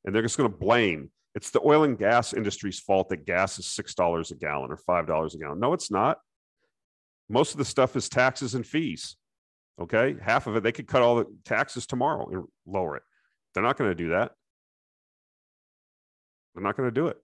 and 0.04 0.13
they're 0.13 0.24
just 0.24 0.38
going 0.38 0.52
to 0.52 0.58
blame. 0.58 1.12
It's 1.36 1.52
the 1.52 1.62
oil 1.63 1.84
and 1.84 1.97
gas 1.97 2.34
industry's 2.34 2.80
fault 2.80 3.10
that 3.10 3.26
gas 3.26 3.60
is 3.60 3.65
$6 3.65 4.32
a 4.32 4.36
gallon 4.36 4.71
or 4.71 4.78
$5 4.78 5.34
a 5.34 5.38
gallon. 5.38 5.60
No, 5.60 5.74
it's 5.74 5.91
not. 5.91 6.17
Most 7.30 7.52
of 7.54 7.60
the 7.60 7.65
stuff 7.65 7.95
is 7.95 8.10
taxes 8.10 8.56
and 8.56 8.65
fees. 8.65 9.15
Okay. 9.80 10.15
Half 10.21 10.47
of 10.47 10.56
it, 10.56 10.63
they 10.63 10.71
could 10.71 10.88
cut 10.88 11.02
all 11.02 11.15
the 11.15 11.26
taxes 11.45 11.86
tomorrow 11.86 12.28
and 12.30 12.43
lower 12.65 12.97
it. 12.97 13.04
They're 13.54 13.63
not 13.63 13.78
going 13.78 13.91
to 13.91 13.95
do 13.95 14.10
that. 14.10 14.32
They're 16.54 16.63
not 16.63 16.76
going 16.76 16.88
to 16.88 16.93
do 16.93 17.08
it. 17.08 17.17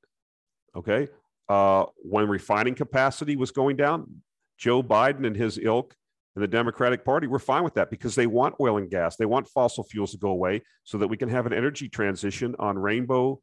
Okay. 0.75 1.07
Uh, 1.49 1.85
when 1.97 2.27
refining 2.27 2.75
capacity 2.75 3.35
was 3.35 3.51
going 3.51 3.75
down, 3.75 4.21
Joe 4.57 4.81
Biden 4.81 5.25
and 5.25 5.35
his 5.35 5.57
ilk, 5.61 5.95
and 6.37 6.43
the 6.43 6.47
Democratic 6.47 7.03
Party, 7.03 7.25
we're 7.25 7.39
fine 7.39 7.63
with 7.63 7.73
that 7.73 7.89
because 7.89 8.13
they 8.13 8.27
want 8.27 8.53
oil 8.59 8.77
and 8.77 8.91
gas. 8.91 9.15
They 9.15 9.25
want 9.25 9.47
fossil 9.47 9.83
fuels 9.83 10.11
to 10.11 10.19
go 10.19 10.29
away 10.29 10.61
so 10.83 10.99
that 10.99 11.07
we 11.07 11.17
can 11.17 11.29
have 11.29 11.47
an 11.47 11.53
energy 11.53 11.89
transition 11.89 12.55
on 12.59 12.77
rainbow. 12.77 13.41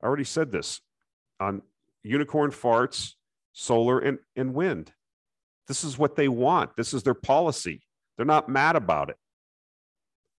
I 0.00 0.06
already 0.06 0.22
said 0.22 0.52
this 0.52 0.80
on 1.40 1.62
unicorn 2.04 2.52
farts, 2.52 3.14
solar, 3.52 3.98
and, 3.98 4.20
and 4.36 4.54
wind. 4.54 4.92
This 5.66 5.82
is 5.82 5.98
what 5.98 6.14
they 6.14 6.28
want. 6.28 6.76
This 6.76 6.94
is 6.94 7.02
their 7.02 7.14
policy. 7.14 7.82
They're 8.16 8.24
not 8.24 8.48
mad 8.48 8.76
about 8.76 9.10
it. 9.10 9.16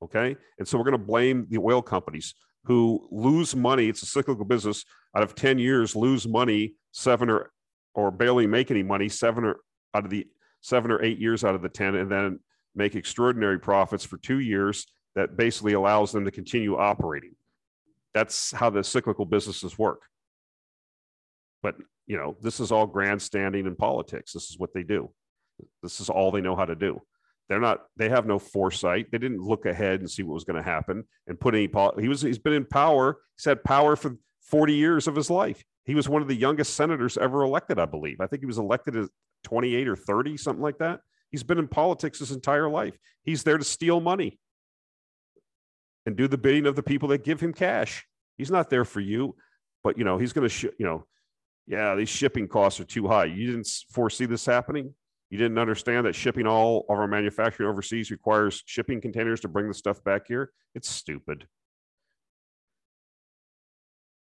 Okay. 0.00 0.37
And 0.61 0.68
so 0.68 0.79
we're 0.79 0.85
going 0.85 0.92
to 0.92 1.05
blame 1.05 1.48
the 1.50 1.59
oil 1.59 1.83
companies 1.83 2.37
who 2.66 3.09
lose 3.11 3.57
money. 3.57 3.88
It's 3.88 4.05
a 4.05 4.07
cyclical 4.07 4.44
business. 4.44 4.85
Out 5.16 5.24
of 5.24 5.35
10 5.35 5.59
years, 5.59 5.96
lose 5.96 6.29
money 6.29 6.76
seven 6.92 7.29
or 7.29 7.50
or 7.94 8.12
barely 8.12 8.46
make 8.46 8.70
any 8.70 8.85
money 8.85 9.09
seven 9.09 9.42
or 9.42 9.57
out 9.92 10.05
of 10.05 10.11
the 10.11 10.29
seven 10.61 10.90
or 10.90 11.03
eight 11.03 11.18
years 11.18 11.44
out 11.44 11.55
of 11.55 11.62
the 11.62 11.68
10, 11.68 11.94
and 11.94 12.11
then 12.11 12.40
make 12.75 12.94
extraordinary 12.94 13.59
profits 13.59 14.05
for 14.05 14.16
two 14.18 14.38
years 14.38 14.87
that 15.14 15.37
basically 15.37 15.73
allows 15.73 16.12
them 16.12 16.25
to 16.25 16.31
continue 16.31 16.77
operating. 16.77 17.35
That's 18.14 18.53
how 18.53 18.70
the 18.70 18.85
cyclical 18.85 19.25
businesses 19.25 19.79
work. 19.79 20.03
But 21.62 21.77
you 22.07 22.16
know, 22.16 22.37
this 22.42 22.59
is 22.59 22.73
all 22.73 22.87
grandstanding 22.87 23.66
in 23.66 23.77
politics. 23.77 24.33
This 24.33 24.51
is 24.51 24.59
what 24.59 24.75
they 24.75 24.83
do. 24.83 25.11
This 25.83 26.01
is 26.01 26.09
all 26.09 26.31
they 26.31 26.40
know 26.40 26.57
how 26.57 26.64
to 26.64 26.75
do. 26.75 27.01
They're 27.49 27.61
not. 27.61 27.85
They 27.96 28.09
have 28.09 28.27
no 28.27 28.38
foresight. 28.38 29.11
They 29.11 29.18
didn't 29.18 29.42
look 29.42 29.66
ahead 29.66 30.01
and 30.01 30.11
see 30.11 30.23
what 30.23 30.35
was 30.35 30.44
going 30.44 30.57
to 30.57 30.68
happen 30.68 31.05
and 31.27 31.38
put 31.38 31.55
any. 31.55 31.68
He 32.01 32.09
was. 32.09 32.23
He's 32.23 32.38
been 32.38 32.53
in 32.53 32.64
power. 32.64 33.18
He's 33.37 33.44
had 33.44 33.64
power 33.64 33.96
for 33.96 34.16
forty 34.40 34.75
years 34.75 35.09
of 35.09 35.16
his 35.16 35.31
life. 35.31 35.64
He 35.85 35.94
was 35.94 36.09
one 36.09 36.23
of 36.23 36.29
the 36.29 36.37
youngest 36.37 36.75
senators 36.75 37.18
ever 37.18 37.42
elected, 37.42 37.79
I 37.79 37.87
believe. 37.87 38.20
I 38.20 38.27
think 38.27 38.42
he 38.42 38.46
was 38.46 38.59
elected 38.59 38.96
at 38.96 39.09
28 39.44 39.88
or 39.88 39.96
30, 39.96 40.37
something 40.37 40.62
like 40.62 40.79
that. 40.79 41.00
He's 41.31 41.42
been 41.42 41.59
in 41.59 41.68
politics 41.68 42.18
his 42.18 42.33
entire 42.33 42.68
life. 42.68 42.98
He's 43.22 43.44
there 43.44 43.59
to 43.59 43.64
steal 43.64 44.00
money 44.00 44.38
and 46.07 46.16
do 46.16 46.26
the 46.26 46.38
bidding 46.38 46.66
of 46.66 46.76
the 46.76 46.83
people 46.83 47.09
that 47.09 47.24
give 47.24 47.40
him 47.40 47.53
cash. 47.53 48.07
He's 48.37 48.50
not 48.50 48.70
there 48.70 48.85
for 48.85 49.00
you, 49.00 49.37
but 49.85 49.98
you 49.98 50.05
know, 50.05 50.18
he's 50.18 50.33
going 50.33 50.48
to, 50.48 50.55
sh- 50.55 50.74
you 50.79 50.87
know, 50.87 51.05
yeah, 51.66 51.94
these 51.94 52.09
shipping 52.09 52.48
costs 52.48 52.81
are 52.81 52.85
too 52.85 53.07
high. 53.07 53.26
You 53.26 53.46
didn't 53.46 53.68
foresee 53.92 54.26
this 54.26 54.44
happening. 54.44 54.94
You 55.31 55.38
didn't 55.38 55.59
understand 55.59 56.07
that 56.07 56.16
shipping 56.16 56.46
all 56.46 56.85
of 56.88 56.98
our 56.98 57.07
manufacturing 57.07 57.68
overseas 57.68 58.11
requires 58.11 58.62
shipping 58.66 59.00
containers 59.00 59.40
to 59.40 59.48
bring 59.48 59.68
the 59.68 59.74
stuff 59.74 60.03
back 60.03 60.26
here. 60.26 60.50
It's 60.74 60.90
stupid. 60.90 61.46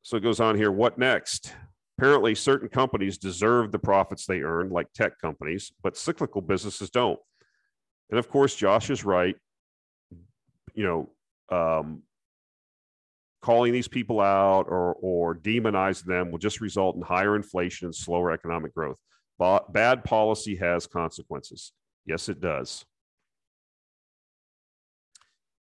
So 0.02 0.16
it 0.16 0.22
goes 0.22 0.40
on 0.40 0.56
here. 0.56 0.72
What 0.72 0.98
next? 0.98 1.52
Apparently, 1.98 2.34
certain 2.34 2.68
companies 2.68 3.18
deserve 3.18 3.72
the 3.72 3.78
profits 3.78 4.24
they 4.24 4.42
earn, 4.42 4.70
like 4.70 4.92
tech 4.92 5.18
companies, 5.20 5.72
but 5.82 5.96
cyclical 5.96 6.40
businesses 6.40 6.90
don't. 6.90 7.18
And 8.10 8.18
of 8.18 8.28
course, 8.28 8.54
Josh 8.54 8.88
is 8.88 9.04
right. 9.04 9.34
You 10.74 11.08
know, 11.50 11.56
um, 11.56 12.02
calling 13.42 13.72
these 13.72 13.88
people 13.88 14.20
out 14.20 14.66
or, 14.68 14.94
or 15.00 15.34
demonizing 15.34 16.04
them 16.04 16.30
will 16.30 16.38
just 16.38 16.60
result 16.60 16.94
in 16.94 17.02
higher 17.02 17.34
inflation 17.34 17.86
and 17.86 17.94
slower 17.94 18.30
economic 18.30 18.74
growth. 18.74 18.98
But 19.36 19.72
bad 19.72 20.04
policy 20.04 20.54
has 20.56 20.86
consequences. 20.86 21.72
Yes, 22.06 22.28
it 22.28 22.40
does. 22.40 22.84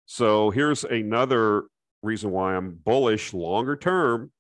So 0.06 0.50
here's 0.50 0.84
another 0.84 1.64
reason 2.02 2.30
why 2.30 2.56
I'm 2.56 2.72
bullish 2.74 3.34
longer 3.34 3.76
term, 3.76 4.30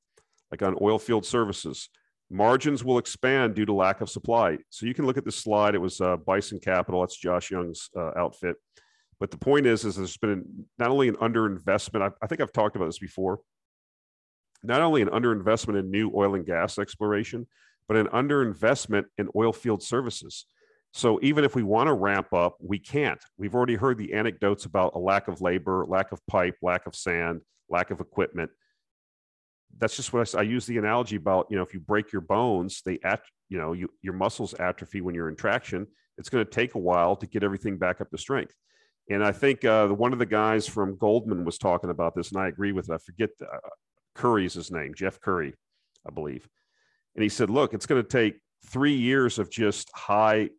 like 0.54 0.62
on 0.62 0.78
oil 0.80 0.98
field 0.98 1.26
services. 1.26 1.88
Margins 2.30 2.84
will 2.84 2.98
expand 2.98 3.54
due 3.54 3.66
to 3.66 3.72
lack 3.72 4.00
of 4.00 4.08
supply. 4.08 4.58
So 4.70 4.86
you 4.86 4.94
can 4.94 5.04
look 5.04 5.18
at 5.18 5.24
this 5.24 5.36
slide. 5.36 5.74
It 5.74 5.80
was 5.80 6.00
uh, 6.00 6.16
Bison 6.16 6.60
Capital. 6.60 7.00
That's 7.00 7.16
Josh 7.16 7.50
Young's 7.50 7.90
uh, 7.96 8.12
outfit. 8.16 8.56
But 9.18 9.30
the 9.30 9.36
point 9.36 9.66
is, 9.66 9.84
is 9.84 9.96
there's 9.96 10.16
been 10.16 10.66
not 10.78 10.90
only 10.90 11.08
an 11.08 11.16
underinvestment. 11.16 12.02
I, 12.02 12.10
I 12.22 12.26
think 12.26 12.40
I've 12.40 12.52
talked 12.52 12.76
about 12.76 12.86
this 12.86 12.98
before. 12.98 13.40
Not 14.62 14.80
only 14.80 15.02
an 15.02 15.08
underinvestment 15.08 15.78
in 15.78 15.90
new 15.90 16.10
oil 16.14 16.34
and 16.34 16.46
gas 16.46 16.78
exploration, 16.78 17.46
but 17.88 17.96
an 17.96 18.06
underinvestment 18.06 19.04
in 19.18 19.28
oil 19.36 19.52
field 19.52 19.82
services. 19.82 20.46
So 20.92 21.18
even 21.22 21.44
if 21.44 21.56
we 21.56 21.64
want 21.64 21.88
to 21.88 21.92
ramp 21.92 22.32
up, 22.32 22.56
we 22.60 22.78
can't. 22.78 23.22
We've 23.36 23.54
already 23.54 23.74
heard 23.74 23.98
the 23.98 24.14
anecdotes 24.14 24.64
about 24.64 24.94
a 24.94 24.98
lack 24.98 25.26
of 25.26 25.40
labor, 25.40 25.84
lack 25.86 26.12
of 26.12 26.24
pipe, 26.28 26.56
lack 26.62 26.86
of 26.86 26.94
sand, 26.94 27.40
lack 27.68 27.90
of 27.90 28.00
equipment. 28.00 28.50
That's 29.78 29.96
just 29.96 30.12
what 30.12 30.34
I, 30.34 30.38
I 30.38 30.42
use 30.42 30.66
the 30.66 30.78
analogy 30.78 31.16
about. 31.16 31.46
You 31.50 31.56
know, 31.56 31.62
if 31.62 31.74
you 31.74 31.80
break 31.80 32.12
your 32.12 32.22
bones, 32.22 32.82
they 32.84 32.98
at 33.04 33.22
you 33.48 33.58
know 33.58 33.72
you, 33.72 33.88
your 34.02 34.14
muscles 34.14 34.54
atrophy 34.54 35.00
when 35.00 35.14
you're 35.14 35.28
in 35.28 35.36
traction. 35.36 35.86
It's 36.16 36.28
going 36.28 36.44
to 36.44 36.50
take 36.50 36.74
a 36.74 36.78
while 36.78 37.16
to 37.16 37.26
get 37.26 37.42
everything 37.42 37.76
back 37.76 38.00
up 38.00 38.10
to 38.10 38.18
strength. 38.18 38.54
And 39.10 39.22
I 39.22 39.32
think 39.32 39.64
uh, 39.64 39.88
one 39.88 40.12
of 40.12 40.18
the 40.18 40.26
guys 40.26 40.66
from 40.66 40.96
Goldman 40.96 41.44
was 41.44 41.58
talking 41.58 41.90
about 41.90 42.14
this, 42.14 42.30
and 42.30 42.40
I 42.40 42.48
agree 42.48 42.72
with 42.72 42.88
it. 42.88 42.94
I 42.94 42.98
forget 42.98 43.30
uh, 43.42 43.58
Currie's 44.14 44.54
his 44.54 44.70
name, 44.70 44.94
Jeff 44.94 45.20
Currie, 45.20 45.54
I 46.08 46.10
believe. 46.10 46.48
And 47.14 47.22
he 47.22 47.28
said, 47.28 47.50
look, 47.50 47.74
it's 47.74 47.86
going 47.86 48.02
to 48.02 48.08
take 48.08 48.40
three 48.66 48.94
years 48.94 49.38
of 49.38 49.50
just 49.50 49.90
high 49.94 50.50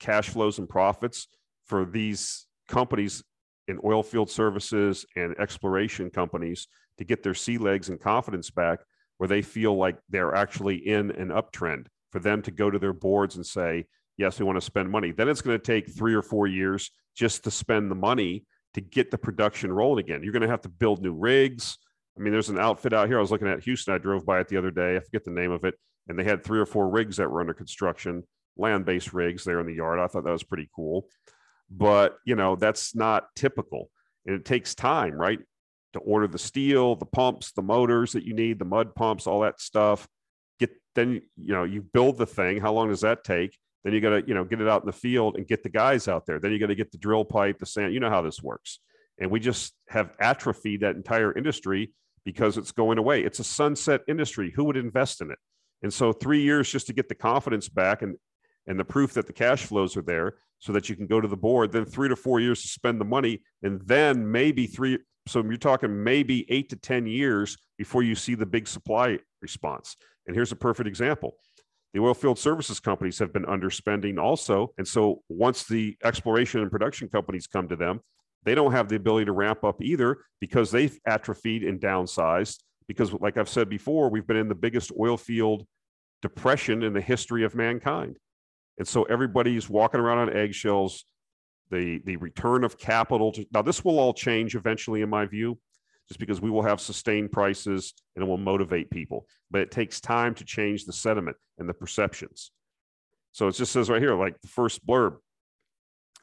cash 0.00 0.30
flows 0.30 0.58
and 0.58 0.68
profits 0.68 1.28
for 1.66 1.84
these 1.84 2.46
companies 2.68 3.22
in 3.68 3.78
oil 3.84 4.02
field 4.02 4.30
services 4.30 5.06
and 5.14 5.38
exploration 5.38 6.10
companies 6.10 6.66
to 6.98 7.04
get 7.04 7.22
their 7.22 7.34
sea 7.34 7.58
legs 7.58 7.88
and 7.88 8.00
confidence 8.00 8.50
back 8.50 8.80
where 9.18 9.28
they 9.28 9.42
feel 9.42 9.76
like 9.76 9.98
they're 10.08 10.34
actually 10.34 10.76
in 10.76 11.10
an 11.12 11.28
uptrend 11.28 11.86
for 12.10 12.18
them 12.18 12.42
to 12.42 12.50
go 12.50 12.70
to 12.70 12.78
their 12.78 12.92
boards 12.92 13.36
and 13.36 13.46
say 13.46 13.86
yes 14.18 14.38
we 14.38 14.44
want 14.44 14.56
to 14.56 14.60
spend 14.60 14.90
money. 14.90 15.12
Then 15.12 15.28
it's 15.28 15.42
going 15.42 15.58
to 15.58 15.64
take 15.64 15.90
three 15.90 16.14
or 16.14 16.22
four 16.22 16.46
years 16.46 16.90
just 17.16 17.44
to 17.44 17.50
spend 17.50 17.90
the 17.90 17.94
money 17.94 18.44
to 18.74 18.80
get 18.80 19.10
the 19.10 19.18
production 19.18 19.72
rolling 19.72 20.04
again. 20.04 20.22
You're 20.22 20.32
going 20.32 20.42
to 20.42 20.48
have 20.48 20.62
to 20.62 20.68
build 20.68 21.02
new 21.02 21.14
rigs. 21.14 21.78
I 22.16 22.20
mean 22.20 22.32
there's 22.32 22.48
an 22.48 22.58
outfit 22.58 22.92
out 22.92 23.08
here. 23.08 23.18
I 23.18 23.20
was 23.20 23.30
looking 23.30 23.48
at 23.48 23.62
houston. 23.62 23.94
I 23.94 23.98
drove 23.98 24.26
by 24.26 24.40
it 24.40 24.48
the 24.48 24.56
other 24.56 24.70
day. 24.70 24.96
I 24.96 25.00
forget 25.00 25.24
the 25.24 25.30
name 25.30 25.50
of 25.50 25.64
it. 25.64 25.74
And 26.08 26.18
they 26.18 26.24
had 26.24 26.42
three 26.42 26.58
or 26.58 26.66
four 26.66 26.88
rigs 26.88 27.16
that 27.18 27.30
were 27.30 27.40
under 27.40 27.54
construction 27.54 28.24
land-based 28.56 29.12
rigs 29.12 29.44
there 29.44 29.60
in 29.60 29.66
the 29.66 29.74
yard. 29.74 29.98
I 29.98 30.06
thought 30.08 30.24
that 30.24 30.30
was 30.30 30.42
pretty 30.42 30.68
cool. 30.74 31.06
But 31.70 32.18
you 32.26 32.34
know 32.34 32.56
that's 32.56 32.94
not 32.94 33.28
typical. 33.34 33.88
And 34.26 34.34
it 34.34 34.44
takes 34.44 34.74
time 34.74 35.14
right 35.14 35.38
to 35.92 35.98
order 36.00 36.26
the 36.26 36.38
steel 36.38 36.96
the 36.96 37.06
pumps 37.06 37.52
the 37.52 37.62
motors 37.62 38.12
that 38.12 38.24
you 38.24 38.34
need 38.34 38.58
the 38.58 38.64
mud 38.64 38.94
pumps 38.94 39.26
all 39.26 39.40
that 39.40 39.60
stuff. 39.60 40.06
Get 40.58 40.70
then 40.94 41.22
you 41.36 41.52
know 41.54 41.64
you 41.64 41.82
build 41.82 42.18
the 42.18 42.26
thing. 42.26 42.60
How 42.60 42.72
long 42.72 42.88
does 42.88 43.00
that 43.02 43.24
take? 43.24 43.58
Then 43.84 43.92
you 43.92 44.00
got 44.00 44.10
to 44.10 44.24
you 44.26 44.34
know 44.34 44.44
get 44.44 44.60
it 44.60 44.68
out 44.68 44.82
in 44.82 44.86
the 44.86 44.92
field 44.92 45.36
and 45.36 45.46
get 45.46 45.62
the 45.62 45.68
guys 45.68 46.08
out 46.08 46.26
there. 46.26 46.38
Then 46.38 46.52
you 46.52 46.58
got 46.58 46.66
to 46.66 46.74
get 46.74 46.92
the 46.92 46.98
drill 46.98 47.24
pipe 47.24 47.58
the 47.58 47.66
sand 47.66 47.94
you 47.94 48.00
know 48.00 48.10
how 48.10 48.22
this 48.22 48.42
works. 48.42 48.78
And 49.18 49.30
we 49.30 49.40
just 49.40 49.74
have 49.88 50.10
atrophied 50.18 50.80
that 50.80 50.96
entire 50.96 51.36
industry 51.36 51.92
because 52.24 52.56
it's 52.56 52.72
going 52.72 52.98
away. 52.98 53.22
It's 53.22 53.40
a 53.40 53.44
sunset 53.44 54.02
industry. 54.08 54.52
Who 54.54 54.64
would 54.64 54.76
invest 54.76 55.20
in 55.20 55.30
it? 55.30 55.38
And 55.82 55.92
so 55.92 56.12
three 56.12 56.42
years 56.42 56.70
just 56.70 56.86
to 56.86 56.92
get 56.92 57.08
the 57.08 57.14
confidence 57.14 57.68
back 57.68 58.02
and 58.02 58.16
and 58.66 58.78
the 58.78 58.84
proof 58.84 59.12
that 59.14 59.26
the 59.26 59.32
cash 59.32 59.64
flows 59.64 59.96
are 59.96 60.02
there 60.02 60.34
so 60.58 60.72
that 60.72 60.88
you 60.88 60.94
can 60.94 61.08
go 61.08 61.20
to 61.20 61.26
the 61.26 61.36
board, 61.36 61.72
then 61.72 61.84
three 61.84 62.08
to 62.08 62.14
four 62.14 62.38
years 62.38 62.62
to 62.62 62.68
spend 62.68 63.00
the 63.00 63.04
money, 63.04 63.42
and 63.62 63.80
then 63.84 64.30
maybe 64.30 64.66
three. 64.66 64.98
So 65.26 65.42
you're 65.42 65.56
talking 65.56 66.02
maybe 66.02 66.46
eight 66.50 66.68
to 66.70 66.76
10 66.76 67.06
years 67.06 67.56
before 67.78 68.02
you 68.02 68.14
see 68.14 68.34
the 68.34 68.46
big 68.46 68.66
supply 68.66 69.18
response. 69.40 69.96
And 70.26 70.34
here's 70.34 70.52
a 70.52 70.56
perfect 70.56 70.88
example. 70.88 71.36
The 71.94 72.00
oil 72.00 72.14
field 72.14 72.38
services 72.38 72.80
companies 72.80 73.18
have 73.18 73.32
been 73.32 73.44
underspending 73.44 74.18
also. 74.18 74.72
And 74.78 74.88
so 74.88 75.22
once 75.28 75.64
the 75.64 75.96
exploration 76.02 76.60
and 76.60 76.70
production 76.70 77.08
companies 77.08 77.46
come 77.46 77.68
to 77.68 77.76
them, 77.76 78.00
they 78.44 78.54
don't 78.54 78.72
have 78.72 78.88
the 78.88 78.96
ability 78.96 79.26
to 79.26 79.32
ramp 79.32 79.62
up 79.62 79.82
either 79.82 80.18
because 80.40 80.70
they've 80.70 80.98
atrophied 81.06 81.62
and 81.62 81.80
downsized. 81.80 82.60
Because, 82.88 83.12
like 83.12 83.36
I've 83.36 83.48
said 83.48 83.68
before, 83.68 84.10
we've 84.10 84.26
been 84.26 84.36
in 84.36 84.48
the 84.48 84.54
biggest 84.54 84.90
oil 84.98 85.16
field 85.16 85.64
depression 86.20 86.82
in 86.82 86.92
the 86.92 87.00
history 87.00 87.44
of 87.44 87.54
mankind. 87.54 88.18
And 88.78 88.88
so 88.88 89.04
everybody's 89.04 89.68
walking 89.68 90.00
around 90.00 90.18
on 90.18 90.36
eggshells. 90.36 91.04
The, 91.72 92.00
the 92.04 92.16
return 92.16 92.64
of 92.64 92.78
capital. 92.78 93.32
To, 93.32 93.46
now, 93.52 93.62
this 93.62 93.84
will 93.84 93.98
all 93.98 94.12
change 94.12 94.54
eventually, 94.54 95.00
in 95.00 95.08
my 95.08 95.26
view, 95.26 95.58
just 96.06 96.20
because 96.20 96.40
we 96.40 96.50
will 96.50 96.62
have 96.62 96.80
sustained 96.80 97.32
prices 97.32 97.94
and 98.14 98.22
it 98.22 98.28
will 98.28 98.36
motivate 98.36 98.90
people. 98.90 99.26
But 99.50 99.62
it 99.62 99.70
takes 99.70 100.00
time 100.00 100.34
to 100.34 100.44
change 100.44 100.84
the 100.84 100.92
sentiment 100.92 101.36
and 101.58 101.66
the 101.66 101.74
perceptions. 101.74 102.50
So 103.32 103.48
it 103.48 103.54
just 103.54 103.72
says 103.72 103.88
right 103.88 104.02
here, 104.02 104.14
like 104.14 104.38
the 104.42 104.48
first 104.48 104.86
blurb 104.86 105.16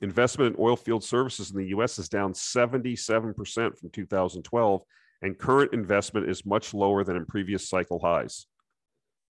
investment 0.01 0.55
in 0.55 0.63
oil 0.63 0.75
field 0.75 1.03
services 1.03 1.51
in 1.51 1.57
the 1.57 1.67
US 1.69 1.99
is 1.99 2.07
down 2.07 2.33
77% 2.33 3.77
from 3.77 3.89
2012, 3.89 4.81
and 5.23 5.37
current 5.37 5.73
investment 5.73 6.29
is 6.29 6.45
much 6.45 6.73
lower 6.73 7.03
than 7.03 7.17
in 7.17 7.25
previous 7.25 7.67
cycle 7.67 7.99
highs. 7.99 8.45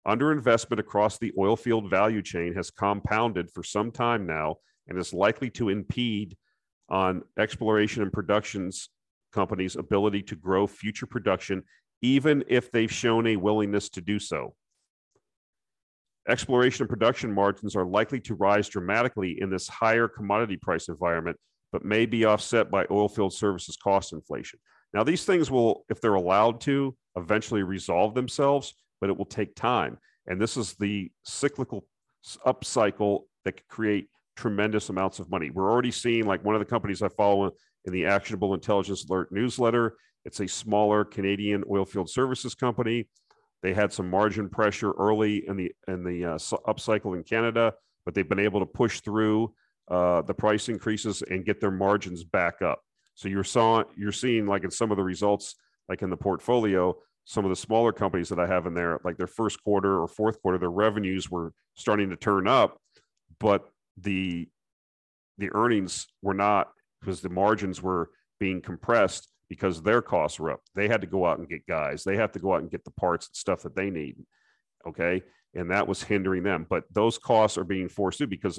Underinvestment 0.06 0.78
across 0.78 1.18
the 1.18 1.32
oil 1.38 1.56
field 1.56 1.90
value 1.90 2.22
chain 2.22 2.54
has 2.54 2.70
compounded 2.70 3.50
for 3.50 3.62
some 3.62 3.90
time 3.90 4.26
now 4.26 4.56
and 4.88 4.98
is 4.98 5.12
likely 5.12 5.50
to 5.50 5.68
impede 5.68 6.36
on 6.88 7.22
exploration 7.38 8.02
and 8.02 8.12
productions 8.12 8.88
companies' 9.32 9.76
ability 9.76 10.22
to 10.22 10.36
grow 10.36 10.66
future 10.66 11.06
production, 11.06 11.62
even 12.02 12.44
if 12.48 12.70
they've 12.70 12.92
shown 12.92 13.26
a 13.26 13.36
willingness 13.36 13.88
to 13.90 14.00
do 14.00 14.18
so. 14.18 14.54
Exploration 16.28 16.82
and 16.82 16.88
production 16.88 17.32
margins 17.32 17.76
are 17.76 17.84
likely 17.84 18.18
to 18.20 18.34
rise 18.34 18.68
dramatically 18.68 19.40
in 19.40 19.50
this 19.50 19.68
higher 19.68 20.08
commodity 20.08 20.56
price 20.56 20.88
environment, 20.88 21.36
but 21.72 21.84
may 21.84 22.06
be 22.06 22.24
offset 22.24 22.70
by 22.70 22.84
oilfield 22.86 23.32
services 23.32 23.76
cost 23.76 24.12
inflation. 24.12 24.58
Now, 24.92 25.04
these 25.04 25.24
things 25.24 25.50
will, 25.50 25.84
if 25.88 26.00
they're 26.00 26.14
allowed 26.14 26.60
to, 26.62 26.96
eventually 27.16 27.62
resolve 27.62 28.14
themselves, 28.14 28.74
but 29.00 29.10
it 29.10 29.16
will 29.16 29.26
take 29.26 29.54
time. 29.54 29.98
And 30.26 30.40
this 30.40 30.56
is 30.56 30.74
the 30.74 31.10
cyclical 31.24 31.86
upcycle 32.44 33.24
that 33.44 33.52
could 33.52 33.68
create 33.68 34.08
tremendous 34.36 34.88
amounts 34.88 35.18
of 35.18 35.30
money. 35.30 35.50
We're 35.50 35.70
already 35.70 35.90
seeing, 35.90 36.26
like 36.26 36.44
one 36.44 36.54
of 36.54 36.60
the 36.60 36.66
companies 36.66 37.02
I 37.02 37.08
follow 37.08 37.52
in 37.84 37.92
the 37.92 38.06
Actionable 38.06 38.54
Intelligence 38.54 39.04
Alert 39.08 39.32
newsletter, 39.32 39.96
it's 40.24 40.40
a 40.40 40.48
smaller 40.48 41.04
Canadian 41.04 41.62
oilfield 41.64 42.08
services 42.08 42.54
company. 42.54 43.08
They 43.62 43.72
had 43.72 43.92
some 43.92 44.10
margin 44.10 44.48
pressure 44.48 44.92
early 44.92 45.46
in 45.48 45.56
the 45.56 45.72
in 45.88 46.04
the 46.04 46.24
uh, 46.24 46.38
upcycle 46.68 47.16
in 47.16 47.22
Canada, 47.22 47.74
but 48.04 48.14
they've 48.14 48.28
been 48.28 48.38
able 48.38 48.60
to 48.60 48.66
push 48.66 49.00
through 49.00 49.54
uh, 49.88 50.22
the 50.22 50.34
price 50.34 50.68
increases 50.68 51.22
and 51.22 51.44
get 51.44 51.60
their 51.60 51.70
margins 51.70 52.24
back 52.24 52.60
up. 52.60 52.80
So 53.14 53.28
you're 53.28 53.44
saw 53.44 53.84
you're 53.96 54.12
seeing 54.12 54.46
like 54.46 54.64
in 54.64 54.70
some 54.70 54.90
of 54.90 54.96
the 54.96 55.04
results, 55.04 55.54
like 55.88 56.02
in 56.02 56.10
the 56.10 56.16
portfolio, 56.16 56.96
some 57.24 57.44
of 57.44 57.48
the 57.48 57.56
smaller 57.56 57.92
companies 57.92 58.28
that 58.28 58.38
I 58.38 58.46
have 58.46 58.66
in 58.66 58.74
there, 58.74 59.00
like 59.04 59.16
their 59.16 59.26
first 59.26 59.62
quarter 59.62 60.00
or 60.00 60.08
fourth 60.08 60.40
quarter, 60.42 60.58
their 60.58 60.70
revenues 60.70 61.30
were 61.30 61.52
starting 61.74 62.10
to 62.10 62.16
turn 62.16 62.46
up, 62.46 62.78
but 63.40 63.68
the 63.98 64.48
the 65.38 65.50
earnings 65.52 66.06
were 66.22 66.34
not 66.34 66.70
because 67.00 67.20
the 67.20 67.28
margins 67.28 67.82
were 67.82 68.10
being 68.40 68.60
compressed 68.60 69.28
because 69.48 69.82
their 69.82 70.02
costs 70.02 70.40
were 70.40 70.50
up. 70.50 70.60
They 70.74 70.88
had 70.88 71.02
to 71.02 71.06
go 71.06 71.26
out 71.26 71.38
and 71.38 71.48
get 71.48 71.66
guys. 71.66 72.04
They 72.04 72.16
have 72.16 72.32
to 72.32 72.38
go 72.38 72.54
out 72.54 72.62
and 72.62 72.70
get 72.70 72.84
the 72.84 72.90
parts 72.92 73.28
and 73.28 73.36
stuff 73.36 73.62
that 73.62 73.76
they 73.76 73.90
need. 73.90 74.16
Okay. 74.86 75.22
And 75.54 75.70
that 75.70 75.86
was 75.86 76.02
hindering 76.02 76.42
them. 76.42 76.66
But 76.68 76.84
those 76.92 77.18
costs 77.18 77.56
are 77.56 77.64
being 77.64 77.88
forced 77.88 78.18
to 78.18 78.26
because 78.26 78.58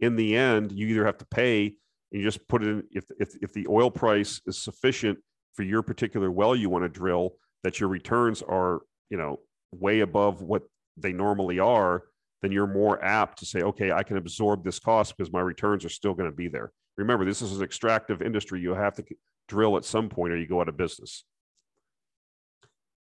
in 0.00 0.16
the 0.16 0.36
end, 0.36 0.72
you 0.72 0.86
either 0.88 1.04
have 1.04 1.18
to 1.18 1.26
pay 1.26 1.74
and 2.12 2.20
you 2.20 2.22
just 2.22 2.46
put 2.48 2.62
it 2.62 2.68
in 2.68 2.82
if, 2.92 3.04
if, 3.18 3.30
if 3.42 3.52
the 3.52 3.66
oil 3.68 3.90
price 3.90 4.40
is 4.46 4.62
sufficient 4.62 5.18
for 5.54 5.62
your 5.62 5.82
particular 5.82 6.30
well 6.30 6.54
you 6.54 6.70
want 6.70 6.84
to 6.84 6.88
drill, 6.88 7.34
that 7.64 7.80
your 7.80 7.88
returns 7.88 8.42
are, 8.42 8.82
you 9.10 9.18
know, 9.18 9.40
way 9.72 10.00
above 10.00 10.40
what 10.40 10.62
they 10.96 11.12
normally 11.12 11.58
are, 11.58 12.04
then 12.42 12.52
you're 12.52 12.66
more 12.66 13.02
apt 13.04 13.38
to 13.38 13.46
say, 13.46 13.62
okay, 13.62 13.92
I 13.92 14.02
can 14.02 14.16
absorb 14.16 14.64
this 14.64 14.78
cost 14.78 15.16
because 15.16 15.32
my 15.32 15.40
returns 15.40 15.84
are 15.84 15.90
still 15.90 16.14
going 16.14 16.30
to 16.30 16.36
be 16.36 16.48
there. 16.48 16.72
Remember, 16.96 17.24
this 17.24 17.42
is 17.42 17.56
an 17.56 17.62
extractive 17.62 18.22
industry. 18.22 18.60
You 18.60 18.74
have 18.74 18.94
to 18.96 19.04
drill 19.48 19.76
at 19.76 19.84
some 19.84 20.08
point 20.08 20.32
or 20.32 20.36
you 20.36 20.46
go 20.46 20.60
out 20.60 20.68
of 20.68 20.76
business. 20.76 21.24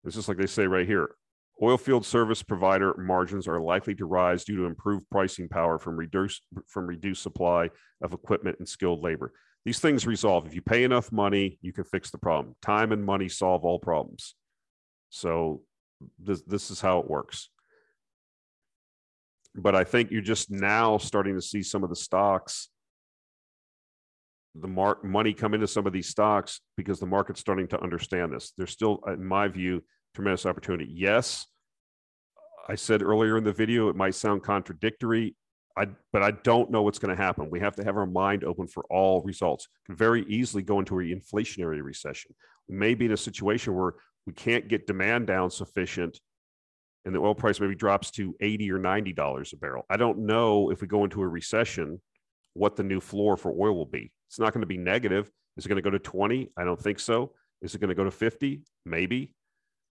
It's 0.04 0.16
just 0.16 0.28
like 0.28 0.38
they 0.38 0.46
say 0.46 0.68
right 0.68 0.88
here. 0.88 1.16
Oilfield 1.62 2.04
service 2.04 2.44
provider 2.44 2.94
margins 2.98 3.48
are 3.48 3.62
likely 3.62 3.96
to 3.96 4.06
rise 4.06 4.44
due 4.44 4.58
to 4.58 4.66
improved 4.66 5.10
pricing 5.10 5.48
power 5.48 5.80
from 5.80 5.96
reduced 5.96 6.42
from 6.68 6.86
reduced 6.86 7.24
supply 7.24 7.70
of 8.02 8.14
equipment 8.14 8.58
and 8.60 8.68
skilled 8.68 9.02
labor. 9.02 9.32
These 9.64 9.80
things 9.80 10.06
resolve. 10.06 10.46
If 10.46 10.54
you 10.54 10.62
pay 10.62 10.84
enough 10.84 11.12
money, 11.12 11.58
you 11.62 11.72
can 11.72 11.86
fix 11.86 12.12
the 12.12 12.18
problem. 12.18 12.56
Time 12.62 12.92
and 12.92 13.04
money 13.04 13.30
solve 13.30 13.64
all 13.64 13.80
problems. 13.80 14.36
So 15.10 15.62
this 16.20 16.42
this 16.42 16.72
is 16.72 16.82
how 16.82 17.00
it 17.00 17.10
works. 17.10 17.50
But 19.56 19.76
I 19.76 19.84
think 19.84 20.12
you're 20.12 20.22
just 20.22 20.52
now 20.52 20.98
starting 20.98 21.36
to 21.36 21.42
see 21.42 21.64
some 21.64 21.84
of 21.84 21.90
the 21.90 21.96
stocks 21.96 22.70
the 24.56 24.68
mark 24.68 25.04
money 25.04 25.34
come 25.34 25.54
into 25.54 25.68
some 25.68 25.86
of 25.86 25.94
these 25.94 26.08
stocks 26.08 26.62
because 26.78 27.00
the 27.00 27.06
market's 27.06 27.42
starting 27.42 27.68
to 27.68 27.82
understand 27.82 28.34
this. 28.34 28.54
There's 28.58 28.72
still, 28.72 29.02
in 29.08 29.24
my 29.24 29.48
view, 29.48 29.84
tremendous 30.14 30.46
opportunity. 30.46 30.90
Yes, 30.90 31.46
I 32.68 32.76
said 32.76 33.04
earlier 33.04 33.38
in 33.38 33.44
the 33.44 33.52
video 33.52 33.90
it 33.90 33.96
might 33.96 34.16
sound 34.16 34.44
contradictory, 34.44 35.36
I, 35.78 35.88
but 36.14 36.24
I 36.24 36.32
don't 36.32 36.72
know 36.72 36.84
what's 36.84 37.00
going 37.00 37.16
to 37.16 37.22
happen. 37.22 37.50
We 37.50 37.60
have 37.60 37.76
to 37.76 37.84
have 37.84 37.98
our 37.98 38.06
mind 38.06 38.46
open 38.46 38.68
for 38.68 38.86
all 38.90 39.22
results. 39.24 39.68
Can 39.86 39.96
very 39.96 40.24
easily 40.28 40.64
go 40.64 40.80
into 40.80 41.00
an 41.00 41.08
inflationary 41.08 41.84
recession. 41.84 42.34
We 42.70 42.76
may 42.76 42.96
be 42.96 43.06
in 43.06 43.12
a 43.12 43.18
situation 43.18 43.76
where 43.76 43.96
we 44.26 44.32
can't 44.32 44.70
get 44.70 44.88
demand 44.88 45.28
down 45.28 45.52
sufficient 45.52 46.20
and 47.06 47.14
the 47.14 47.20
oil 47.20 47.36
price 47.36 47.60
maybe 47.60 47.76
drops 47.76 48.12
to 48.12 48.36
80 48.42 48.72
or 48.72 48.80
90 48.80 49.14
dollars 49.14 49.54
a 49.54 49.58
barrel. 49.58 49.86
I 49.90 49.98
don't 49.98 50.20
know 50.20 50.72
if 50.72 50.82
we 50.82 50.88
go 50.88 51.04
into 51.04 51.22
a 51.22 51.28
recession 51.28 52.02
what 52.54 52.76
the 52.76 52.84
new 52.84 53.00
floor 53.00 53.38
for 53.38 53.52
oil 53.52 53.76
will 53.76 53.86
be. 53.86 54.12
It's 54.30 54.40
not 54.40 54.54
going 54.54 54.62
to 54.62 54.68
be 54.68 54.78
negative. 54.78 55.30
Is 55.58 55.66
it 55.66 55.70
going 55.70 55.82
to 55.82 55.82
go 55.82 55.92
to 55.92 56.00
20? 56.00 56.52
I 56.58 56.64
don't 56.64 56.80
think 56.80 57.00
so. 57.00 57.34
Is 57.62 57.76
it 57.76 57.80
going 57.80 57.90
to 57.90 57.96
go 57.96 58.04
to 58.04 58.12
50? 58.12 58.62
Maybe. 58.86 59.34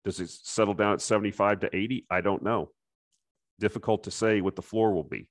Does 0.04 0.20
it 0.20 0.30
settle 0.30 0.74
down 0.74 0.94
at 0.94 1.00
75 1.00 1.60
to 1.60 1.76
80? 1.76 2.06
I 2.10 2.20
don't 2.20 2.42
know. 2.42 2.70
Difficult 3.60 4.04
to 4.04 4.10
say 4.10 4.40
what 4.40 4.56
the 4.56 4.62
floor 4.62 4.92
will 4.92 5.04
be. 5.04 5.28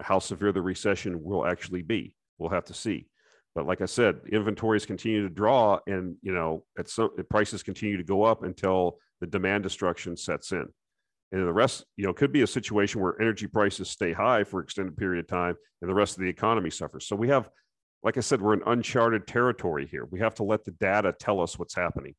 How 0.00 0.18
severe 0.18 0.52
the 0.52 0.62
recession 0.62 1.22
will 1.22 1.46
actually 1.46 1.82
be. 1.82 2.14
We'll 2.38 2.50
have 2.50 2.66
to 2.66 2.74
see. 2.74 3.08
But 3.54 3.66
like 3.66 3.80
I 3.80 3.86
said, 3.86 4.20
inventories 4.30 4.86
continue 4.86 5.22
to 5.22 5.34
draw, 5.34 5.80
and 5.86 6.16
you 6.22 6.32
know, 6.32 6.64
at 6.78 6.88
some 6.88 7.10
prices 7.28 7.62
continue 7.62 7.96
to 7.96 8.04
go 8.04 8.22
up 8.22 8.44
until 8.44 8.98
the 9.20 9.26
demand 9.26 9.64
destruction 9.64 10.16
sets 10.16 10.52
in. 10.52 10.68
And 11.30 11.46
the 11.46 11.52
rest, 11.52 11.84
you 11.96 12.06
know, 12.06 12.12
could 12.12 12.32
be 12.32 12.42
a 12.42 12.46
situation 12.46 13.02
where 13.02 13.20
energy 13.20 13.46
prices 13.46 13.90
stay 13.90 14.12
high 14.12 14.44
for 14.44 14.60
extended 14.60 14.96
period 14.96 15.24
of 15.24 15.28
time, 15.28 15.56
and 15.82 15.90
the 15.90 15.94
rest 15.94 16.16
of 16.16 16.22
the 16.22 16.28
economy 16.28 16.70
suffers. 16.70 17.06
So 17.06 17.16
we 17.16 17.28
have 17.28 17.50
like 18.02 18.16
I 18.16 18.20
said, 18.20 18.40
we're 18.40 18.54
in 18.54 18.62
uncharted 18.66 19.26
territory 19.26 19.86
here. 19.86 20.06
We 20.10 20.20
have 20.20 20.34
to 20.36 20.44
let 20.44 20.64
the 20.64 20.70
data 20.72 21.14
tell 21.18 21.40
us 21.40 21.58
what's 21.58 21.74
happening. 21.74 22.14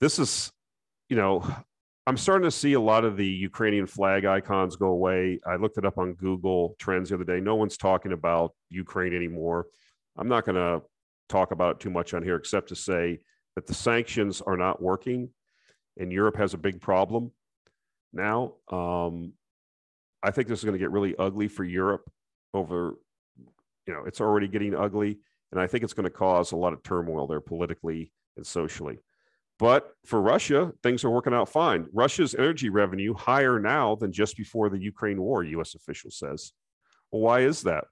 This 0.00 0.18
is, 0.18 0.52
you 1.08 1.16
know, 1.16 1.42
I'm 2.06 2.18
starting 2.18 2.44
to 2.44 2.50
see 2.50 2.74
a 2.74 2.80
lot 2.80 3.04
of 3.04 3.16
the 3.16 3.26
Ukrainian 3.26 3.86
flag 3.86 4.26
icons 4.26 4.76
go 4.76 4.88
away. 4.88 5.40
I 5.46 5.56
looked 5.56 5.78
it 5.78 5.86
up 5.86 5.96
on 5.96 6.12
Google 6.14 6.76
Trends 6.78 7.08
the 7.08 7.14
other 7.14 7.24
day. 7.24 7.40
No 7.40 7.54
one's 7.54 7.78
talking 7.78 8.12
about 8.12 8.52
Ukraine 8.68 9.14
anymore. 9.14 9.66
I'm 10.18 10.28
not 10.28 10.44
going 10.44 10.56
to 10.56 10.84
talk 11.28 11.50
about 11.50 11.76
it 11.76 11.80
too 11.80 11.90
much 11.90 12.12
on 12.12 12.22
here, 12.22 12.36
except 12.36 12.68
to 12.68 12.76
say 12.76 13.20
that 13.56 13.66
the 13.66 13.74
sanctions 13.74 14.40
are 14.40 14.56
not 14.56 14.80
working, 14.80 15.30
and 15.98 16.12
Europe 16.12 16.36
has 16.36 16.54
a 16.54 16.58
big 16.58 16.80
problem 16.80 17.32
now. 18.12 18.54
Um, 18.70 19.32
I 20.22 20.30
think 20.30 20.48
this 20.48 20.60
is 20.60 20.64
going 20.64 20.74
to 20.74 20.78
get 20.78 20.90
really 20.90 21.16
ugly 21.18 21.48
for 21.48 21.64
Europe 21.64 22.10
over, 22.54 22.98
you 23.86 23.94
know, 23.94 24.04
it's 24.06 24.20
already 24.20 24.48
getting 24.48 24.74
ugly. 24.74 25.18
And 25.52 25.60
I 25.60 25.66
think 25.66 25.84
it's 25.84 25.92
going 25.92 26.04
to 26.04 26.10
cause 26.10 26.52
a 26.52 26.56
lot 26.56 26.72
of 26.72 26.82
turmoil 26.82 27.26
there 27.26 27.40
politically 27.40 28.12
and 28.36 28.46
socially. 28.46 28.98
But 29.58 29.94
for 30.04 30.20
Russia, 30.20 30.72
things 30.82 31.04
are 31.04 31.10
working 31.10 31.32
out 31.32 31.48
fine. 31.48 31.86
Russia's 31.92 32.34
energy 32.34 32.68
revenue 32.68 33.14
higher 33.14 33.58
now 33.58 33.94
than 33.94 34.12
just 34.12 34.36
before 34.36 34.68
the 34.68 34.78
Ukraine 34.78 35.20
war, 35.20 35.44
US 35.44 35.74
official 35.74 36.10
says. 36.10 36.52
Well, 37.10 37.22
why 37.22 37.40
is 37.40 37.62
that? 37.62 37.84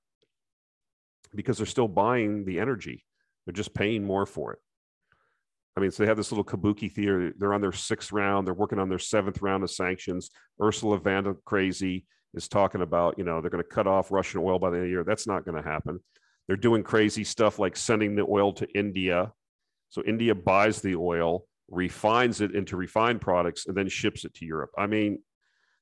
Because 1.35 1.57
they're 1.57 1.67
still 1.67 1.89
buying 1.89 2.45
the 2.45 2.61
energy. 2.61 3.05
They're 3.47 3.55
just 3.55 3.75
paying 3.75 4.05
more 4.05 4.27
for 4.27 4.53
it. 4.53 4.59
I 5.77 5.81
mean, 5.81 5.91
so 5.91 6.03
they 6.03 6.09
have 6.09 6.17
this 6.17 6.31
little 6.31 6.45
kabuki 6.45 6.91
theater. 6.91 7.33
They're 7.37 7.55
on 7.55 7.61
their 7.61 7.73
sixth 7.73 8.13
round. 8.13 8.47
They're 8.47 8.55
working 8.55 8.79
on 8.79 8.89
their 8.89 8.99
seventh 8.99 9.43
round 9.43 9.65
of 9.65 9.71
sanctions. 9.71 10.31
Ursula 10.63 10.99
von 10.99 11.25
der 11.25 11.35
crazy 11.45 12.07
is 12.33 12.49
talking 12.49 12.81
about, 12.81 13.19
you 13.19 13.25
know, 13.25 13.41
they're 13.41 13.51
going 13.51 13.63
to 13.63 13.69
cut 13.69 13.87
off 13.87 14.13
Russian 14.13 14.41
oil 14.41 14.59
by 14.59 14.71
the 14.71 14.77
end 14.77 14.85
of 14.85 14.89
the 14.89 14.91
year. 14.91 15.05
That's 15.05 15.27
not 15.27 15.45
going 15.45 15.61
to 15.61 15.69
happen. 15.69 16.01
They're 16.47 16.57
doing 16.57 16.83
crazy 16.83 17.25
stuff 17.25 17.59
like 17.59 17.77
sending 17.77 18.15
the 18.15 18.27
oil 18.29 18.53
to 18.55 18.69
India. 18.79 19.33
So 19.89 20.03
India 20.05 20.35
buys 20.35 20.81
the 20.81 20.97
oil, 20.97 21.47
refines 21.69 22.41
it 22.41 22.55
into 22.55 22.77
refined 22.77 23.21
products, 23.21 23.67
and 23.67 23.77
then 23.77 23.89
ships 23.89 24.25
it 24.25 24.35
to 24.35 24.47
Europe. 24.47 24.71
I 24.77 24.87
mean, 24.87 25.21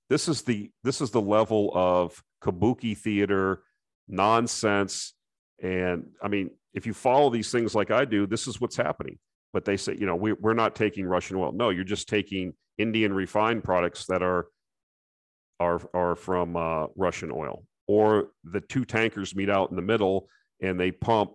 this 0.08 0.28
is 0.28 0.42
the 0.42 0.70
this 0.84 1.00
is 1.00 1.10
the 1.10 1.20
level 1.20 1.70
of 1.74 2.22
kabuki 2.42 2.96
theater 2.96 3.62
nonsense. 4.08 5.14
And 5.62 6.10
I 6.22 6.28
mean, 6.28 6.50
if 6.74 6.86
you 6.86 6.94
follow 6.94 7.30
these 7.30 7.50
things 7.50 7.74
like 7.74 7.90
I 7.90 8.04
do, 8.04 8.26
this 8.26 8.46
is 8.46 8.60
what's 8.60 8.76
happening. 8.76 9.18
But 9.52 9.64
they 9.64 9.76
say, 9.76 9.96
you 9.98 10.06
know, 10.06 10.16
we, 10.16 10.32
we're 10.32 10.54
not 10.54 10.74
taking 10.74 11.06
Russian 11.06 11.36
oil. 11.36 11.52
No, 11.52 11.70
you're 11.70 11.84
just 11.84 12.08
taking 12.08 12.54
Indian 12.78 13.12
refined 13.12 13.64
products 13.64 14.06
that 14.06 14.22
are 14.22 14.46
are 15.60 15.80
are 15.94 16.16
from 16.16 16.56
uh, 16.56 16.86
Russian 16.96 17.30
oil, 17.30 17.64
or 17.86 18.28
the 18.44 18.60
two 18.60 18.84
tankers 18.84 19.34
meet 19.34 19.50
out 19.50 19.70
in 19.70 19.76
the 19.76 19.82
middle 19.82 20.28
and 20.62 20.78
they 20.78 20.90
pump. 20.90 21.32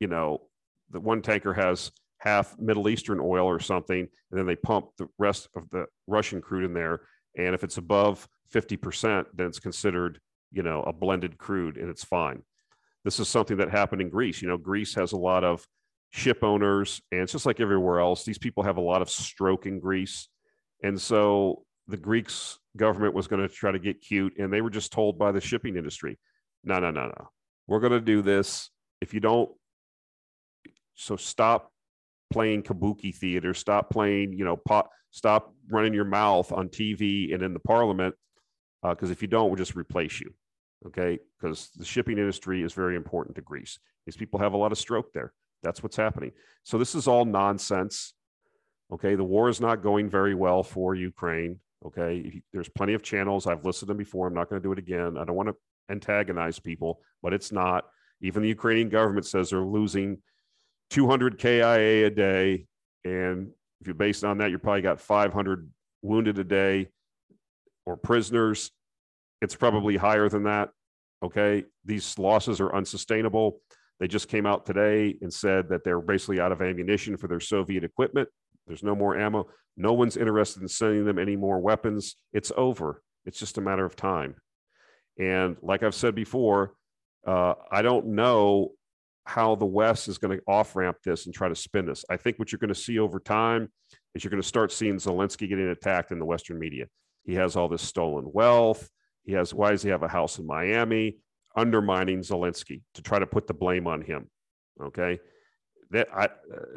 You 0.00 0.08
know, 0.08 0.42
the 0.90 1.00
one 1.00 1.22
tanker 1.22 1.54
has 1.54 1.90
half 2.18 2.58
Middle 2.58 2.88
Eastern 2.88 3.20
oil 3.20 3.46
or 3.46 3.60
something, 3.60 4.00
and 4.00 4.38
then 4.38 4.46
they 4.46 4.56
pump 4.56 4.88
the 4.98 5.08
rest 5.18 5.48
of 5.56 5.70
the 5.70 5.86
Russian 6.06 6.40
crude 6.40 6.64
in 6.64 6.74
there. 6.74 7.00
And 7.36 7.54
if 7.54 7.64
it's 7.64 7.78
above 7.78 8.28
fifty 8.50 8.76
percent, 8.76 9.28
then 9.34 9.46
it's 9.46 9.58
considered 9.60 10.20
you 10.52 10.62
know 10.62 10.82
a 10.82 10.92
blended 10.92 11.38
crude, 11.38 11.76
and 11.76 11.88
it's 11.88 12.04
fine. 12.04 12.42
This 13.04 13.20
is 13.20 13.28
something 13.28 13.56
that 13.56 13.70
happened 13.70 14.02
in 14.02 14.10
Greece. 14.10 14.42
You 14.42 14.48
know, 14.48 14.58
Greece 14.58 14.94
has 14.94 15.12
a 15.12 15.16
lot 15.16 15.44
of 15.44 15.66
ship 16.10 16.42
owners, 16.42 17.00
and 17.12 17.22
it's 17.22 17.32
just 17.32 17.46
like 17.46 17.60
everywhere 17.60 18.00
else. 18.00 18.24
These 18.24 18.38
people 18.38 18.62
have 18.62 18.76
a 18.76 18.82
lot 18.82 19.02
of 19.02 19.10
stroke 19.10 19.66
in 19.66 19.80
Greece, 19.80 20.28
and 20.82 21.00
so 21.00 21.64
the 21.86 21.96
Greeks 21.96 22.58
government 22.76 23.14
was 23.14 23.26
going 23.26 23.42
to 23.42 23.48
try 23.48 23.72
to 23.72 23.78
get 23.78 24.00
cute, 24.00 24.34
and 24.38 24.52
they 24.52 24.60
were 24.60 24.70
just 24.70 24.92
told 24.92 25.18
by 25.18 25.32
the 25.32 25.40
shipping 25.40 25.76
industry, 25.76 26.18
no, 26.64 26.78
no, 26.78 26.90
no, 26.90 27.06
no, 27.06 27.28
we're 27.66 27.80
going 27.80 27.92
to 27.92 28.00
do 28.00 28.22
this. 28.22 28.70
If 29.00 29.14
you 29.14 29.20
don't, 29.20 29.50
so 30.94 31.16
stop 31.16 31.70
playing 32.30 32.62
kabuki 32.62 33.14
theater, 33.14 33.54
stop 33.54 33.90
playing, 33.90 34.32
you 34.32 34.44
know, 34.44 34.56
pot, 34.56 34.88
stop 35.10 35.54
running 35.70 35.94
your 35.94 36.04
mouth 36.04 36.52
on 36.52 36.68
TV 36.68 37.32
and 37.32 37.42
in 37.42 37.52
the 37.52 37.60
parliament. 37.60 38.14
Because 38.82 39.10
uh, 39.10 39.12
if 39.12 39.22
you 39.22 39.28
don't, 39.28 39.48
we'll 39.48 39.56
just 39.56 39.74
replace 39.74 40.20
you. 40.20 40.32
Okay. 40.86 41.18
Because 41.40 41.70
the 41.74 41.84
shipping 41.84 42.18
industry 42.18 42.62
is 42.62 42.72
very 42.72 42.96
important 42.96 43.36
to 43.36 43.42
Greece. 43.42 43.78
These 44.06 44.16
people 44.16 44.38
have 44.38 44.52
a 44.52 44.56
lot 44.56 44.72
of 44.72 44.78
stroke 44.78 45.12
there. 45.12 45.32
That's 45.62 45.82
what's 45.82 45.96
happening. 45.96 46.32
So 46.62 46.78
this 46.78 46.94
is 46.94 47.08
all 47.08 47.24
nonsense. 47.24 48.14
Okay. 48.92 49.14
The 49.14 49.24
war 49.24 49.48
is 49.48 49.60
not 49.60 49.82
going 49.82 50.08
very 50.08 50.34
well 50.34 50.62
for 50.62 50.94
Ukraine. 50.94 51.58
Okay. 51.84 52.42
There's 52.52 52.68
plenty 52.68 52.94
of 52.94 53.02
channels. 53.02 53.46
I've 53.46 53.64
listed 53.64 53.88
them 53.88 53.96
before. 53.96 54.26
I'm 54.26 54.34
not 54.34 54.48
going 54.48 54.60
to 54.60 54.66
do 54.66 54.72
it 54.72 54.78
again. 54.78 55.16
I 55.18 55.24
don't 55.24 55.36
want 55.36 55.48
to 55.48 55.56
antagonize 55.90 56.58
people, 56.58 57.00
but 57.22 57.32
it's 57.32 57.52
not. 57.52 57.84
Even 58.20 58.42
the 58.42 58.48
Ukrainian 58.48 58.88
government 58.88 59.26
says 59.26 59.50
they're 59.50 59.60
losing 59.60 60.18
200 60.90 61.38
KIA 61.38 62.06
a 62.06 62.10
day. 62.10 62.66
And 63.04 63.50
if 63.80 63.86
you're 63.86 63.94
based 63.94 64.24
on 64.24 64.38
that, 64.38 64.50
you 64.50 64.58
probably 64.58 64.82
got 64.82 65.00
500 65.00 65.70
wounded 66.02 66.38
a 66.38 66.44
day 66.44 66.88
or 67.86 67.96
prisoners. 67.96 68.70
It's 69.40 69.54
probably 69.54 69.96
higher 69.96 70.28
than 70.28 70.44
that. 70.44 70.70
Okay. 71.22 71.64
These 71.84 72.18
losses 72.18 72.60
are 72.60 72.74
unsustainable. 72.74 73.60
They 74.00 74.08
just 74.08 74.28
came 74.28 74.46
out 74.46 74.64
today 74.64 75.16
and 75.20 75.32
said 75.32 75.68
that 75.70 75.84
they're 75.84 76.00
basically 76.00 76.40
out 76.40 76.52
of 76.52 76.62
ammunition 76.62 77.16
for 77.16 77.26
their 77.26 77.40
Soviet 77.40 77.84
equipment. 77.84 78.28
There's 78.66 78.82
no 78.82 78.94
more 78.94 79.18
ammo. 79.18 79.48
No 79.76 79.92
one's 79.92 80.16
interested 80.16 80.62
in 80.62 80.68
sending 80.68 81.04
them 81.04 81.18
any 81.18 81.36
more 81.36 81.58
weapons. 81.58 82.16
It's 82.32 82.52
over. 82.56 83.02
It's 83.24 83.38
just 83.38 83.58
a 83.58 83.60
matter 83.60 83.84
of 83.84 83.96
time. 83.96 84.36
And 85.18 85.56
like 85.62 85.82
I've 85.82 85.94
said 85.94 86.14
before, 86.14 86.74
uh, 87.26 87.54
I 87.72 87.82
don't 87.82 88.08
know 88.08 88.72
how 89.24 89.56
the 89.56 89.66
West 89.66 90.08
is 90.08 90.18
going 90.18 90.38
to 90.38 90.44
off 90.46 90.76
ramp 90.76 90.98
this 91.04 91.26
and 91.26 91.34
try 91.34 91.48
to 91.48 91.54
spin 91.54 91.86
this. 91.86 92.04
I 92.08 92.16
think 92.16 92.38
what 92.38 92.50
you're 92.50 92.58
going 92.58 92.68
to 92.68 92.74
see 92.74 92.98
over 92.98 93.20
time 93.20 93.70
is 94.14 94.24
you're 94.24 94.30
going 94.30 94.42
to 94.42 94.48
start 94.48 94.72
seeing 94.72 94.96
Zelensky 94.96 95.48
getting 95.48 95.68
attacked 95.68 96.12
in 96.12 96.18
the 96.18 96.24
Western 96.24 96.58
media. 96.58 96.86
He 97.24 97.34
has 97.34 97.56
all 97.56 97.68
this 97.68 97.82
stolen 97.82 98.30
wealth. 98.32 98.88
He 99.24 99.32
has, 99.32 99.52
why 99.52 99.72
does 99.72 99.82
he 99.82 99.90
have 99.90 100.02
a 100.02 100.08
house 100.08 100.38
in 100.38 100.46
Miami? 100.46 101.18
Undermining 101.58 102.20
Zelensky 102.20 102.82
to 102.94 103.02
try 103.02 103.18
to 103.18 103.26
put 103.26 103.46
the 103.46 103.54
blame 103.54 103.86
on 103.86 104.00
him. 104.00 104.30
Okay. 104.80 105.18
That 105.90 106.08
I, 106.14 106.24
uh, 106.26 106.28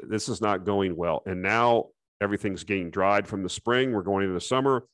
this 0.04 0.28
is 0.28 0.42
not 0.42 0.66
going 0.66 0.96
well. 0.96 1.22
And 1.26 1.42
now 1.42 1.90
everything's 2.22 2.64
getting 2.64 2.90
dried 2.90 3.28
from 3.28 3.44
the 3.44 3.50
spring. 3.50 3.92
We're 3.92 4.02
going 4.02 4.24
into 4.24 4.34
the 4.34 4.42
summer. 4.42 4.88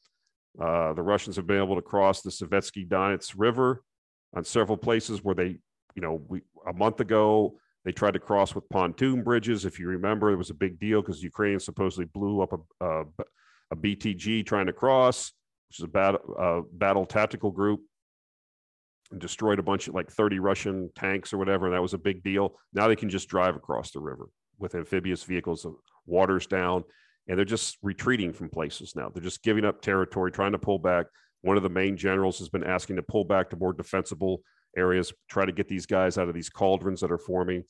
Uh, 0.60 0.94
the 0.94 1.04
Russians 1.04 1.36
have 1.36 1.48
been 1.48 1.62
able 1.62 1.76
to 1.76 1.82
cross 1.82 2.22
the 2.22 2.32
Seversky 2.32 2.88
Donets 2.88 3.34
River 3.38 3.84
on 4.36 4.44
several 4.44 4.78
places 4.78 5.24
where 5.24 5.36
they, 5.36 5.58
you 5.96 6.02
know, 6.02 6.22
we, 6.28 6.42
a 6.68 6.74
month 6.74 7.00
ago 7.00 7.58
they 7.86 7.92
tried 7.94 8.16
to 8.16 8.20
cross 8.20 8.54
with 8.54 8.68
pontoon 8.70 9.24
bridges. 9.24 9.64
If 9.64 9.80
you 9.80 9.88
remember, 9.88 10.32
it 10.32 10.36
was 10.36 10.50
a 10.50 10.56
big 10.56 10.78
deal 10.78 11.02
because 11.02 11.24
Ukraine 11.24 11.60
supposedly 11.60 12.06
blew 12.06 12.42
up 12.42 12.52
a, 12.52 12.86
a, 12.86 13.06
a, 13.72 13.76
BTG 13.78 14.46
trying 14.46 14.66
to 14.66 14.74
cross, 14.74 15.32
which 15.70 15.80
is 15.80 15.86
a 15.86 15.88
battle, 15.88 16.68
battle 16.74 17.06
tactical 17.06 17.50
group, 17.50 17.80
destroyed 19.18 19.60
a 19.60 19.64
bunch 19.64 19.88
of 19.88 19.96
like 19.96 20.10
30 20.10 20.40
Russian 20.40 20.90
tanks 20.96 21.34
or 21.34 21.38
whatever. 21.38 21.66
And 21.66 21.76
that 21.76 21.82
was 21.82 21.94
a 21.94 21.98
big 21.98 22.24
deal. 22.24 22.56
Now 22.74 22.88
they 22.88 22.96
can 22.96 23.10
just 23.10 23.30
drive 23.30 23.56
across 23.56 23.92
the 23.92 24.00
river 24.00 24.30
with 24.60 24.76
amphibious 24.76 25.24
vehicles. 25.24 25.64
The 25.64 25.74
water's 26.06 26.48
down 26.48 26.84
and 27.28 27.38
they're 27.38 27.46
just 27.46 27.78
retreating 27.82 28.34
from 28.34 28.50
places 28.50 28.96
now. 28.96 29.10
They're 29.10 29.24
just 29.24 29.44
giving 29.44 29.66
up 29.66 29.82
territory, 29.82 30.32
trying 30.32 30.54
to 30.54 30.60
pull 30.60 30.80
back. 30.80 31.08
One 31.42 31.58
of 31.58 31.64
the 31.64 31.70
main 31.70 31.98
generals 31.98 32.40
has 32.40 32.50
been 32.50 32.64
asking 32.64 32.96
to 32.96 33.04
pull 33.04 33.26
back 33.26 33.50
to 33.50 33.58
more 33.58 33.74
defensible 33.74 34.42
areas, 34.76 35.14
try 35.30 35.46
to 35.46 35.52
get 35.52 35.68
these 35.68 35.86
guys 35.86 36.18
out 36.18 36.30
of 36.30 36.34
these 36.34 36.50
cauldrons 36.50 37.02
that 37.02 37.12
are 37.12 37.18
forming. 37.18 37.64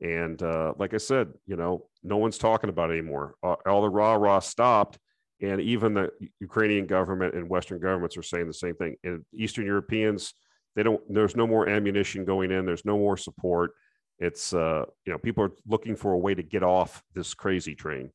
And 0.00 0.42
uh, 0.42 0.74
like 0.78 0.94
I 0.94 0.98
said, 0.98 1.28
you 1.46 1.56
know, 1.56 1.86
no 2.02 2.16
one's 2.16 2.38
talking 2.38 2.70
about 2.70 2.90
it 2.90 2.94
anymore. 2.94 3.34
Uh, 3.42 3.56
all 3.66 3.82
the 3.82 3.90
rah 3.90 4.14
rah 4.14 4.40
stopped, 4.40 4.98
and 5.40 5.60
even 5.60 5.94
the 5.94 6.10
Ukrainian 6.40 6.86
government 6.86 7.34
and 7.34 7.48
Western 7.48 7.78
governments 7.78 8.16
are 8.16 8.22
saying 8.22 8.46
the 8.46 8.54
same 8.54 8.74
thing. 8.74 8.96
And 9.04 9.24
Eastern 9.34 9.66
Europeans, 9.66 10.34
they 10.74 10.82
don't. 10.82 11.00
There's 11.12 11.36
no 11.36 11.46
more 11.46 11.68
ammunition 11.68 12.24
going 12.24 12.50
in. 12.50 12.64
There's 12.64 12.84
no 12.84 12.96
more 12.98 13.16
support. 13.16 13.72
It's 14.18 14.52
uh, 14.52 14.84
you 15.04 15.12
know, 15.12 15.18
people 15.18 15.44
are 15.44 15.52
looking 15.66 15.96
for 15.96 16.12
a 16.12 16.18
way 16.18 16.34
to 16.34 16.42
get 16.42 16.62
off 16.62 17.02
this 17.14 17.34
crazy 17.34 17.74
train. 17.74 18.10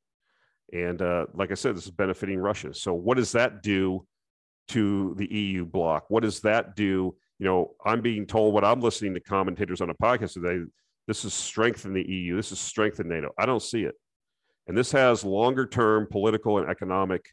And 0.74 1.02
uh, 1.02 1.28
like 1.34 1.52
I 1.52 1.54
said, 1.54 1.76
this 1.76 1.86
is 1.86 1.92
benefiting 1.92 2.40
Russia. 2.40 2.74
So 2.74 2.94
what 2.94 3.18
does 3.18 3.32
that 3.34 3.64
do 3.64 4.06
to 4.70 5.16
the 5.18 5.34
EU 5.34 5.66
bloc? 5.66 6.06
What 6.10 6.24
does 6.24 6.42
that 6.42 6.76
do? 6.76 7.16
You 7.40 7.46
know, 7.46 7.72
I'm 7.86 8.02
being 8.02 8.26
told 8.26 8.54
what 8.54 8.66
I'm 8.66 8.82
listening 8.82 9.14
to 9.14 9.20
commentators 9.20 9.82
on 9.82 9.90
a 9.90 9.94
podcast 9.96 10.34
today. 10.34 10.66
This 11.08 11.24
is 11.24 11.34
strengthen 11.34 11.94
the 11.94 12.04
EU. 12.04 12.36
This 12.36 12.52
is 12.52 12.60
strengthen 12.60 13.08
NATO. 13.08 13.32
I 13.38 13.46
don't 13.46 13.62
see 13.62 13.84
it. 13.84 13.96
And 14.68 14.78
this 14.78 14.92
has 14.92 15.24
longer 15.24 15.66
term 15.66 16.08
political 16.12 16.58
and 16.58 16.70
economic 16.70 17.26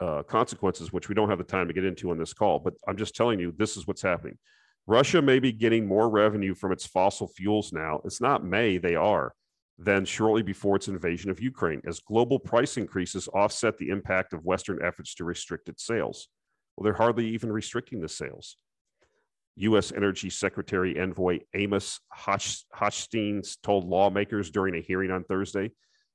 uh, 0.00 0.22
consequences, 0.22 0.92
which 0.92 1.08
we 1.08 1.14
don't 1.14 1.28
have 1.28 1.38
the 1.38 1.44
time 1.44 1.68
to 1.68 1.74
get 1.74 1.84
into 1.84 2.10
on 2.10 2.18
this 2.18 2.32
call. 2.32 2.58
But 2.58 2.74
I'm 2.86 2.96
just 2.96 3.16
telling 3.16 3.40
you, 3.40 3.52
this 3.56 3.76
is 3.76 3.86
what's 3.86 4.02
happening. 4.02 4.38
Russia 4.86 5.20
may 5.20 5.38
be 5.38 5.52
getting 5.52 5.86
more 5.86 6.08
revenue 6.08 6.54
from 6.54 6.72
its 6.72 6.86
fossil 6.86 7.28
fuels 7.28 7.72
now. 7.72 8.00
It's 8.04 8.20
not 8.20 8.44
may, 8.44 8.78
they 8.78 8.94
are 8.94 9.34
than 9.78 10.04
shortly 10.04 10.42
before 10.42 10.76
its 10.76 10.88
invasion 10.88 11.30
of 11.30 11.40
Ukraine, 11.40 11.80
as 11.86 12.00
global 12.00 12.38
price 12.38 12.76
increases 12.76 13.28
offset 13.32 13.78
the 13.78 13.90
impact 13.90 14.32
of 14.32 14.44
Western 14.44 14.80
efforts 14.82 15.14
to 15.14 15.24
restrict 15.24 15.68
its 15.68 15.86
sales. 15.86 16.28
Well, 16.76 16.84
they're 16.84 16.94
hardly 16.94 17.28
even 17.28 17.52
restricting 17.52 18.00
the 18.00 18.08
sales. 18.08 18.56
U.S. 19.56 19.92
Energy 19.92 20.30
Secretary 20.30 20.98
Envoy 20.98 21.40
Amos 21.54 22.00
Hochstein 22.16 23.56
told 23.62 23.84
lawmakers 23.84 24.50
during 24.50 24.74
a 24.76 24.80
hearing 24.80 25.10
on 25.10 25.24
Thursday 25.24 25.70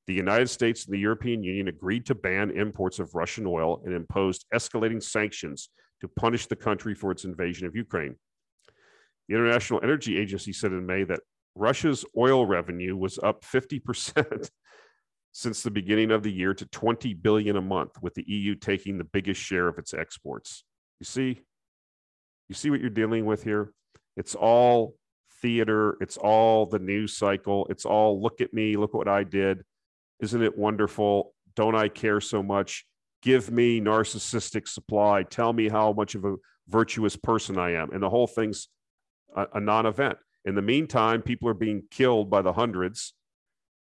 the 0.07 0.13
United 0.13 0.49
States 0.49 0.85
and 0.85 0.93
the 0.93 0.99
European 0.99 1.43
Union 1.43 1.67
agreed 1.67 2.05
to 2.07 2.15
ban 2.15 2.51
imports 2.51 2.99
of 2.99 3.15
Russian 3.15 3.45
oil 3.47 3.81
and 3.85 3.93
imposed 3.93 4.45
escalating 4.53 5.01
sanctions 5.01 5.69
to 6.01 6.07
punish 6.07 6.47
the 6.47 6.55
country 6.55 6.93
for 6.93 7.11
its 7.11 7.23
invasion 7.23 7.65
of 7.67 7.75
Ukraine. 7.75 8.15
The 9.27 9.35
International 9.35 9.79
Energy 9.81 10.17
Agency 10.17 10.51
said 10.51 10.73
in 10.73 10.85
May 10.85 11.05
that 11.05 11.21
Russia's 11.55 12.03
oil 12.17 12.45
revenue 12.45 12.97
was 12.97 13.17
up 13.19 13.43
50% 13.45 14.49
since 15.31 15.63
the 15.63 15.71
beginning 15.71 16.11
of 16.11 16.23
the 16.23 16.31
year 16.31 16.53
to 16.53 16.65
20 16.65 17.13
billion 17.13 17.55
a 17.55 17.61
month, 17.61 17.91
with 18.01 18.13
the 18.15 18.25
EU 18.27 18.55
taking 18.55 18.97
the 18.97 19.03
biggest 19.05 19.39
share 19.41 19.67
of 19.67 19.77
its 19.77 19.93
exports. 19.93 20.65
You 20.99 21.05
see, 21.05 21.41
you 22.49 22.55
see 22.55 22.69
what 22.69 22.81
you're 22.81 22.89
dealing 22.89 23.25
with 23.25 23.43
here? 23.43 23.71
It's 24.17 24.35
all 24.35 24.95
theater, 25.41 25.97
it's 26.01 26.17
all 26.17 26.65
the 26.65 26.79
news 26.79 27.15
cycle, 27.15 27.65
it's 27.69 27.85
all 27.85 28.21
look 28.21 28.41
at 28.41 28.53
me, 28.53 28.75
look 28.75 28.93
what 28.93 29.07
I 29.07 29.23
did. 29.23 29.63
Isn't 30.19 30.41
it 30.41 30.57
wonderful? 30.57 31.33
Don't 31.55 31.75
I 31.75 31.89
care 31.89 32.21
so 32.21 32.41
much? 32.41 32.85
Give 33.21 33.51
me 33.51 33.79
narcissistic 33.79 34.67
supply. 34.67 35.23
Tell 35.23 35.53
me 35.53 35.69
how 35.69 35.93
much 35.93 36.15
of 36.15 36.25
a 36.25 36.35
virtuous 36.67 37.15
person 37.15 37.57
I 37.57 37.73
am. 37.73 37.91
And 37.91 38.01
the 38.01 38.09
whole 38.09 38.27
thing's 38.27 38.67
a, 39.35 39.47
a 39.55 39.59
non 39.59 39.85
event. 39.85 40.17
In 40.45 40.55
the 40.55 40.61
meantime, 40.61 41.21
people 41.21 41.47
are 41.47 41.53
being 41.53 41.83
killed 41.89 42.29
by 42.29 42.41
the 42.41 42.53
hundreds. 42.53 43.13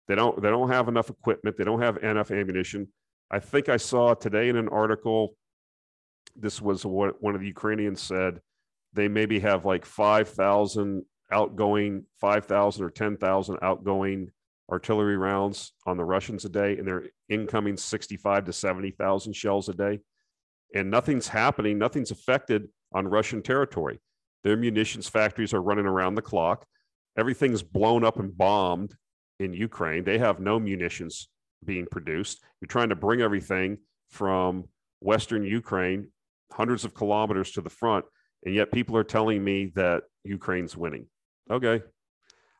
They 0.08 0.16
don't 0.16 0.40
they 0.42 0.48
don't 0.48 0.70
have 0.70 0.88
enough 0.88 1.10
equipment. 1.10 1.56
They 1.56 1.64
don't 1.64 1.82
have 1.82 1.98
enough 1.98 2.30
ammunition. 2.30 2.88
I 3.30 3.38
think 3.38 3.68
I 3.68 3.76
saw 3.76 4.14
today 4.14 4.48
in 4.48 4.56
an 4.56 4.68
article. 4.68 5.36
This 6.34 6.60
was 6.60 6.84
what 6.84 7.22
one 7.22 7.34
of 7.34 7.40
the 7.40 7.46
Ukrainians 7.46 8.02
said. 8.02 8.40
They 8.92 9.06
maybe 9.06 9.38
have 9.38 9.64
like 9.64 9.86
five 9.86 10.28
thousand 10.28 11.04
outgoing, 11.30 12.04
five 12.20 12.46
thousand 12.46 12.84
or 12.84 12.90
ten 12.90 13.16
thousand 13.16 13.58
outgoing 13.62 14.32
artillery 14.70 15.16
rounds 15.16 15.72
on 15.86 15.96
the 15.96 16.04
Russians 16.04 16.44
a 16.44 16.48
day, 16.48 16.78
and 16.78 16.86
they're 16.86 17.04
incoming 17.28 17.76
sixty-five 17.76 18.44
to 18.44 18.52
seventy 18.52 18.90
thousand 18.90 19.34
shells 19.34 19.68
a 19.68 19.74
day, 19.74 20.00
and 20.74 20.90
nothing's 20.90 21.28
happening. 21.28 21.78
Nothing's 21.78 22.10
affected 22.10 22.68
on 22.92 23.08
Russian 23.08 23.42
territory. 23.42 24.00
Their 24.44 24.56
munitions 24.56 25.08
factories 25.08 25.52
are 25.52 25.62
running 25.62 25.86
around 25.86 26.14
the 26.14 26.22
clock. 26.22 26.66
Everything's 27.18 27.62
blown 27.62 28.04
up 28.04 28.18
and 28.18 28.36
bombed 28.36 28.94
in 29.38 29.52
Ukraine. 29.52 30.04
They 30.04 30.18
have 30.18 30.40
no 30.40 30.60
munitions 30.60 31.28
being 31.64 31.86
produced. 31.86 32.42
You're 32.60 32.68
trying 32.68 32.88
to 32.90 32.96
bring 32.96 33.20
everything 33.20 33.78
from 34.08 34.64
Western 35.00 35.44
Ukraine, 35.44 36.08
hundreds 36.52 36.84
of 36.84 36.94
kilometers 36.94 37.50
to 37.52 37.60
the 37.60 37.70
front, 37.70 38.04
and 38.44 38.54
yet 38.54 38.72
people 38.72 38.96
are 38.96 39.04
telling 39.04 39.42
me 39.42 39.72
that 39.74 40.04
Ukraine's 40.24 40.76
winning. 40.76 41.06
Okay. 41.50 41.82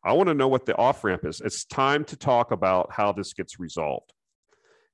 I 0.05 0.13
want 0.15 0.29
to 0.29 0.35
know 0.35 0.49
what 0.49 0.67
the 0.67 0.77
off 0.77 1.05
ramp 1.05 1.25
is. 1.25 1.41
It's 1.41 1.65
time 1.65 2.05
to 2.07 2.17
talk 2.17 2.53
about 2.53 2.91
how 2.93 3.13
this 3.13 3.35
gets 3.35 3.61
resolved. 3.61 4.13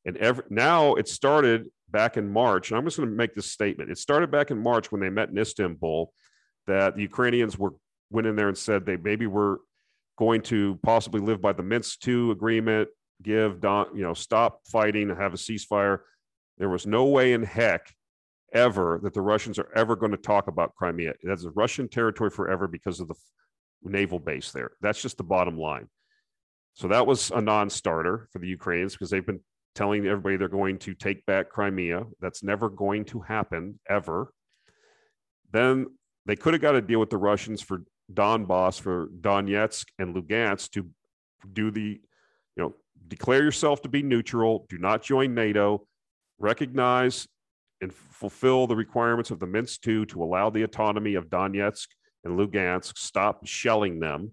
And 0.05 0.17
every, 0.17 0.45
now 0.51 0.95
it 0.95 1.09
started 1.09 1.69
back 1.89 2.17
in 2.17 2.29
March. 2.29 2.71
And 2.71 2.79
I'm 2.79 2.85
just 2.85 2.97
going 2.97 3.09
to 3.09 3.15
make 3.15 3.35
this 3.35 3.51
statement. 3.51 3.91
It 3.91 3.99
started 3.99 4.31
back 4.31 4.51
in 4.51 4.59
March 4.59 4.91
when 4.91 5.01
they 5.01 5.11
met 5.11 5.29
in 5.29 5.39
Istanbul 5.39 6.13
that 6.67 6.97
the 6.97 7.03
Ukrainians 7.03 7.59
were 7.59 7.75
went 8.11 8.27
in 8.27 8.37
there 8.37 8.49
and 8.49 8.59
said 8.59 8.87
they 8.87 8.97
maybe 8.97 9.27
were 9.27 9.61
going 10.17 10.41
to 10.41 10.79
possibly 10.83 11.21
live 11.21 11.41
by 11.41 11.53
the 11.53 11.63
Minsk 11.63 12.07
II 12.07 12.31
agreement, 12.31 12.89
give 13.23 13.61
Don, 13.61 13.97
you 13.97 14.03
know, 14.03 14.15
stop 14.15 14.61
fighting 14.71 15.11
and 15.11 15.21
have 15.21 15.35
a 15.35 15.37
ceasefire. 15.37 15.99
There 16.59 16.69
was 16.69 16.87
no 16.87 17.07
way 17.07 17.33
in 17.33 17.43
heck 17.43 17.93
ever 18.53 19.01
that 19.03 19.13
the 19.13 19.21
Russians 19.21 19.59
are 19.59 19.69
ever 19.75 19.97
going 19.97 20.13
to 20.13 20.19
talk 20.19 20.47
about 20.47 20.75
Crimea. 20.75 21.15
That's 21.23 21.45
a 21.45 21.51
Russian 21.51 21.89
territory 21.89 22.31
forever 22.31 22.69
because 22.69 23.01
of 23.01 23.09
the 23.09 23.15
naval 23.89 24.19
base 24.19 24.53
there. 24.53 24.73
That's 24.81 25.01
just 25.01 25.17
the 25.17 25.25
bottom 25.25 25.59
line. 25.59 25.89
So 26.75 26.89
that 26.89 27.07
was 27.07 27.31
a 27.31 27.41
non 27.41 27.71
starter 27.71 28.29
for 28.33 28.39
the 28.39 28.49
Ukrainians 28.49 28.93
because 28.93 29.11
they've 29.11 29.25
been 29.25 29.41
telling 29.75 30.07
everybody 30.07 30.37
they're 30.37 30.49
going 30.49 30.79
to 30.79 30.95
take 30.95 31.25
back 31.27 31.51
Crimea. 31.51 32.05
That's 32.21 32.43
never 32.43 32.69
going 32.69 33.05
to 33.07 33.21
happen 33.21 33.79
ever. 33.89 34.33
Then 35.53 35.87
they 36.27 36.37
could 36.37 36.55
have 36.55 36.63
got 36.63 36.75
a 36.75 36.83
deal 36.83 37.01
with 37.01 37.11
the 37.11 37.19
Russians 37.19 37.63
for 37.63 37.83
Donbass, 38.13 38.81
for 38.81 39.09
Donetsk 39.21 39.87
and 39.99 40.15
Lugansk 40.15 40.71
to 40.73 40.89
do 41.53 41.71
the, 41.71 42.01
you 42.57 42.63
know, 42.63 42.75
declare 43.09 43.43
yourself 43.43 43.83
to 43.83 43.89
be 43.89 44.03
neutral, 44.03 44.67
do 44.69 44.79
not 44.79 45.03
join 45.03 45.35
NATO, 45.35 45.87
recognize 46.39 47.27
and 47.81 47.93
fulfill 47.93 48.67
the 48.67 48.77
requirements 48.77 49.31
of 49.31 49.39
the 49.39 49.47
Minsk 49.47 49.87
II 49.87 50.07
to 50.07 50.23
allow 50.23 50.51
the 50.51 50.63
autonomy 50.63 51.15
of 51.15 51.27
Donetsk 51.27 51.89
and 52.27 52.39
Lugansk, 52.39 52.99
stop 52.99 53.47
shelling 53.47 54.01
them. 54.01 54.33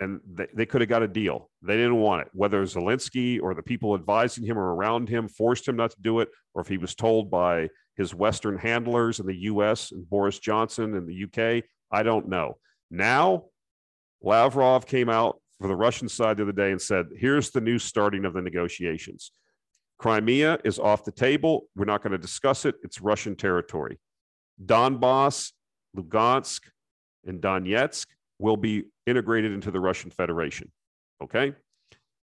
And 0.00 0.20
they, 0.34 0.48
they 0.54 0.66
could 0.66 0.80
have 0.80 0.90
got 0.90 1.02
a 1.02 1.08
deal. 1.08 1.50
They 1.62 1.76
didn't 1.76 2.00
want 2.00 2.22
it. 2.22 2.28
Whether 2.32 2.62
Zelensky 2.64 3.40
or 3.40 3.54
the 3.54 3.62
people 3.62 3.94
advising 3.94 4.44
him 4.44 4.58
or 4.58 4.74
around 4.74 5.08
him 5.08 5.28
forced 5.28 5.68
him 5.68 5.76
not 5.76 5.90
to 5.92 6.00
do 6.00 6.20
it, 6.20 6.28
or 6.54 6.62
if 6.62 6.68
he 6.68 6.78
was 6.78 6.94
told 6.94 7.30
by 7.30 7.68
his 7.96 8.14
Western 8.14 8.58
handlers 8.58 9.20
in 9.20 9.26
the 9.26 9.42
US 9.42 9.92
and 9.92 10.08
Boris 10.08 10.38
Johnson 10.38 10.94
in 10.94 11.06
the 11.06 11.24
UK, 11.24 11.64
I 11.92 12.02
don't 12.02 12.28
know. 12.28 12.56
Now, 12.90 13.44
Lavrov 14.22 14.86
came 14.86 15.08
out 15.08 15.38
for 15.60 15.68
the 15.68 15.76
Russian 15.76 16.08
side 16.08 16.38
the 16.38 16.44
other 16.44 16.52
day 16.52 16.72
and 16.72 16.80
said, 16.80 17.06
here's 17.16 17.50
the 17.50 17.60
new 17.60 17.78
starting 17.78 18.24
of 18.24 18.32
the 18.32 18.42
negotiations. 18.42 19.32
Crimea 19.98 20.58
is 20.64 20.78
off 20.78 21.04
the 21.04 21.12
table. 21.12 21.66
We're 21.76 21.84
not 21.84 22.02
going 22.02 22.12
to 22.12 22.18
discuss 22.18 22.64
it. 22.64 22.76
It's 22.82 23.02
Russian 23.02 23.36
territory. 23.36 24.00
Donbass, 24.64 25.52
Lugansk, 25.96 26.62
and 27.26 27.40
Donetsk 27.40 28.06
will 28.38 28.56
be 28.56 28.84
integrated 29.06 29.52
into 29.52 29.70
the 29.70 29.80
Russian 29.80 30.10
Federation. 30.10 30.70
Okay. 31.22 31.54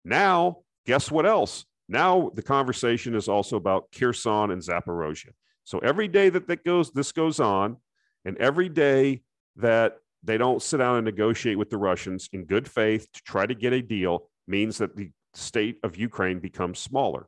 Now, 0.06 0.60
guess 0.86 1.10
what 1.10 1.26
else? 1.26 1.66
Now 1.90 2.32
the 2.34 2.42
conversation 2.42 3.16
is 3.16 3.28
also 3.28 3.58
about 3.58 3.92
Kherson 3.92 4.52
and 4.52 4.62
Zaporozhye. 4.62 5.32
So 5.64 5.80
every 5.80 6.08
day 6.08 6.30
that, 6.30 6.48
that 6.48 6.64
goes, 6.64 6.92
this 6.92 7.12
goes 7.12 7.40
on, 7.40 7.78
and 8.26 8.38
every 8.38 8.70
day 8.70 9.22
that 9.56 9.98
they 10.24 10.38
don't 10.38 10.62
sit 10.62 10.78
down 10.78 10.98
and 10.98 11.06
negotiate 11.06 11.58
with 11.58 11.70
the 11.70 11.78
Russians 11.78 12.30
in 12.32 12.46
good 12.46 12.68
faith 12.68 13.08
to 13.14 13.22
try 13.24 13.46
to 13.46 13.56
get 13.56 13.74
a 13.74 13.82
deal 13.82 14.30
means 14.48 14.78
that 14.78 14.96
the 14.96 15.12
state 15.34 15.78
of 15.84 15.98
Ukraine 15.98 16.40
becomes 16.40 16.80
smaller. 16.80 17.28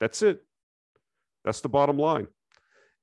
That's 0.00 0.22
it. 0.22 0.42
That's 1.44 1.60
the 1.60 1.68
bottom 1.68 1.98
line. 1.98 2.26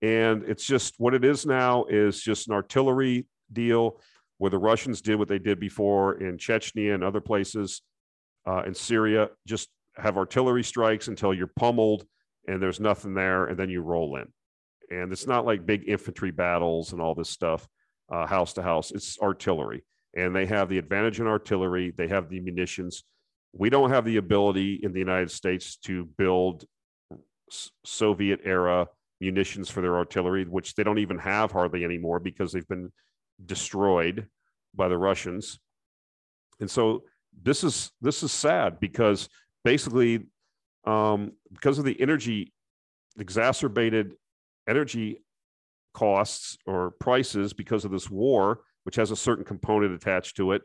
And 0.01 0.43
it's 0.43 0.65
just 0.65 0.95
what 0.99 1.15
it 1.15 1.25
is 1.25 1.45
now 1.45 1.85
is 1.85 2.21
just 2.21 2.47
an 2.47 2.53
artillery 2.53 3.25
deal 3.51 3.99
where 4.37 4.51
the 4.51 4.57
Russians 4.57 5.01
did 5.01 5.15
what 5.15 5.27
they 5.27 5.39
did 5.39 5.59
before 5.59 6.21
in 6.21 6.37
Chechnya 6.37 6.93
and 6.93 7.03
other 7.03 7.21
places 7.21 7.81
uh, 8.47 8.63
in 8.65 8.73
Syria. 8.73 9.29
Just 9.47 9.69
have 9.95 10.17
artillery 10.17 10.63
strikes 10.63 11.07
until 11.07 11.33
you're 11.33 11.47
pummeled 11.47 12.05
and 12.47 12.61
there's 12.61 12.79
nothing 12.79 13.13
there, 13.13 13.45
and 13.45 13.59
then 13.59 13.69
you 13.69 13.81
roll 13.81 14.15
in. 14.15 14.27
And 14.89 15.11
it's 15.11 15.27
not 15.27 15.45
like 15.45 15.65
big 15.65 15.87
infantry 15.87 16.31
battles 16.31 16.93
and 16.93 17.01
all 17.01 17.13
this 17.13 17.29
stuff, 17.29 17.67
uh, 18.09 18.25
house 18.25 18.53
to 18.53 18.63
house. 18.63 18.91
It's 18.91 19.19
artillery, 19.19 19.83
and 20.15 20.33
they 20.33 20.45
have 20.45 20.69
the 20.69 20.77
advantage 20.77 21.19
in 21.19 21.27
artillery. 21.27 21.91
They 21.91 22.07
have 22.07 22.29
the 22.29 22.39
munitions. 22.39 23.03
We 23.51 23.69
don't 23.69 23.89
have 23.89 24.05
the 24.05 24.17
ability 24.17 24.79
in 24.81 24.93
the 24.93 24.99
United 24.99 25.29
States 25.29 25.75
to 25.83 26.05
build 26.17 26.65
Soviet 27.85 28.41
era 28.45 28.87
munitions 29.19 29.69
for 29.69 29.81
their 29.81 29.97
artillery, 29.97 30.45
which 30.45 30.75
they 30.75 30.83
don't 30.83 30.99
even 30.99 31.17
have 31.17 31.51
hardly 31.51 31.83
anymore 31.83 32.19
because 32.19 32.53
they've 32.53 32.67
been 32.67 32.91
destroyed 33.45 34.27
by 34.73 34.87
the 34.87 34.97
Russians. 34.97 35.59
And 36.59 36.69
so 36.69 37.03
this 37.43 37.63
is 37.63 37.91
this 38.01 38.23
is 38.23 38.31
sad 38.31 38.79
because 38.79 39.29
basically 39.63 40.27
um, 40.85 41.33
because 41.51 41.77
of 41.79 41.85
the 41.85 41.99
energy 41.99 42.53
exacerbated 43.19 44.13
energy 44.67 45.23
costs 45.93 46.57
or 46.65 46.91
prices 46.99 47.53
because 47.53 47.85
of 47.85 47.91
this 47.91 48.09
war, 48.09 48.61
which 48.83 48.95
has 48.95 49.11
a 49.11 49.15
certain 49.15 49.43
component 49.43 49.93
attached 49.93 50.37
to 50.37 50.51
it. 50.51 50.61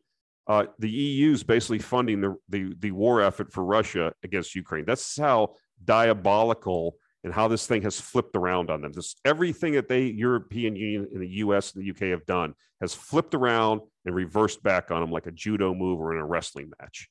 Uh, 0.47 0.65
the 0.79 0.91
EU 0.91 1.33
is 1.33 1.43
basically 1.43 1.79
funding 1.79 2.21
the, 2.21 2.37
the, 2.49 2.75
the 2.81 2.91
war 2.91 3.23
effort 3.23 3.53
for 3.53 3.65
Russia 3.65 4.13
against 4.25 4.55
Ukraine. 4.55 4.85
That's 4.85 5.17
how 5.17 5.55
diabolical 5.85 6.97
and 7.25 7.33
how 7.33 7.49
this 7.49 7.67
thing 7.67 7.83
has 7.83 8.01
flipped 8.01 8.37
around 8.37 8.71
on 8.71 8.81
them. 8.81 8.93
This 8.93 9.17
everything 9.25 9.75
that 9.75 9.89
they 9.89 10.05
European 10.05 10.77
Union 10.77 11.09
and 11.13 11.23
the 11.23 11.29
US 11.29 11.73
and 11.73 11.85
the 11.85 11.91
UK 11.91 12.11
have 12.11 12.27
done 12.27 12.55
has 12.81 12.95
flipped 12.95 13.35
around 13.35 13.81
and 14.05 14.15
reversed 14.15 14.63
back 14.63 14.91
on 14.91 15.01
them 15.01 15.11
like 15.13 15.27
a 15.27 15.33
judo 15.33 15.73
move 15.73 16.01
or 16.01 16.13
in 16.13 16.21
a 16.21 16.27
wrestling 16.27 16.71
match. 16.81 17.09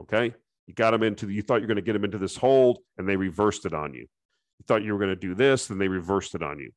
Okay? 0.00 0.32
You 0.66 0.74
got 0.74 0.92
them 0.92 1.02
into 1.02 1.26
the, 1.26 1.34
you 1.34 1.42
thought 1.42 1.60
you're 1.60 1.66
going 1.66 1.76
to 1.76 1.82
get 1.82 1.94
them 1.94 2.04
into 2.04 2.18
this 2.18 2.36
hold 2.36 2.78
and 2.96 3.08
they 3.08 3.16
reversed 3.16 3.66
it 3.66 3.74
on 3.74 3.92
you. 3.92 4.06
You 4.60 4.64
thought 4.68 4.84
you 4.84 4.92
were 4.92 4.98
going 4.98 5.08
to 5.08 5.16
do 5.16 5.34
this, 5.34 5.70
and 5.70 5.80
they 5.80 5.88
reversed 5.88 6.34
it 6.34 6.42
on 6.42 6.58
you. 6.58 6.70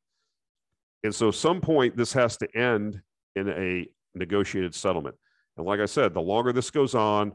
And 1.02 1.14
so 1.14 1.30
some 1.30 1.60
point 1.60 1.98
this 1.98 2.14
has 2.14 2.38
to 2.38 2.56
end 2.56 3.02
in 3.36 3.50
a 3.50 3.86
negotiated 4.14 4.74
settlement. 4.74 5.16
And 5.58 5.66
like 5.66 5.80
I 5.80 5.84
said, 5.84 6.14
the 6.14 6.22
longer 6.22 6.50
this 6.50 6.70
goes 6.70 6.94
on, 6.94 7.32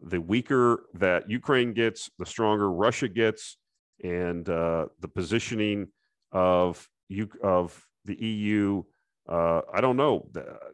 the 0.00 0.18
weaker 0.18 0.86
that 0.94 1.28
Ukraine 1.30 1.74
gets, 1.74 2.10
the 2.18 2.24
stronger 2.24 2.72
Russia 2.72 3.08
gets, 3.08 3.58
and 4.02 4.48
uh, 4.48 4.86
the 5.00 5.08
positioning 5.08 5.88
of 6.32 6.88
you 7.08 7.28
of 7.42 7.86
the 8.04 8.14
EU. 8.14 8.82
Uh, 9.28 9.60
I 9.72 9.80
don't 9.80 9.96
know. 9.96 10.28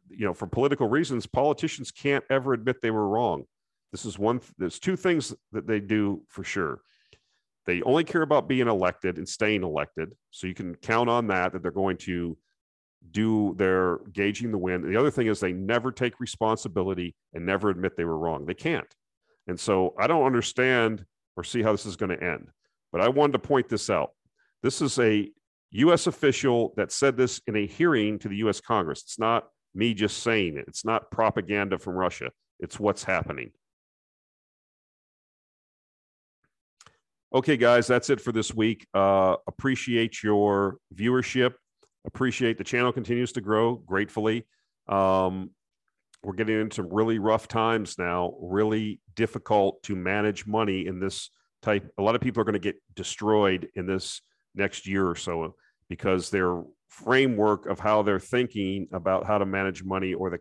You 0.09 0.27
know, 0.27 0.35
for 0.35 0.47
political 0.47 0.89
reasons, 0.89 1.27
politicians 1.27 1.91
can't 1.91 2.25
ever 2.31 2.53
admit 2.53 2.81
they 2.81 2.91
were 2.91 3.09
wrong. 3.09 3.45
This 3.93 4.05
is 4.05 4.19
one. 4.19 4.41
There's 4.59 4.79
two 4.79 4.97
things 4.97 5.35
that 5.53 5.67
they 5.67 5.81
do 5.81 6.23
for 6.29 6.45
sure. 6.45 6.81
They 7.67 7.83
only 7.83 8.05
care 8.05 8.23
about 8.23 8.49
being 8.49 8.69
elected 8.69 9.19
and 9.19 9.29
staying 9.29 9.65
elected, 9.65 10.13
so 10.31 10.47
you 10.47 10.55
can 10.55 10.75
count 10.77 11.11
on 11.11 11.27
that. 11.29 11.53
That 11.53 11.63
they're 11.63 11.71
going 11.71 11.97
to 11.99 12.37
do 13.11 13.55
their 13.57 13.99
gauging 14.13 14.51
the 14.51 14.59
wind. 14.59 14.85
The 14.85 14.99
other 14.99 15.11
thing 15.11 15.27
is 15.27 15.41
they 15.41 15.53
never 15.53 15.93
take 15.93 16.21
responsibility 16.21 17.15
and 17.35 17.45
never 17.45 17.71
admit 17.71 17.97
they 17.97 18.05
were 18.05 18.19
wrong. 18.19 18.47
They 18.47 18.55
can't. 18.55 18.93
And 19.47 19.59
so 19.59 19.95
I 19.99 20.07
don't 20.07 20.27
understand 20.27 21.05
or 21.37 21.45
see 21.45 21.63
how 21.63 21.73
this 21.73 21.87
is 21.87 21.97
going 21.97 22.17
to 22.17 22.23
end. 22.23 22.49
But 22.97 23.05
I 23.05 23.11
wanted 23.11 23.35
to 23.35 23.41
point 23.41 23.69
this 23.69 23.91
out. 23.91 24.13
This 24.63 24.81
is 24.81 24.99
a 24.99 25.31
U.S. 25.73 26.07
official 26.07 26.73
that 26.79 26.91
said 26.91 27.15
this 27.15 27.43
in 27.47 27.55
a 27.55 27.67
hearing 27.67 28.19
to 28.21 28.29
the 28.29 28.37
U.S. 28.37 28.59
Congress. 28.59 29.03
It's 29.03 29.19
not 29.19 29.49
me 29.75 29.93
just 29.93 30.23
saying 30.23 30.57
it, 30.57 30.65
it's 30.67 30.83
not 30.83 31.11
propaganda 31.11 31.79
from 31.79 31.93
Russia, 31.93 32.31
it's 32.59 32.81
what's 32.81 33.05
happening. 33.05 33.51
Okay, 37.35 37.59
guys, 37.59 37.87
that's 37.87 38.09
it 38.09 38.19
for 38.19 38.33
this 38.33 38.55
week. 38.55 38.87
Uh, 38.95 39.37
appreciate 39.47 40.23
your 40.23 40.79
viewership. 40.95 41.53
Appreciate 42.07 42.57
the 42.57 42.65
channel 42.65 42.95
continues 42.95 43.33
to 43.33 43.43
grow 43.43 43.75
gratefully. 43.75 44.47
Um, 44.89 45.51
we're 46.23 46.33
getting 46.33 46.63
into 46.63 46.83
really 46.83 47.19
rough 47.19 47.47
times 47.47 47.99
now, 47.99 48.33
really 48.41 49.03
difficult 49.15 49.83
to 49.83 49.95
manage 49.95 50.47
money 50.47 50.87
in 50.87 50.99
this 50.99 51.29
type. 51.67 51.91
A 51.99 52.03
lot 52.03 52.15
of 52.15 52.21
people 52.21 52.41
are 52.41 52.45
going 52.45 52.55
to 52.55 52.59
get 52.59 52.77
destroyed 52.95 53.69
in 53.75 53.87
this 53.87 54.21
next 54.55 54.87
year 54.87 55.09
or 55.09 55.17
so 55.17 55.55
because 55.89 56.31
their 56.31 56.63
framework 56.89 57.67
of 57.67 57.79
how 57.79 58.03
they're 58.03 58.21
thinking 58.21 58.89
about 58.93 59.27
how 59.27 59.39
to 59.39 59.47
manage 59.47 59.85
money 59.85 60.15
or 60.15 60.31
the 60.31 60.39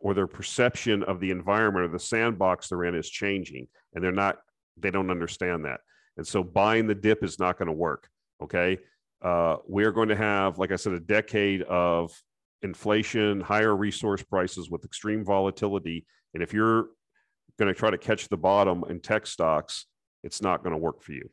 or 0.00 0.14
their 0.14 0.26
perception 0.26 1.02
of 1.04 1.18
the 1.20 1.30
environment 1.30 1.84
or 1.84 1.88
the 1.88 1.98
sandbox 1.98 2.68
they're 2.68 2.84
in 2.84 2.94
is 2.94 3.08
changing 3.08 3.66
and 3.94 4.02
they're 4.02 4.12
not 4.12 4.36
they 4.76 4.90
don't 4.90 5.10
understand 5.10 5.64
that 5.64 5.80
and 6.16 6.26
so 6.26 6.42
buying 6.42 6.86
the 6.86 6.94
dip 6.94 7.24
is 7.24 7.38
not 7.38 7.58
going 7.58 7.66
to 7.66 7.72
work 7.72 8.08
okay 8.42 8.78
uh, 9.22 9.56
we're 9.66 9.92
going 9.92 10.08
to 10.08 10.16
have 10.16 10.58
like 10.58 10.72
i 10.72 10.76
said 10.76 10.92
a 10.92 11.00
decade 11.00 11.62
of 11.62 12.12
inflation, 12.64 13.42
higher 13.42 13.76
resource 13.76 14.22
prices 14.22 14.70
with 14.70 14.84
extreme 14.84 15.24
volatility. 15.24 16.06
And 16.32 16.42
if 16.42 16.52
you're 16.52 16.86
going 17.58 17.72
to 17.72 17.78
try 17.78 17.90
to 17.90 17.98
catch 17.98 18.28
the 18.28 18.38
bottom 18.38 18.84
in 18.88 19.00
tech 19.00 19.26
stocks, 19.26 19.86
it's 20.24 20.42
not 20.42 20.62
going 20.62 20.72
to 20.72 20.78
work 20.78 21.02
for 21.02 21.12
you. 21.12 21.30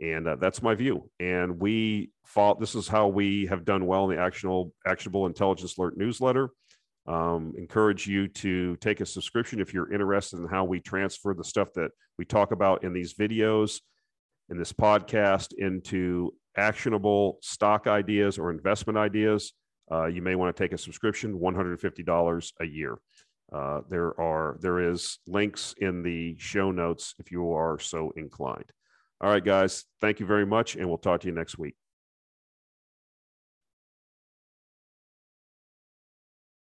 And 0.00 0.28
uh, 0.28 0.36
that's 0.36 0.62
my 0.62 0.74
view. 0.74 1.10
And 1.20 1.58
we 1.58 2.10
fought, 2.24 2.60
this 2.60 2.74
is 2.74 2.86
how 2.86 3.08
we 3.08 3.46
have 3.46 3.64
done 3.64 3.86
well 3.86 4.10
in 4.10 4.16
the 4.16 4.22
actionable, 4.22 4.72
actionable 4.86 5.26
intelligence 5.26 5.76
alert 5.78 5.96
newsletter. 5.96 6.50
Um, 7.06 7.54
encourage 7.56 8.06
you 8.06 8.26
to 8.28 8.76
take 8.76 9.00
a 9.00 9.06
subscription 9.06 9.60
if 9.60 9.72
you're 9.72 9.92
interested 9.92 10.40
in 10.40 10.48
how 10.48 10.64
we 10.64 10.80
transfer 10.80 11.34
the 11.34 11.44
stuff 11.44 11.68
that 11.74 11.92
we 12.18 12.24
talk 12.24 12.50
about 12.50 12.82
in 12.82 12.92
these 12.92 13.14
videos, 13.14 13.80
in 14.50 14.58
this 14.58 14.72
podcast, 14.72 15.54
into 15.56 16.34
actionable 16.56 17.38
stock 17.42 17.86
ideas 17.86 18.38
or 18.38 18.50
investment 18.50 18.98
ideas 18.98 19.52
uh, 19.90 20.06
you 20.06 20.22
may 20.22 20.34
want 20.34 20.54
to 20.54 20.62
take 20.62 20.72
a 20.72 20.78
subscription, 20.78 21.38
$150 21.38 22.52
a 22.60 22.64
year. 22.64 22.98
Uh, 23.52 23.80
there 23.88 24.18
are 24.20 24.58
there 24.60 24.80
is 24.80 25.18
links 25.26 25.74
in 25.78 26.02
the 26.02 26.36
show 26.38 26.70
notes 26.70 27.14
if 27.18 27.30
you 27.30 27.52
are 27.52 27.78
so 27.78 28.12
inclined. 28.16 28.72
All 29.20 29.30
right, 29.30 29.44
guys, 29.44 29.84
thank 30.00 30.20
you 30.20 30.26
very 30.26 30.44
much, 30.44 30.76
and 30.76 30.88
we'll 30.88 30.98
talk 30.98 31.20
to 31.20 31.26
you 31.28 31.32
next 31.32 31.56
week. 31.58 31.76